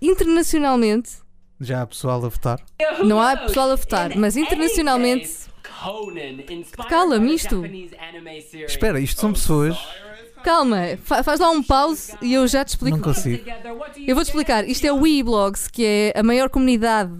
Internacionalmente, 0.01 1.12
Já 1.60 1.82
há 1.82 1.88
pessoal 1.88 2.24
a 2.24 2.30
votar? 2.30 2.62
não 3.05 3.20
há 3.22 3.36
pessoal 3.36 3.72
a 3.72 3.76
votar, 3.76 4.16
mas 4.16 4.38
internacionalmente. 4.38 5.49
Cala-me 6.89 7.34
isto. 7.34 7.63
Espera, 8.67 8.99
isto 8.99 9.19
são 9.21 9.34
pessoas. 9.34 9.77
Calma, 10.43 10.77
fa- 11.03 11.21
faz 11.21 11.39
lá 11.39 11.49
um 11.49 11.61
pause 11.61 12.13
e 12.21 12.34
eu 12.34 12.47
já 12.47 12.63
te 12.63 12.69
explico. 12.69 12.97
Não 12.97 13.03
consigo. 13.03 13.43
Eu 14.07 14.15
vou-te 14.15 14.27
explicar. 14.30 14.67
Isto 14.67 14.86
é 14.88 14.93
o 14.93 15.01
WeBlogs, 15.01 15.67
que 15.67 15.84
é 15.86 16.13
a 16.19 16.23
maior 16.23 16.49
comunidade 16.49 17.11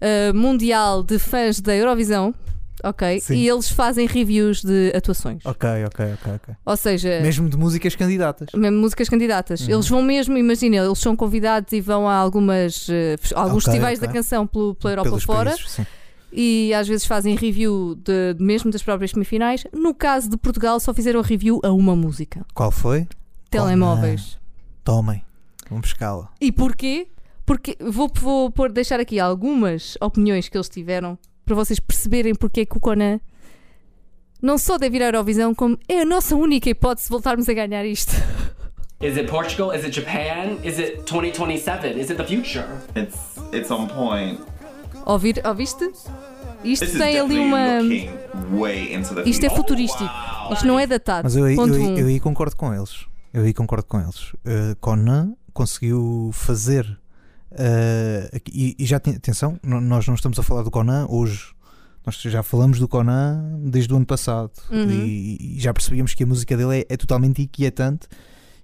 ah, 0.00 0.32
mundial 0.34 1.02
de 1.02 1.18
fãs 1.18 1.60
da 1.60 1.74
Eurovisão. 1.74 2.34
Ok? 2.82 3.20
Sim. 3.20 3.34
E 3.34 3.46
eles 3.46 3.68
fazem 3.68 4.06
reviews 4.06 4.62
de 4.62 4.90
atuações. 4.96 5.44
Ok, 5.44 5.68
ok, 5.84 6.14
ok, 6.14 6.32
ok. 6.36 6.54
Ou 6.64 6.76
seja, 6.78 7.20
Mesmo 7.20 7.46
de 7.46 7.54
músicas 7.56 7.94
candidatas. 7.94 8.48
mesmo 8.54 8.78
músicas 8.78 9.06
candidatas. 9.06 9.60
Uhum. 9.60 9.70
Eles 9.74 9.86
vão 9.86 10.02
mesmo, 10.02 10.38
imagina, 10.38 10.76
eles 10.76 10.98
são 10.98 11.14
convidados 11.14 11.70
e 11.74 11.80
vão 11.82 12.08
a 12.08 12.14
algumas, 12.14 12.86
fes- 12.86 13.34
alguns 13.34 13.64
Ok, 13.64 13.72
festivais 13.72 13.98
ok. 13.98 14.08
da 14.08 14.14
canção 14.14 14.46
pelo, 14.46 14.74
pela 14.74 14.92
Europa 14.92 15.08
Pelos 15.10 15.24
fora 15.24 15.50
países, 15.50 15.70
sim. 15.70 15.86
E 16.32 16.72
às 16.74 16.86
vezes 16.86 17.06
fazem 17.06 17.34
review 17.34 17.94
de, 17.96 18.36
mesmo 18.38 18.70
das 18.70 18.82
próprias 18.82 19.10
semifinais. 19.10 19.64
No 19.72 19.94
caso 19.94 20.28
de 20.28 20.36
Portugal, 20.36 20.78
só 20.80 20.94
fizeram 20.94 21.20
review 21.20 21.60
a 21.62 21.72
uma 21.72 21.96
música: 21.96 22.44
Qual 22.54 22.70
foi? 22.70 23.06
Telemóveis. 23.50 24.38
Tomem. 24.84 25.22
Vamos 25.68 25.88
buscá-la. 25.88 26.28
E 26.40 26.50
porquê? 26.50 27.08
Porque 27.44 27.76
vou, 27.80 28.10
vou 28.14 28.50
pôr, 28.50 28.70
deixar 28.70 29.00
aqui 29.00 29.18
algumas 29.18 29.96
opiniões 30.00 30.48
que 30.48 30.56
eles 30.56 30.68
tiveram 30.68 31.18
para 31.44 31.54
vocês 31.54 31.80
perceberem 31.80 32.34
porque 32.34 32.60
é 32.60 32.64
que 32.66 32.76
o 32.76 32.80
Conan 32.80 33.20
não 34.40 34.56
só 34.56 34.78
deve 34.78 34.96
ir 34.96 35.02
à 35.02 35.06
Eurovisão, 35.06 35.54
como 35.54 35.78
é 35.88 36.00
a 36.00 36.04
nossa 36.04 36.34
única 36.36 36.70
hipótese 36.70 37.06
de 37.06 37.10
voltarmos 37.10 37.48
a 37.48 37.52
ganhar 37.52 37.84
isto. 37.84 38.12
Is 39.02 39.16
it 39.16 39.30
Portugal? 39.30 39.72
Is 39.72 39.82
it 39.82 39.92
Japan? 39.92 40.58
Is 40.62 40.78
it 40.78 41.06
2027? 41.06 41.98
Is 41.98 42.10
it 42.10 42.18
the 42.18 42.24
future? 42.24 42.66
It's 42.94 43.38
it's 43.50 43.70
on 43.70 43.88
point. 43.88 44.40
Ouvir, 45.06 45.40
ouviste? 45.46 45.84
Isto 46.62 46.84
This 46.84 46.94
is 46.94 46.98
tem 47.00 47.18
ali 47.18 47.38
uma. 47.38 47.80
Isto 49.24 49.46
é 49.46 49.50
futurístico. 49.50 50.04
Isto 50.52 50.66
não 50.66 50.78
é 50.78 50.86
datado. 50.86 51.24
Mas 51.24 51.36
eu, 51.36 51.44
aí- 51.44 51.56
eu, 51.56 51.62
aí- 51.64 51.70
um. 51.80 51.98
eu 51.98 52.06
aí 52.06 52.20
concordo 52.20 52.54
com 52.56 52.74
eles. 52.74 53.06
Eu 53.32 53.44
aí 53.44 53.54
concordo 53.54 53.86
com 53.86 54.00
eles. 54.00 54.32
Uh, 54.34 54.76
Conan 54.80 55.34
conseguiu 55.52 56.30
fazer. 56.32 56.84
uh, 57.52 58.40
e, 58.52 58.76
e 58.78 58.84
já 58.84 59.00
tem, 59.00 59.14
atenção, 59.16 59.58
nós 59.62 60.06
não 60.06 60.14
estamos 60.14 60.38
a 60.38 60.42
falar 60.42 60.62
do 60.62 60.70
Conan 60.70 61.06
hoje. 61.08 61.52
Nós 62.04 62.16
já 62.16 62.42
falamos 62.42 62.78
do 62.78 62.88
Conan 62.88 63.60
desde 63.62 63.92
o 63.92 63.96
ano 63.96 64.06
passado 64.06 64.50
Uhum. 64.70 64.90
e, 64.90 65.56
e 65.56 65.60
já 65.60 65.72
percebíamos 65.72 66.14
que 66.14 66.22
a 66.24 66.26
música 66.26 66.56
dele 66.56 66.80
é, 66.80 66.86
é 66.94 66.96
totalmente 66.96 67.42
inquietante 67.42 68.08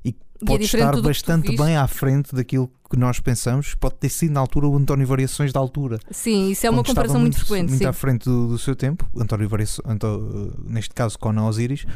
e 0.09 0.16
E 0.40 0.44
é 0.44 0.46
pode 0.46 0.64
diferente 0.64 0.88
estar 0.90 1.02
bastante 1.02 1.57
bem 1.57 1.76
à 1.76 1.86
frente 1.88 2.34
daquilo 2.34 2.70
que 2.90 2.96
nós 2.98 3.18
pensamos. 3.20 3.74
Pode 3.74 3.94
ter 3.96 4.09
sido 4.11 4.32
na 4.32 4.40
altura 4.40 4.68
o 4.68 4.76
António 4.76 5.07
Variações 5.07 5.52
da 5.52 5.59
altura. 5.59 5.98
Sim, 6.11 6.50
isso 6.50 6.66
é 6.66 6.70
uma 6.70 6.84
comparação 6.84 7.18
muito, 7.20 7.38
frequente. 7.38 7.68
Muito 7.70 7.78
sim. 7.78 7.86
à 7.86 7.92
frente 7.92 8.24
do, 8.24 8.48
do 8.48 8.59
seu 8.59 8.76
tempo. 8.76 9.09
António 9.18 9.48
Variações, 9.48 9.86
Anto- 9.88 10.54
neste 10.66 10.94
caso, 10.94 11.18
Conan 11.18 11.44
Osiris, 11.46 11.86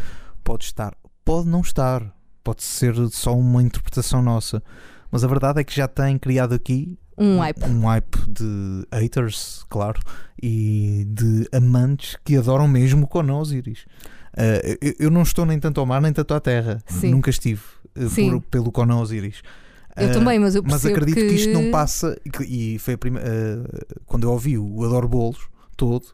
pode 0.43 0.65
estar, 0.65 0.95
pode 1.25 1.49
não 1.49 1.61
estar, 1.61 2.03
pode 2.43 2.63
ser 2.63 2.95
só 3.11 3.37
uma 3.37 3.63
interpretação 3.63 4.23
nossa. 4.23 4.63
Mas 5.11 5.23
a 5.23 5.29
verdade 5.29 5.61
é 5.61 5.65
que 5.65 5.75
já 5.75 5.87
tem 5.87 6.17
criado 6.19 6.55
aqui 6.55 6.97
Um 7.19 7.39
hype. 7.41 7.65
um 7.65 7.87
hype 7.87 8.17
de 8.27 8.87
haters, 8.93 9.65
claro, 9.69 10.01
e 10.43 11.05
de 11.09 11.47
amantes 11.53 12.17
que 12.25 12.37
adoram 12.37 12.67
mesmo 12.67 13.05
o 13.05 13.07
Conan 13.07 13.35
Osiris. 13.39 13.85
Uh, 14.33 14.95
eu, 14.99 15.11
não 15.11 15.23
estou 15.23 15.45
nem 15.45 15.59
tanto 15.59 15.81
ao 15.81 15.87
mar 15.87 16.01
nem 16.01 16.13
tanto 16.13 16.33
à 16.35 16.41
terra. 16.41 16.83
Sim. 16.87 17.11
Nunca 17.11 17.31
estive 17.31 17.61
uh, 17.99 18.09
por- 18.11 18.41
pelo 18.43 18.73
Conan 18.73 18.97
Osiris. 19.01 19.43
Eu 19.97 20.09
Uh, 20.09 20.13
também, 20.13 20.39
mas 20.39 20.55
eu 20.55 20.63
mas 20.65 20.87
acredito 20.87 21.17
que... 21.17 21.27
isto 21.35 21.53
não 21.53 21.65
que- 21.65 21.71
passa. 21.71 22.17
e 22.25 22.31
que- 22.31 22.45
E 22.45 22.79
foi 22.79 22.95
a 22.95 22.99
primeira. 22.99 23.29
uh, 23.29 23.97
quando 24.07 24.23
eu 24.25 24.31
ouvi 24.31 24.57
o 24.57 24.85
Adoro 24.85 25.09
Bolos 25.09 25.49
todo, 25.77 26.07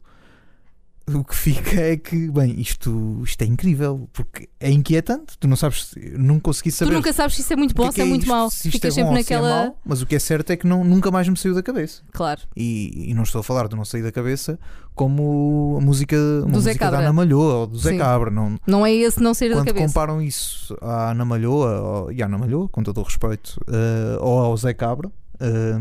o 1.14 1.22
que 1.22 1.36
fica 1.36 1.80
é 1.80 1.96
que, 1.96 2.28
bem, 2.32 2.60
isto, 2.60 3.22
isto 3.24 3.40
é 3.42 3.46
incrível, 3.46 4.08
porque 4.12 4.48
é 4.58 4.70
inquietante. 4.70 5.38
Tu 5.38 5.46
não 5.46 5.54
sabes, 5.56 5.94
não 6.18 6.40
consegui 6.40 6.70
Tu 6.70 6.76
saber. 6.78 6.92
nunca 6.94 7.12
sabes 7.12 7.36
se 7.36 7.42
isso 7.42 7.52
é 7.52 7.56
muito 7.56 7.74
que 7.74 7.80
bom 7.80 7.86
ou 7.86 7.92
se 7.92 8.00
é 8.00 8.04
muito 8.04 8.22
isto, 8.22 8.30
mau. 8.32 8.50
se 8.50 8.70
Ficas 8.70 8.98
é 8.98 9.02
bom 9.02 9.08
sempre 9.10 9.18
ou 9.20 9.24
se 9.24 9.32
é 9.32 9.36
naquela. 9.36 9.64
mau, 9.66 9.78
mas 9.84 10.02
o 10.02 10.06
que 10.06 10.16
é 10.16 10.18
certo 10.18 10.50
é 10.50 10.56
que 10.56 10.66
não, 10.66 10.82
nunca 10.82 11.10
mais 11.12 11.28
me 11.28 11.36
saiu 11.36 11.54
da 11.54 11.62
cabeça. 11.62 12.02
Claro. 12.12 12.40
E, 12.56 13.10
e 13.10 13.14
não 13.14 13.22
estou 13.22 13.40
a 13.40 13.44
falar 13.44 13.68
de 13.68 13.76
não 13.76 13.84
sair 13.84 14.02
da 14.02 14.10
cabeça 14.10 14.58
como 14.96 15.76
a 15.80 15.84
música, 15.84 16.16
uma 16.16 16.46
Zé 16.60 16.70
música 16.70 16.78
Cabra. 16.78 16.98
da 16.98 17.04
Ana 17.04 17.12
Malhoa 17.12 17.54
ou 17.54 17.66
do 17.68 17.78
Zé 17.78 17.90
Sim. 17.90 17.98
Cabra. 17.98 18.30
Não, 18.30 18.58
Não 18.66 18.84
é 18.84 18.92
esse 18.92 19.20
não 19.22 19.32
sair 19.32 19.50
da 19.50 19.56
quando 19.56 19.66
cabeça. 19.68 19.86
comparam 19.86 20.20
isso 20.20 20.76
à 20.80 21.10
Ana 21.12 21.24
Malhoa, 21.24 21.80
ou- 21.82 22.12
e 22.12 22.20
à 22.22 22.26
Ana 22.26 22.38
Malhoa, 22.38 22.68
com 22.68 22.82
todo 22.82 22.98
o 23.00 23.04
respeito, 23.04 23.60
eh, 23.68 24.18
ou 24.20 24.38
ao 24.40 24.56
Zé 24.56 24.74
Cabra, 24.74 25.08
eh, 25.38 25.74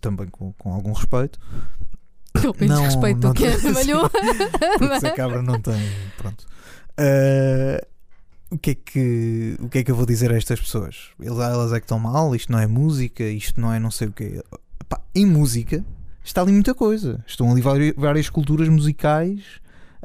também 0.00 0.26
com, 0.28 0.52
com 0.54 0.72
algum 0.72 0.92
respeito, 0.92 1.38
Com 2.40 2.54
menos 2.60 2.76
Não, 2.76 2.84
respeito 2.84 3.20
não 3.20 3.32
que 3.32 3.46
a 3.46 3.72
Malhoa. 3.72 4.10
porque 4.78 5.00
Zé 5.00 5.10
Cabra 5.10 5.42
não 5.42 5.60
tem. 5.60 5.80
Pronto. 6.16 6.46
Eh, 6.96 7.86
o 8.50 8.58
que, 8.58 8.70
é 8.70 8.74
que, 8.74 9.56
o 9.60 9.68
que 9.68 9.78
é 9.78 9.84
que 9.84 9.90
eu 9.90 9.96
vou 9.96 10.06
dizer 10.06 10.32
a 10.32 10.36
estas 10.36 10.60
pessoas? 10.60 11.10
Elas 11.20 11.72
é 11.72 11.80
que 11.80 11.84
estão 11.84 11.98
mal, 11.98 12.34
isto 12.34 12.52
não 12.52 12.58
é 12.58 12.66
música, 12.66 13.24
isto 13.24 13.60
não 13.60 13.72
é 13.72 13.78
não 13.78 13.90
sei 13.90 14.08
o 14.08 14.12
quê. 14.12 14.42
Epá, 14.80 15.00
em 15.14 15.26
música 15.26 15.84
está 16.22 16.42
ali 16.42 16.52
muita 16.52 16.74
coisa. 16.74 17.24
Estão 17.26 17.50
ali 17.50 17.62
várias 17.96 18.28
culturas 18.28 18.68
musicais 18.68 19.40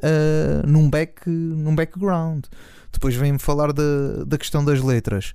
ah, 0.01 0.63
num, 0.65 0.89
back, 0.89 1.30
num 1.30 1.75
background. 1.75 2.45
Depois 2.91 3.15
vem-me 3.15 3.39
falar 3.39 3.71
da, 3.71 4.23
da 4.25 4.38
questão 4.38 4.63
das 4.63 4.82
letras. 4.82 5.34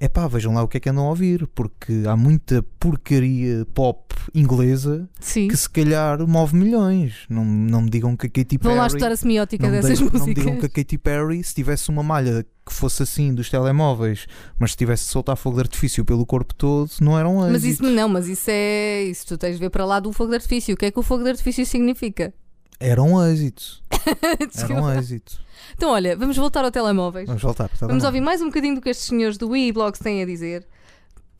É 0.00 0.08
pá, 0.08 0.28
vejam 0.28 0.54
lá 0.54 0.62
o 0.62 0.68
que 0.68 0.76
é 0.76 0.80
que 0.80 0.88
andam 0.88 1.06
a 1.06 1.08
ouvir, 1.08 1.44
porque 1.48 2.04
há 2.06 2.16
muita 2.16 2.64
porcaria 2.78 3.66
pop 3.74 4.14
inglesa 4.32 5.08
Sim. 5.18 5.48
que 5.48 5.56
se 5.56 5.68
calhar 5.68 6.24
move 6.24 6.54
milhões. 6.54 7.26
Não, 7.28 7.44
não 7.44 7.82
me 7.82 7.90
digam 7.90 8.16
que 8.16 8.26
a 8.26 8.30
Katy 8.30 8.58
Perry. 8.58 8.74
Vão 8.74 8.76
lá 8.76 8.86
estudar 8.86 9.10
a 9.10 9.16
semiótica 9.16 9.68
dessas 9.68 9.98
digam, 9.98 10.06
não 10.06 10.12
me 10.12 10.18
músicas. 10.20 10.44
digam 10.44 10.60
que 10.60 10.66
a 10.66 10.68
Katy 10.68 10.98
Perry, 10.98 11.42
se 11.42 11.52
tivesse 11.52 11.88
uma 11.88 12.04
malha 12.04 12.46
que 12.64 12.72
fosse 12.72 13.02
assim 13.02 13.34
dos 13.34 13.50
telemóveis, 13.50 14.26
mas 14.56 14.70
se 14.72 14.76
tivesse 14.76 15.06
de 15.06 15.10
soltar 15.10 15.36
fogo 15.36 15.56
de 15.56 15.62
artifício 15.62 16.04
pelo 16.04 16.24
corpo 16.24 16.54
todo, 16.54 16.88
não 17.00 17.18
era 17.18 17.28
um 17.28 17.40
Mas 17.50 17.64
isso 17.64 17.82
não, 17.82 18.08
mas 18.08 18.28
isso 18.28 18.48
é. 18.48 19.02
Isso 19.02 19.26
tu 19.26 19.36
tens 19.36 19.54
de 19.54 19.58
ver 19.58 19.70
para 19.70 19.84
lá 19.84 19.98
do 19.98 20.12
fogo 20.12 20.30
de 20.30 20.36
artifício. 20.36 20.74
O 20.74 20.76
que 20.76 20.86
é 20.86 20.90
que 20.92 20.98
o 20.98 21.02
fogo 21.02 21.24
de 21.24 21.30
artifício 21.30 21.66
significa? 21.66 22.32
Era 22.80 23.02
um 23.02 23.22
êxito. 23.24 23.82
Era 24.56 24.82
um 24.82 24.90
êxito. 24.92 25.40
Então, 25.74 25.90
olha, 25.90 26.16
vamos 26.16 26.36
voltar 26.36 26.64
ao 26.64 26.70
telemóveis. 26.70 27.26
Vamos 27.26 27.42
voltar. 27.42 27.68
tá 27.68 27.86
Vamos 27.86 28.04
ouvir 28.04 28.20
mais 28.20 28.40
um 28.40 28.46
bocadinho 28.46 28.74
do 28.76 28.80
que 28.80 28.88
estes 28.88 29.06
senhores 29.06 29.36
do 29.36 29.48
Blogs 29.72 29.98
têm 30.00 30.22
a 30.22 30.26
dizer. 30.26 30.66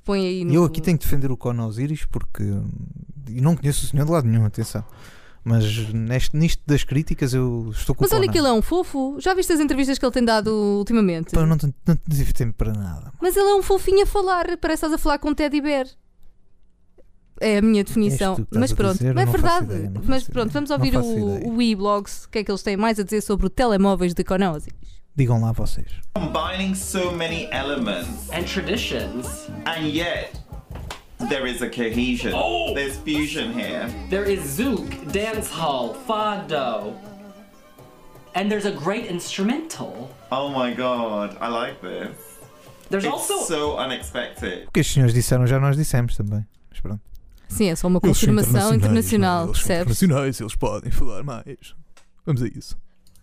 Põe 0.05 0.27
aí 0.27 0.45
no. 0.45 0.53
Eu 0.55 0.65
aqui 0.65 0.81
tenho 0.81 0.99
que 0.99 1.05
defender 1.05 1.31
o 1.31 1.37
Conan 1.37 1.67
Osiris 1.67 2.05
porque 2.05 2.43
e 3.29 3.41
não 3.41 3.55
conheço 3.57 3.85
o 3.85 3.89
senhor 3.89 4.05
de 4.07 4.13
lado 4.13 4.27
nenhum, 4.27 4.45
atenção. 4.45 4.85
Mas 5.45 5.65
neste, 5.93 6.37
nisto 6.37 6.63
das 6.67 6.85
críticas 6.85 7.33
eu 7.33 7.71
estou 7.73 7.95
com 7.95 8.05
Mas 8.05 8.13
olha 8.13 8.29
que 8.29 8.37
ele 8.37 8.49
é 8.49 8.53
um 8.53 8.61
fofo. 8.61 9.17
Já 9.19 9.33
viste 9.35 9.53
as 9.53 9.61
entrevistas 9.61 9.99
que 9.99 10.05
ele 10.05 10.13
tem 10.13 10.25
dado 10.25 10.49
ultimamente? 10.79 11.31
Pá, 11.33 11.47
não, 11.47 11.57
tenho- 11.57 11.75
não 11.87 11.97
tive 11.97 12.33
tempo 12.33 12.55
para 12.55 12.73
nada. 12.73 13.13
Mas 13.21 13.37
ele 13.37 13.49
é 13.49 13.55
um 13.55 13.63
fofinho 13.63 14.03
a 14.03 14.07
falar. 14.07 14.45
Parece 14.59 14.81
que 14.81 14.87
estás 14.87 14.93
a 14.93 14.99
falar 14.99 15.19
com 15.19 15.31
um 15.31 15.35
teddy 15.35 15.61
bear. 15.61 15.87
É 17.41 17.59
a 17.59 17.63
minha 17.63 17.85
definição. 17.85 18.37
Mas 18.51 18.73
pronto, 18.73 18.99
dizer, 18.99 19.17
é 19.17 19.25
verdade. 19.27 19.65
ideia, 19.67 19.91
não 19.91 20.03
Mas 20.05 20.25
pronto, 20.25 20.53
vamos 20.53 20.71
ouvir 20.71 20.97
o, 20.97 21.49
o 21.55 21.63
e-blogs. 21.63 22.25
O 22.25 22.31
que 22.31 22.39
é 22.41 22.45
que 22.45 22.51
eles 22.51 22.63
têm 22.63 22.77
mais 22.77 22.99
a 22.99 23.03
dizer 23.05 23.21
sobre 23.21 23.47
o 23.47 23.51
telemóveis 23.51 24.15
de 24.15 24.25
Conan 24.25 24.53
Osiris. 24.53 24.99
Digam 25.17 25.41
lá 25.41 25.53
vocês. 25.53 25.87
Combining 26.15 26.75
so 26.75 27.11
many 27.13 27.49
elements, 27.51 28.31
And 28.33 28.45
traditions. 28.45 29.49
and 29.67 29.89
yet 29.89 30.33
there 31.29 31.47
is 31.51 31.61
a 31.63 31.69
cohesion. 31.69 32.33
Oh! 32.35 32.73
There's 32.75 32.97
fusion 32.99 33.53
here. 33.53 33.89
There 34.11 34.31
is 34.31 34.41
zouk, 34.59 34.89
dance 35.13 35.51
hall, 35.51 35.95
fado. 36.07 36.95
And 38.35 38.49
there's 38.49 38.67
a 38.67 38.71
great 38.71 39.11
instrumental. 39.11 40.09
Oh 40.31 40.51
my 40.51 40.73
god, 40.73 41.37
I 41.41 41.49
like 41.49 41.81
this. 41.81 42.17
There's 42.91 43.05
It's 43.05 43.13
also 43.13 43.45
so 43.45 43.77
unexpected. 43.79 44.67
O 44.69 44.71
que 44.73 44.81
estes 44.81 44.95
senhores 44.95 45.13
disseram 45.15 45.47
já 45.47 45.59
nós 45.59 45.77
dissemos 45.77 46.17
também. 46.17 46.45
Mas 47.49 47.57
pronto. 47.57 47.57
Sim, 47.57 47.71
é 47.71 47.77
só 47.77 47.89
uma 47.89 48.01
confirmação 48.01 48.75
internacional, 48.75 49.45
Eles 49.47 49.59
percebes? 49.59 50.03
internacionais, 50.03 50.41
eles 50.41 50.55
podem 50.55 50.91
falar 50.91 51.23
mais. 51.23 51.75
Vamos 52.27 52.43
a 52.43 52.47
isso. 52.47 52.77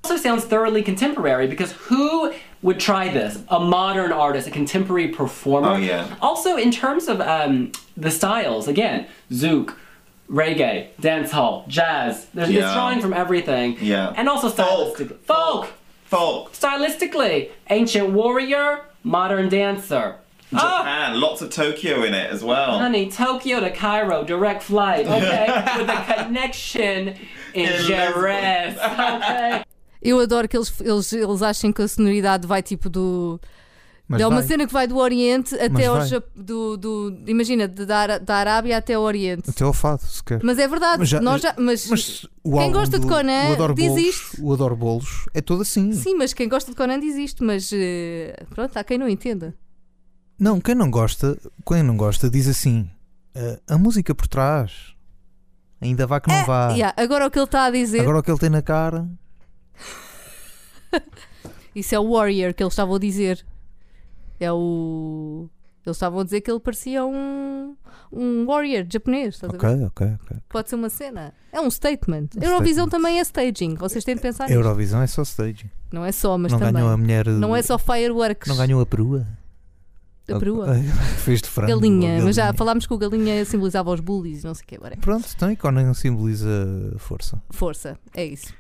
also 0.04 0.18
sounds 0.18 0.44
thoroughly 0.46 0.84
contemporary 0.84 1.48
because 1.48 1.72
who 1.90 2.32
would 2.62 2.80
try 2.80 3.10
this? 3.10 3.40
A 3.50 3.60
modern 3.60 4.12
artist, 4.12 4.48
a 4.48 4.52
contemporary 4.52 5.08
performer. 5.08 5.70
Oh, 5.70 5.78
yeah. 5.78 6.06
Also, 6.22 6.58
in 6.58 6.70
terms 6.70 7.08
of 7.08 7.20
um, 7.22 7.72
the 7.98 8.12
styles, 8.12 8.68
again, 8.68 9.08
zouk, 9.32 9.74
reggae, 10.30 10.90
dancehall, 11.02 11.68
jazz. 11.68 12.28
There's 12.36 12.50
it's 12.50 12.74
drawing 12.74 13.02
from 13.02 13.14
everything. 13.14 13.78
Yeah. 13.82 14.14
And 14.16 14.30
also 14.30 14.50
Folk. 14.50 14.98
folk. 15.26 15.68
Folk, 16.06 16.54
Stylistically, 16.54 17.50
ancient 17.72 18.12
warrior, 18.12 18.82
modern 19.04 19.50
dancer. 19.50 20.18
Ah, 20.58 20.78
Japan, 21.12 21.20
lots 21.20 21.42
of 21.42 21.50
Tokyo 21.50 22.04
in 22.06 22.14
it 22.14 22.32
as 22.34 22.42
well. 22.44 22.80
honey, 22.80 23.10
Tokyo 23.10 23.60
to 23.62 23.72
Cairo, 23.72 24.24
direct 24.26 24.64
flight. 24.64 25.08
Okay, 25.08 25.48
with 25.78 25.90
a 25.90 26.24
connection 26.24 27.16
in 27.54 27.68
Jerez. 27.84 28.76
Okay. 28.78 29.64
Eu 30.02 30.20
adoro 30.20 30.48
que 30.48 30.56
eles, 30.56 30.72
eles, 30.82 31.12
eles 31.14 31.42
achem 31.42 31.72
que 31.74 31.82
a 31.82 31.88
sonoridade 31.88 32.46
vai 32.46 32.62
tipo 32.62 32.90
do. 32.90 33.40
Mas 34.08 34.22
é 34.22 34.28
uma 34.28 34.36
vai. 34.38 34.46
cena 34.48 34.68
que 34.68 34.72
vai 34.74 34.86
do 34.86 34.98
Oriente 34.98 35.56
até 35.56 35.88
ao 35.88 35.98
do, 36.36 36.78
do 36.78 37.18
Imagina, 37.26 37.68
de, 37.68 37.88
da, 37.88 38.20
da 38.20 38.36
Arábia 38.36 38.78
até 38.78 38.94
ao 38.94 39.02
Oriente. 39.02 39.50
Até 39.50 39.64
ao 39.64 39.74
fado, 39.74 40.04
se 40.04 40.24
quer. 40.24 40.40
Mas 40.44 40.60
é 40.60 40.68
verdade, 40.68 41.00
Mas 41.00 41.10
já- 41.10 41.20
nós 41.20 41.42
já, 41.42 41.56
mas, 41.58 41.88
Mas 41.90 42.28
Quem 42.44 42.72
gosta 42.72 43.00
de 43.00 43.06
do- 43.08 43.12
Conan 43.12 43.50
o 43.50 43.54
Adoro 43.54 43.74
diz 43.74 43.88
Bolos, 43.88 44.04
isto. 44.04 44.46
O 44.46 44.54
Adoro 44.54 44.76
Bolos 44.76 45.26
é 45.34 45.42
todo 45.42 45.64
assim. 45.64 45.92
sim, 45.92 46.14
mas 46.14 46.34
quem 46.36 46.48
gosta 46.48 46.70
de 46.70 46.78
Conan 46.78 47.00
diz 47.00 47.16
isto, 47.16 47.44
mas 47.44 47.72
eh, 47.74 48.36
pronto, 48.54 48.78
há 48.78 48.84
quem 48.84 49.00
não 49.00 49.10
entenda. 49.10 49.56
Não, 50.38 50.60
quem 50.60 50.76
não 50.76 50.90
gosta, 50.92 51.38
quem 51.68 51.82
não 51.84 51.96
gosta 51.96 52.30
diz 52.30 52.48
assim: 52.48 52.90
"Ah, 53.36 53.60
a 53.76 53.78
música 53.78 54.14
por 54.14 54.28
trás 54.28 54.94
ainda 55.82 56.06
vá 56.08 56.20
que 56.20 56.30
não 56.30 56.46
vá. 56.46 56.72
É, 56.72 56.76
Yeah, 56.76 56.94
agora 57.02 57.28
o 57.28 57.32
que 57.32 57.38
ele 57.40 57.46
está 57.46 57.66
a 57.66 57.72
dizer, 57.72 58.02
Agora 58.02 58.20
o 58.20 58.24
que 58.24 58.32
ele 58.32 58.40
tem 58.40 58.50
na 58.50 58.62
cara. 58.62 59.08
isso 61.76 61.94
é 61.96 62.00
o 62.00 62.12
Warrior 62.12 62.54
que 62.54 62.64
eles 62.64 62.74
estavam 62.74 62.96
a 62.96 63.00
dizer. 63.00 63.46
É 64.40 64.52
o. 64.52 65.50
Eles 65.86 65.98
estavam 65.98 66.20
a 66.20 66.24
dizer 66.24 66.42
que 66.42 66.50
ele 66.50 66.60
parecia 66.60 67.06
um, 67.06 67.76
um 68.12 68.46
warrior 68.48 68.88
japonês, 68.92 69.36
estás 69.36 69.54
a 69.54 69.58
ver? 69.58 69.86
Ok, 69.86 69.86
ok, 69.86 70.18
ok. 70.24 70.38
Pode 70.50 70.68
ser 70.68 70.76
uma 70.78 70.90
cena. 70.90 71.32
É 71.52 71.62
um 71.62 71.70
statement. 71.70 72.30
Um 72.36 72.44
Eurovisão 72.44 72.88
statement. 72.88 72.90
também 72.90 73.20
é 73.20 73.22
staging. 73.22 73.76
Vocês 73.76 74.04
têm 74.04 74.16
de 74.16 74.22
pensar 74.22 74.46
A 74.46 74.48
nisso. 74.48 74.58
Eurovisão 74.58 75.02
é 75.04 75.08
só 75.08 75.22
stage. 75.22 75.70
Não 75.92 76.04
é 76.04 76.12
só, 76.12 76.40
mas 76.40 76.52
não 76.52 76.58
também. 76.58 76.74
ganhou 76.74 76.90
a 76.90 76.98
mulher. 76.98 77.28
Não 77.28 77.56
é 77.56 77.62
só 77.62 77.78
fireworks. 77.78 78.50
Não 78.50 78.58
ganhou 78.58 78.82
a 78.82 78.86
perua. 78.86 79.28
A 80.34 80.40
perua. 80.40 80.74
Fez 81.24 81.42
de 81.42 81.50
frango. 81.50 81.72
Galinha. 81.80 82.18
ou 82.20 82.26
Mas 82.26 82.36
já 82.36 82.44
galinha. 82.44 82.58
falámos 82.58 82.86
que 82.88 82.94
o 82.94 82.98
galinha 82.98 83.44
simbolizava 83.46 83.92
os 83.92 84.00
bullies, 84.00 84.44
não 84.44 84.54
sei 84.54 84.64
o 84.64 84.68
que. 84.68 84.76
Agora. 84.76 84.98
Pronto, 84.98 85.28
então 85.36 85.52
e 85.52 85.56
Conan 85.56 85.94
simboliza 85.94 86.94
força. 86.98 87.42
Força, 87.52 87.98
é 88.14 88.26
isso. 88.26 88.54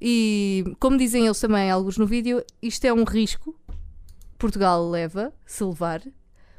E 0.00 0.64
como 0.80 0.96
dizem 0.96 1.24
eles 1.26 1.38
também, 1.38 1.70
alguns 1.70 1.96
no 1.96 2.06
vídeo, 2.06 2.42
isto 2.60 2.84
é 2.84 2.92
um 2.92 3.04
risco. 3.04 3.54
Portugal 4.38 4.88
leva, 4.90 5.32
se 5.46 5.62
levar, 5.62 6.02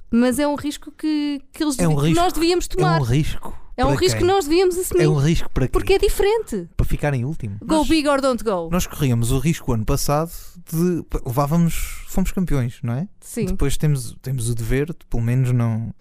mas 0.09 0.39
é 0.39 0.47
um 0.47 0.55
risco 0.55 0.91
que, 0.91 1.41
que, 1.51 1.63
eles 1.63 1.77
É 1.77 1.87
um 1.87 1.95
que 1.97 2.07
risco. 2.07 2.23
nós 2.23 2.31
devíamos 2.33 2.67
tomar. 2.67 2.97
É 2.97 3.01
um 3.01 3.03
risco. 3.03 3.57
É 3.75 3.85
um 3.85 3.95
risco 3.95 4.19
que 4.19 4.25
nós 4.25 4.45
devíamos 4.45 4.77
assumir. 4.77 5.03
É 5.03 5.09
um 5.09 5.17
risco 5.17 5.49
para 5.49 5.67
quê? 5.67 5.71
Porque 5.71 5.93
é 5.93 5.97
diferente. 5.97 6.69
Para 6.77 6.85
ficar 6.85 7.13
em 7.13 7.25
último. 7.25 7.57
Go 7.59 7.77
nós, 7.77 7.87
big 7.87 8.07
or 8.07 8.21
don't 8.21 8.43
go. 8.43 8.69
Nós 8.71 8.85
corríamos 8.85 9.31
o 9.31 9.39
risco 9.39 9.73
ano 9.73 9.85
passado 9.85 10.31
de 10.71 11.03
levávamos, 11.25 12.03
fomos 12.07 12.31
campeões, 12.31 12.79
não 12.83 12.93
é? 12.93 13.07
Sim. 13.19 13.45
Depois 13.45 13.75
temos, 13.75 14.15
temos 14.21 14.49
o 14.49 14.55
dever 14.55 14.87
de 14.87 15.05
pelo 15.09 15.23
menos 15.23 15.51
não 15.51 15.93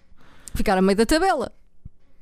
ficar 0.53 0.77
a 0.77 0.81
meio 0.81 0.97
da 0.97 1.05
tabela. 1.05 1.51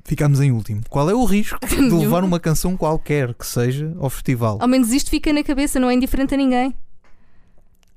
Ficámos 0.03 0.39
em 0.39 0.51
último. 0.51 0.81
Qual 0.89 1.09
é 1.09 1.13
o 1.13 1.25
risco 1.25 1.59
de 1.67 1.81
levar 1.81 2.23
uma 2.23 2.39
canção 2.39 2.75
qualquer 2.75 3.33
que 3.33 3.45
seja 3.45 3.93
ao 3.99 4.09
festival? 4.09 4.57
Ao 4.61 4.67
menos 4.67 4.91
isto 4.91 5.09
fica 5.09 5.31
na 5.31 5.43
cabeça, 5.43 5.79
não 5.79 5.89
é 5.89 5.93
indiferente 5.93 6.33
a 6.33 6.37
ninguém. 6.37 6.75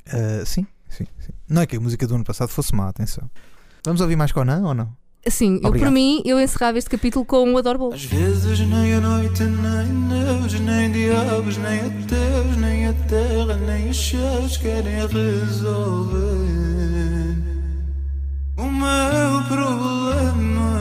Uh, 0.08 0.44
sim, 0.44 0.66
sim, 0.88 1.06
sim. 1.20 1.32
Não 1.48 1.62
é 1.62 1.66
que 1.66 1.76
a 1.76 1.80
música 1.80 2.06
do 2.06 2.14
ano 2.14 2.24
passado 2.24 2.48
fosse 2.48 2.74
má, 2.74 2.88
atenção. 2.88 3.30
Vamos 3.84 4.00
ouvir 4.00 4.16
mais 4.16 4.32
Conan 4.32 4.62
ou 4.66 4.74
não? 4.74 4.94
Sim, 5.26 5.58
eu 5.62 5.72
por 5.72 5.90
mim, 5.90 6.20
eu 6.24 6.38
encerrava 6.38 6.76
este 6.76 6.90
capítulo 6.90 7.24
com 7.24 7.48
um 7.48 7.56
Adoro 7.56 7.78
Bolos. 7.78 7.94
Às 7.94 8.04
vezes 8.04 8.60
nem 8.60 8.94
a 8.94 9.00
noite, 9.00 9.42
nem 9.42 10.08
Deus, 10.08 10.60
nem 10.60 10.92
diabos, 10.92 11.56
nem 11.56 11.80
ateus, 11.80 12.56
nem 12.58 12.86
a 12.88 12.92
terra, 12.92 13.56
nem 13.66 13.88
os 13.88 13.96
céus 13.96 14.58
querem 14.58 15.06
resolver 15.06 16.64
o 18.56 18.62
meu 18.64 19.42
problema. 19.48 20.74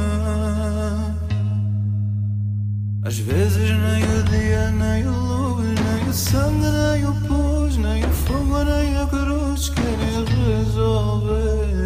Às 3.05 3.17
vezes 3.17 3.69
nem 3.69 4.03
o 4.03 4.23
dia, 4.29 4.71
nem 4.71 5.03
a 5.03 5.11
luz, 5.11 5.67
nem 5.79 6.09
o 6.09 6.13
sangue, 6.13 6.67
nem 6.67 7.05
o 7.05 7.13
pus, 7.27 7.77
nem 7.77 8.03
o 8.03 8.09
fogo, 8.09 8.63
nem 8.63 8.97
a 8.97 9.07
cruz 9.07 9.69
querem 9.69 10.25
resolver. 10.57 11.82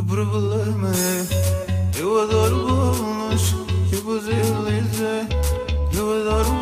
o 0.00 0.04
problema 0.04 0.88
é 0.88 2.00
Eu 2.00 2.22
adoro 2.22 2.56
bolos 2.66 3.54
e 3.92 3.96
buzelis 3.96 5.28
Eu 5.92 6.20
adoro 6.20 6.59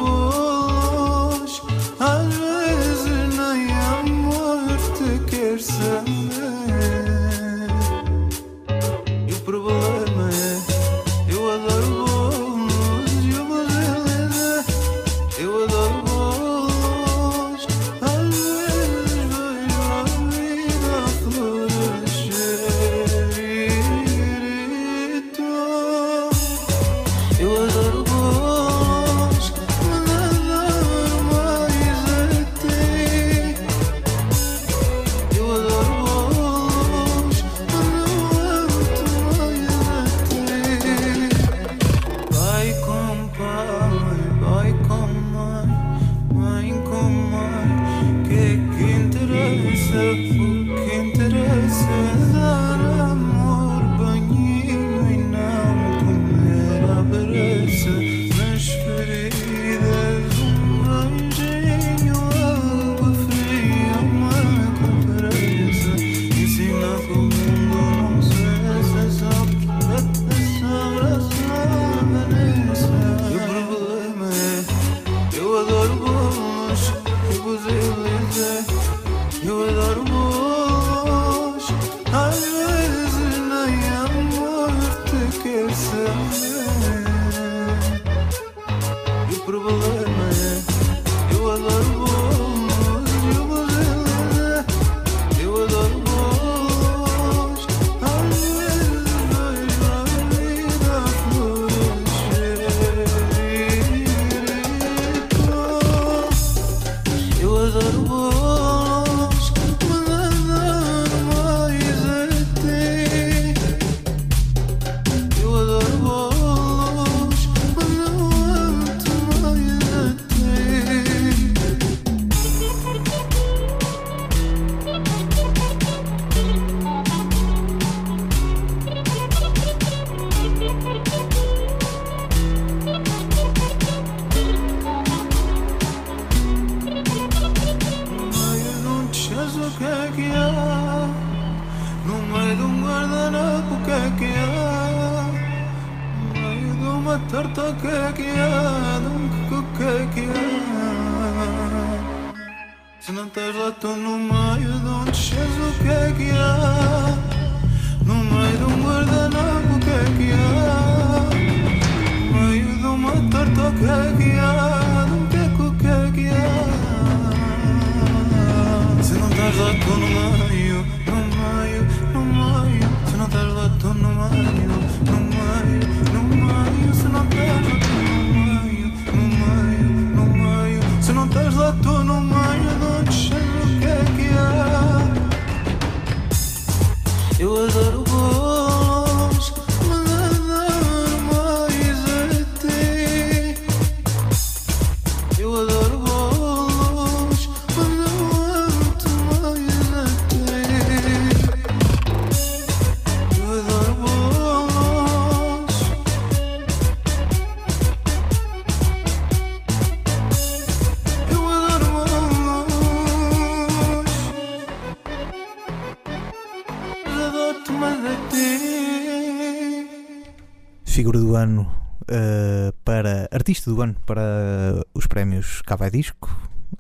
artista 223.49 223.71
do 223.71 223.81
ano 223.81 223.97
para 224.05 224.85
os 224.93 225.07
prémios 225.07 225.63
Cava 225.63 225.91
Disco, 225.91 226.29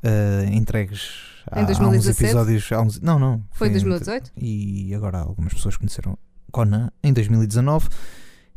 uh, 0.04 0.52
entregues 0.52 1.42
há, 1.50 1.62
em 1.62 1.64
2017? 1.64 1.80
há 1.80 1.88
uns 1.88 2.06
episódios. 2.20 2.72
Há 2.72 2.82
uns, 2.82 3.00
não, 3.00 3.18
não. 3.18 3.42
Foi 3.52 3.68
em 3.68 3.70
2018? 3.70 4.32
E 4.36 4.94
agora 4.94 5.20
algumas 5.20 5.54
pessoas 5.54 5.78
conheceram 5.78 6.18
Conan 6.52 6.90
em 7.02 7.10
2019 7.10 7.88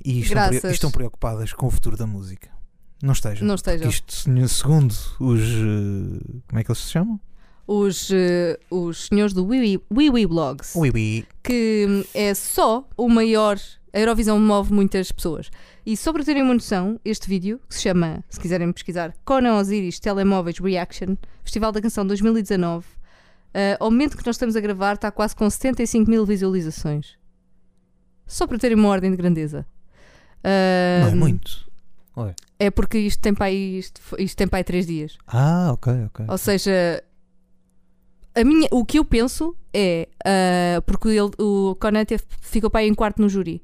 e 0.03 0.19
estão, 0.19 0.51
estão 0.69 0.91
preocupadas 0.91 1.53
com 1.53 1.67
o 1.67 1.71
futuro 1.71 1.95
da 1.95 2.05
música. 2.05 2.49
Não 3.01 3.13
estejam. 3.13 3.47
Não 3.47 3.55
estejam. 3.55 3.89
Isto, 3.89 4.13
segundo 4.49 4.91
os. 5.17 5.41
Uh, 5.41 6.41
como 6.49 6.59
é 6.59 6.63
que 6.65 6.69
eles 6.69 6.79
se 6.79 6.91
chamam? 6.91 7.17
Os, 7.65 8.09
uh, 8.09 8.57
os 8.69 9.05
senhores 9.05 9.33
do 9.33 9.45
WiiWi 9.45 10.27
Blogs. 10.27 10.75
WiiWi. 10.75 11.25
Que 11.41 11.85
hum, 11.87 12.03
é 12.13 12.33
só 12.33 12.85
o 12.97 13.07
maior 13.07 13.57
Eurovisão 13.93 14.39
move 14.39 14.73
muitas 14.73 15.11
pessoas. 15.11 15.51
E 15.85 15.97
só 15.97 16.13
para 16.13 16.23
terem 16.23 16.41
uma 16.41 16.53
noção, 16.53 16.99
este 17.03 17.27
vídeo, 17.27 17.59
que 17.67 17.75
se 17.75 17.81
chama, 17.81 18.23
se 18.29 18.39
quiserem 18.39 18.71
pesquisar, 18.71 19.13
Conan 19.25 19.57
Osiris 19.57 19.99
Telemóveis 19.99 20.59
Reaction, 20.59 21.15
Festival 21.43 21.71
da 21.71 21.81
Canção 21.81 22.05
2019, 22.05 22.85
eh, 23.53 23.77
ao 23.79 23.91
momento 23.91 24.17
que 24.17 24.25
nós 24.25 24.35
estamos 24.35 24.55
a 24.55 24.61
gravar, 24.61 24.93
está 24.93 25.11
quase 25.11 25.35
com 25.35 25.49
75 25.49 26.09
mil 26.09 26.25
visualizações. 26.25 27.17
Só 28.25 28.47
para 28.47 28.57
terem 28.57 28.77
uma 28.77 28.87
ordem 28.87 29.11
de 29.11 29.17
grandeza. 29.17 29.65
Não 31.03 31.09
é 31.09 31.15
muito. 31.15 31.69
Ué. 32.15 32.33
É 32.59 32.69
porque 32.69 32.97
isto 32.97 33.21
tem 33.21 33.33
para 33.33 33.47
aí, 33.47 33.79
isto, 33.79 34.01
isto 34.17 34.37
tem 34.37 34.47
para 34.47 34.59
aí 34.59 34.63
3 34.63 34.85
dias. 34.85 35.17
Ah, 35.27 35.71
ok, 35.73 36.05
ok. 36.05 36.25
Ou 36.29 36.37
seja, 36.37 37.03
a 38.33 38.43
minha, 38.43 38.67
o 38.71 38.85
que 38.85 38.99
eu 38.99 39.05
penso 39.05 39.55
é 39.73 40.07
ah, 40.25 40.81
porque 40.85 41.09
ele, 41.09 41.31
o 41.37 41.75
Conan 41.75 42.05
ficou 42.41 42.69
para 42.69 42.81
aí 42.81 42.87
em 42.87 42.93
quarto 42.93 43.21
no 43.21 43.27
júri. 43.27 43.61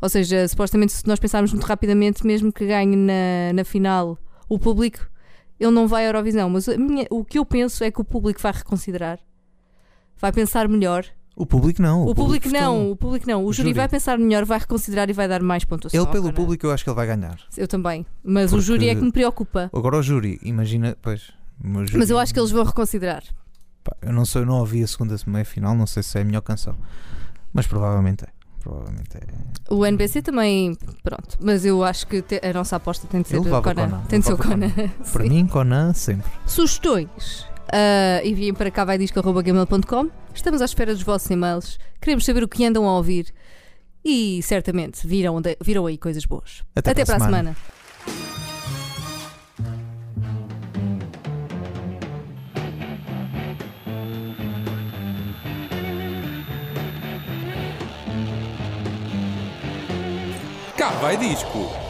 Ou 0.00 0.08
seja, 0.08 0.46
supostamente, 0.48 0.92
se 0.92 1.06
nós 1.06 1.18
pensarmos 1.18 1.52
muito 1.52 1.64
rapidamente, 1.66 2.26
mesmo 2.26 2.52
que 2.52 2.66
ganhe 2.66 2.94
na, 2.96 3.52
na 3.54 3.64
final 3.64 4.18
o 4.48 4.58
público, 4.58 4.98
ele 5.58 5.70
não 5.70 5.86
vai 5.88 6.04
à 6.04 6.08
Eurovisão. 6.08 6.50
Mas 6.50 6.66
minha- 6.68 7.06
o 7.10 7.24
que 7.24 7.38
eu 7.38 7.44
penso 7.46 7.82
é 7.84 7.90
que 7.90 8.00
o 8.00 8.04
público 8.04 8.40
vai 8.40 8.52
reconsiderar, 8.52 9.18
vai 10.18 10.32
pensar 10.32 10.68
melhor. 10.68 11.04
O 11.36 11.44
público 11.46 11.82
não. 11.82 12.06
O, 12.06 12.14
público, 12.14 12.48
votou. 12.48 12.60
não, 12.62 12.90
o 12.92 12.96
público 12.96 13.26
não. 13.26 13.42
O, 13.44 13.48
O 13.48 13.52
júri, 13.52 13.70
júri. 13.70 13.72
vai 13.78 13.88
pensar 13.88 14.16
melhor, 14.18 14.44
vai 14.44 14.58
reconsiderar 14.58 15.10
e 15.10 15.12
vai 15.12 15.26
dar 15.26 15.42
mais 15.42 15.64
pontuação. 15.64 16.00
Ele, 16.00 16.10
pelo 16.12 16.32
público, 16.32 16.64
eu 16.66 16.70
acho 16.70 16.84
que 16.84 16.90
ele 16.90 16.94
vai 16.96 17.06
ganhar. 17.08 17.38
Eu 17.56 17.66
também. 17.66 18.06
Mas 18.22 18.52
o 18.52 18.56
Porque- 18.56 18.66
júri 18.66 18.88
é 18.88 18.94
que 18.94 19.00
me 19.00 19.10
preocupa. 19.10 19.68
Agora 19.74 19.96
o 19.96 20.02
júri, 20.02 20.38
imagina, 20.44 20.96
pois. 21.02 21.32
o 21.64 21.86
júri- 21.86 21.98
Mas 21.98 22.10
eu 22.10 22.18
acho 22.20 22.32
que 22.32 22.38
eles 22.38 22.52
vão 22.52 22.62
reconsiderar. 22.62 23.24
Pá, 23.82 23.96
eu 24.02 24.12
não 24.12 24.24
sei, 24.24 24.42
eu 24.42 24.46
não 24.46 24.58
ouvi 24.60 24.82
a 24.84 24.86
segunda 24.86 25.16
meia 25.26 25.44
final, 25.44 25.74
não 25.74 25.86
sei 25.88 26.02
se 26.04 26.16
é 26.18 26.20
a 26.20 26.24
melhor 26.24 26.40
canção. 26.42 26.76
Mas 27.52 27.66
provavelmente 27.66 28.24
é. 28.24 28.28
Provavelmente 28.64 29.16
é. 29.18 29.20
O 29.72 29.84
NBC 29.84 30.22
também, 30.22 30.74
pronto. 31.02 31.36
Mas 31.40 31.64
eu 31.66 31.84
acho 31.84 32.06
que 32.06 32.22
te- 32.22 32.40
a 32.42 32.52
nossa 32.52 32.76
aposta 32.76 33.06
tem 33.06 33.20
de 33.22 33.28
ser 33.28 33.36
Conan. 33.74 33.90
Conan, 33.90 34.02
Tem 34.08 34.18
de 34.20 34.24
ser 34.26 34.32
o 34.32 34.36
levava 34.36 34.50
Conan. 34.54 34.72
Para 35.12 35.24
mim, 35.24 35.46
Conan, 35.46 35.92
sempre. 35.92 36.30
Sugestões. 36.46 37.46
Ah, 37.70 38.20
enviem 38.24 38.54
para 38.54 38.70
cá 38.70 38.84
vai. 38.84 38.98
Estamos 40.34 40.62
à 40.62 40.64
espera 40.64 40.94
dos 40.94 41.02
vossos 41.02 41.30
e-mails. 41.30 41.78
Queremos 42.00 42.24
saber 42.24 42.42
o 42.42 42.48
que 42.48 42.64
andam 42.64 42.88
a 42.88 42.96
ouvir. 42.96 43.26
E 44.04 44.42
certamente 44.42 45.06
viram, 45.06 45.40
de- 45.40 45.56
viram 45.62 45.86
aí 45.86 45.96
coisas 45.98 46.24
boas. 46.24 46.62
Até 46.74 46.92
para 46.94 47.02
a 47.02 47.06
para 47.06 47.16
a 47.16 47.20
semana. 47.20 47.56
semana. 48.06 48.43
Cá 60.84 60.90
vai 61.00 61.16
disco. 61.16 61.83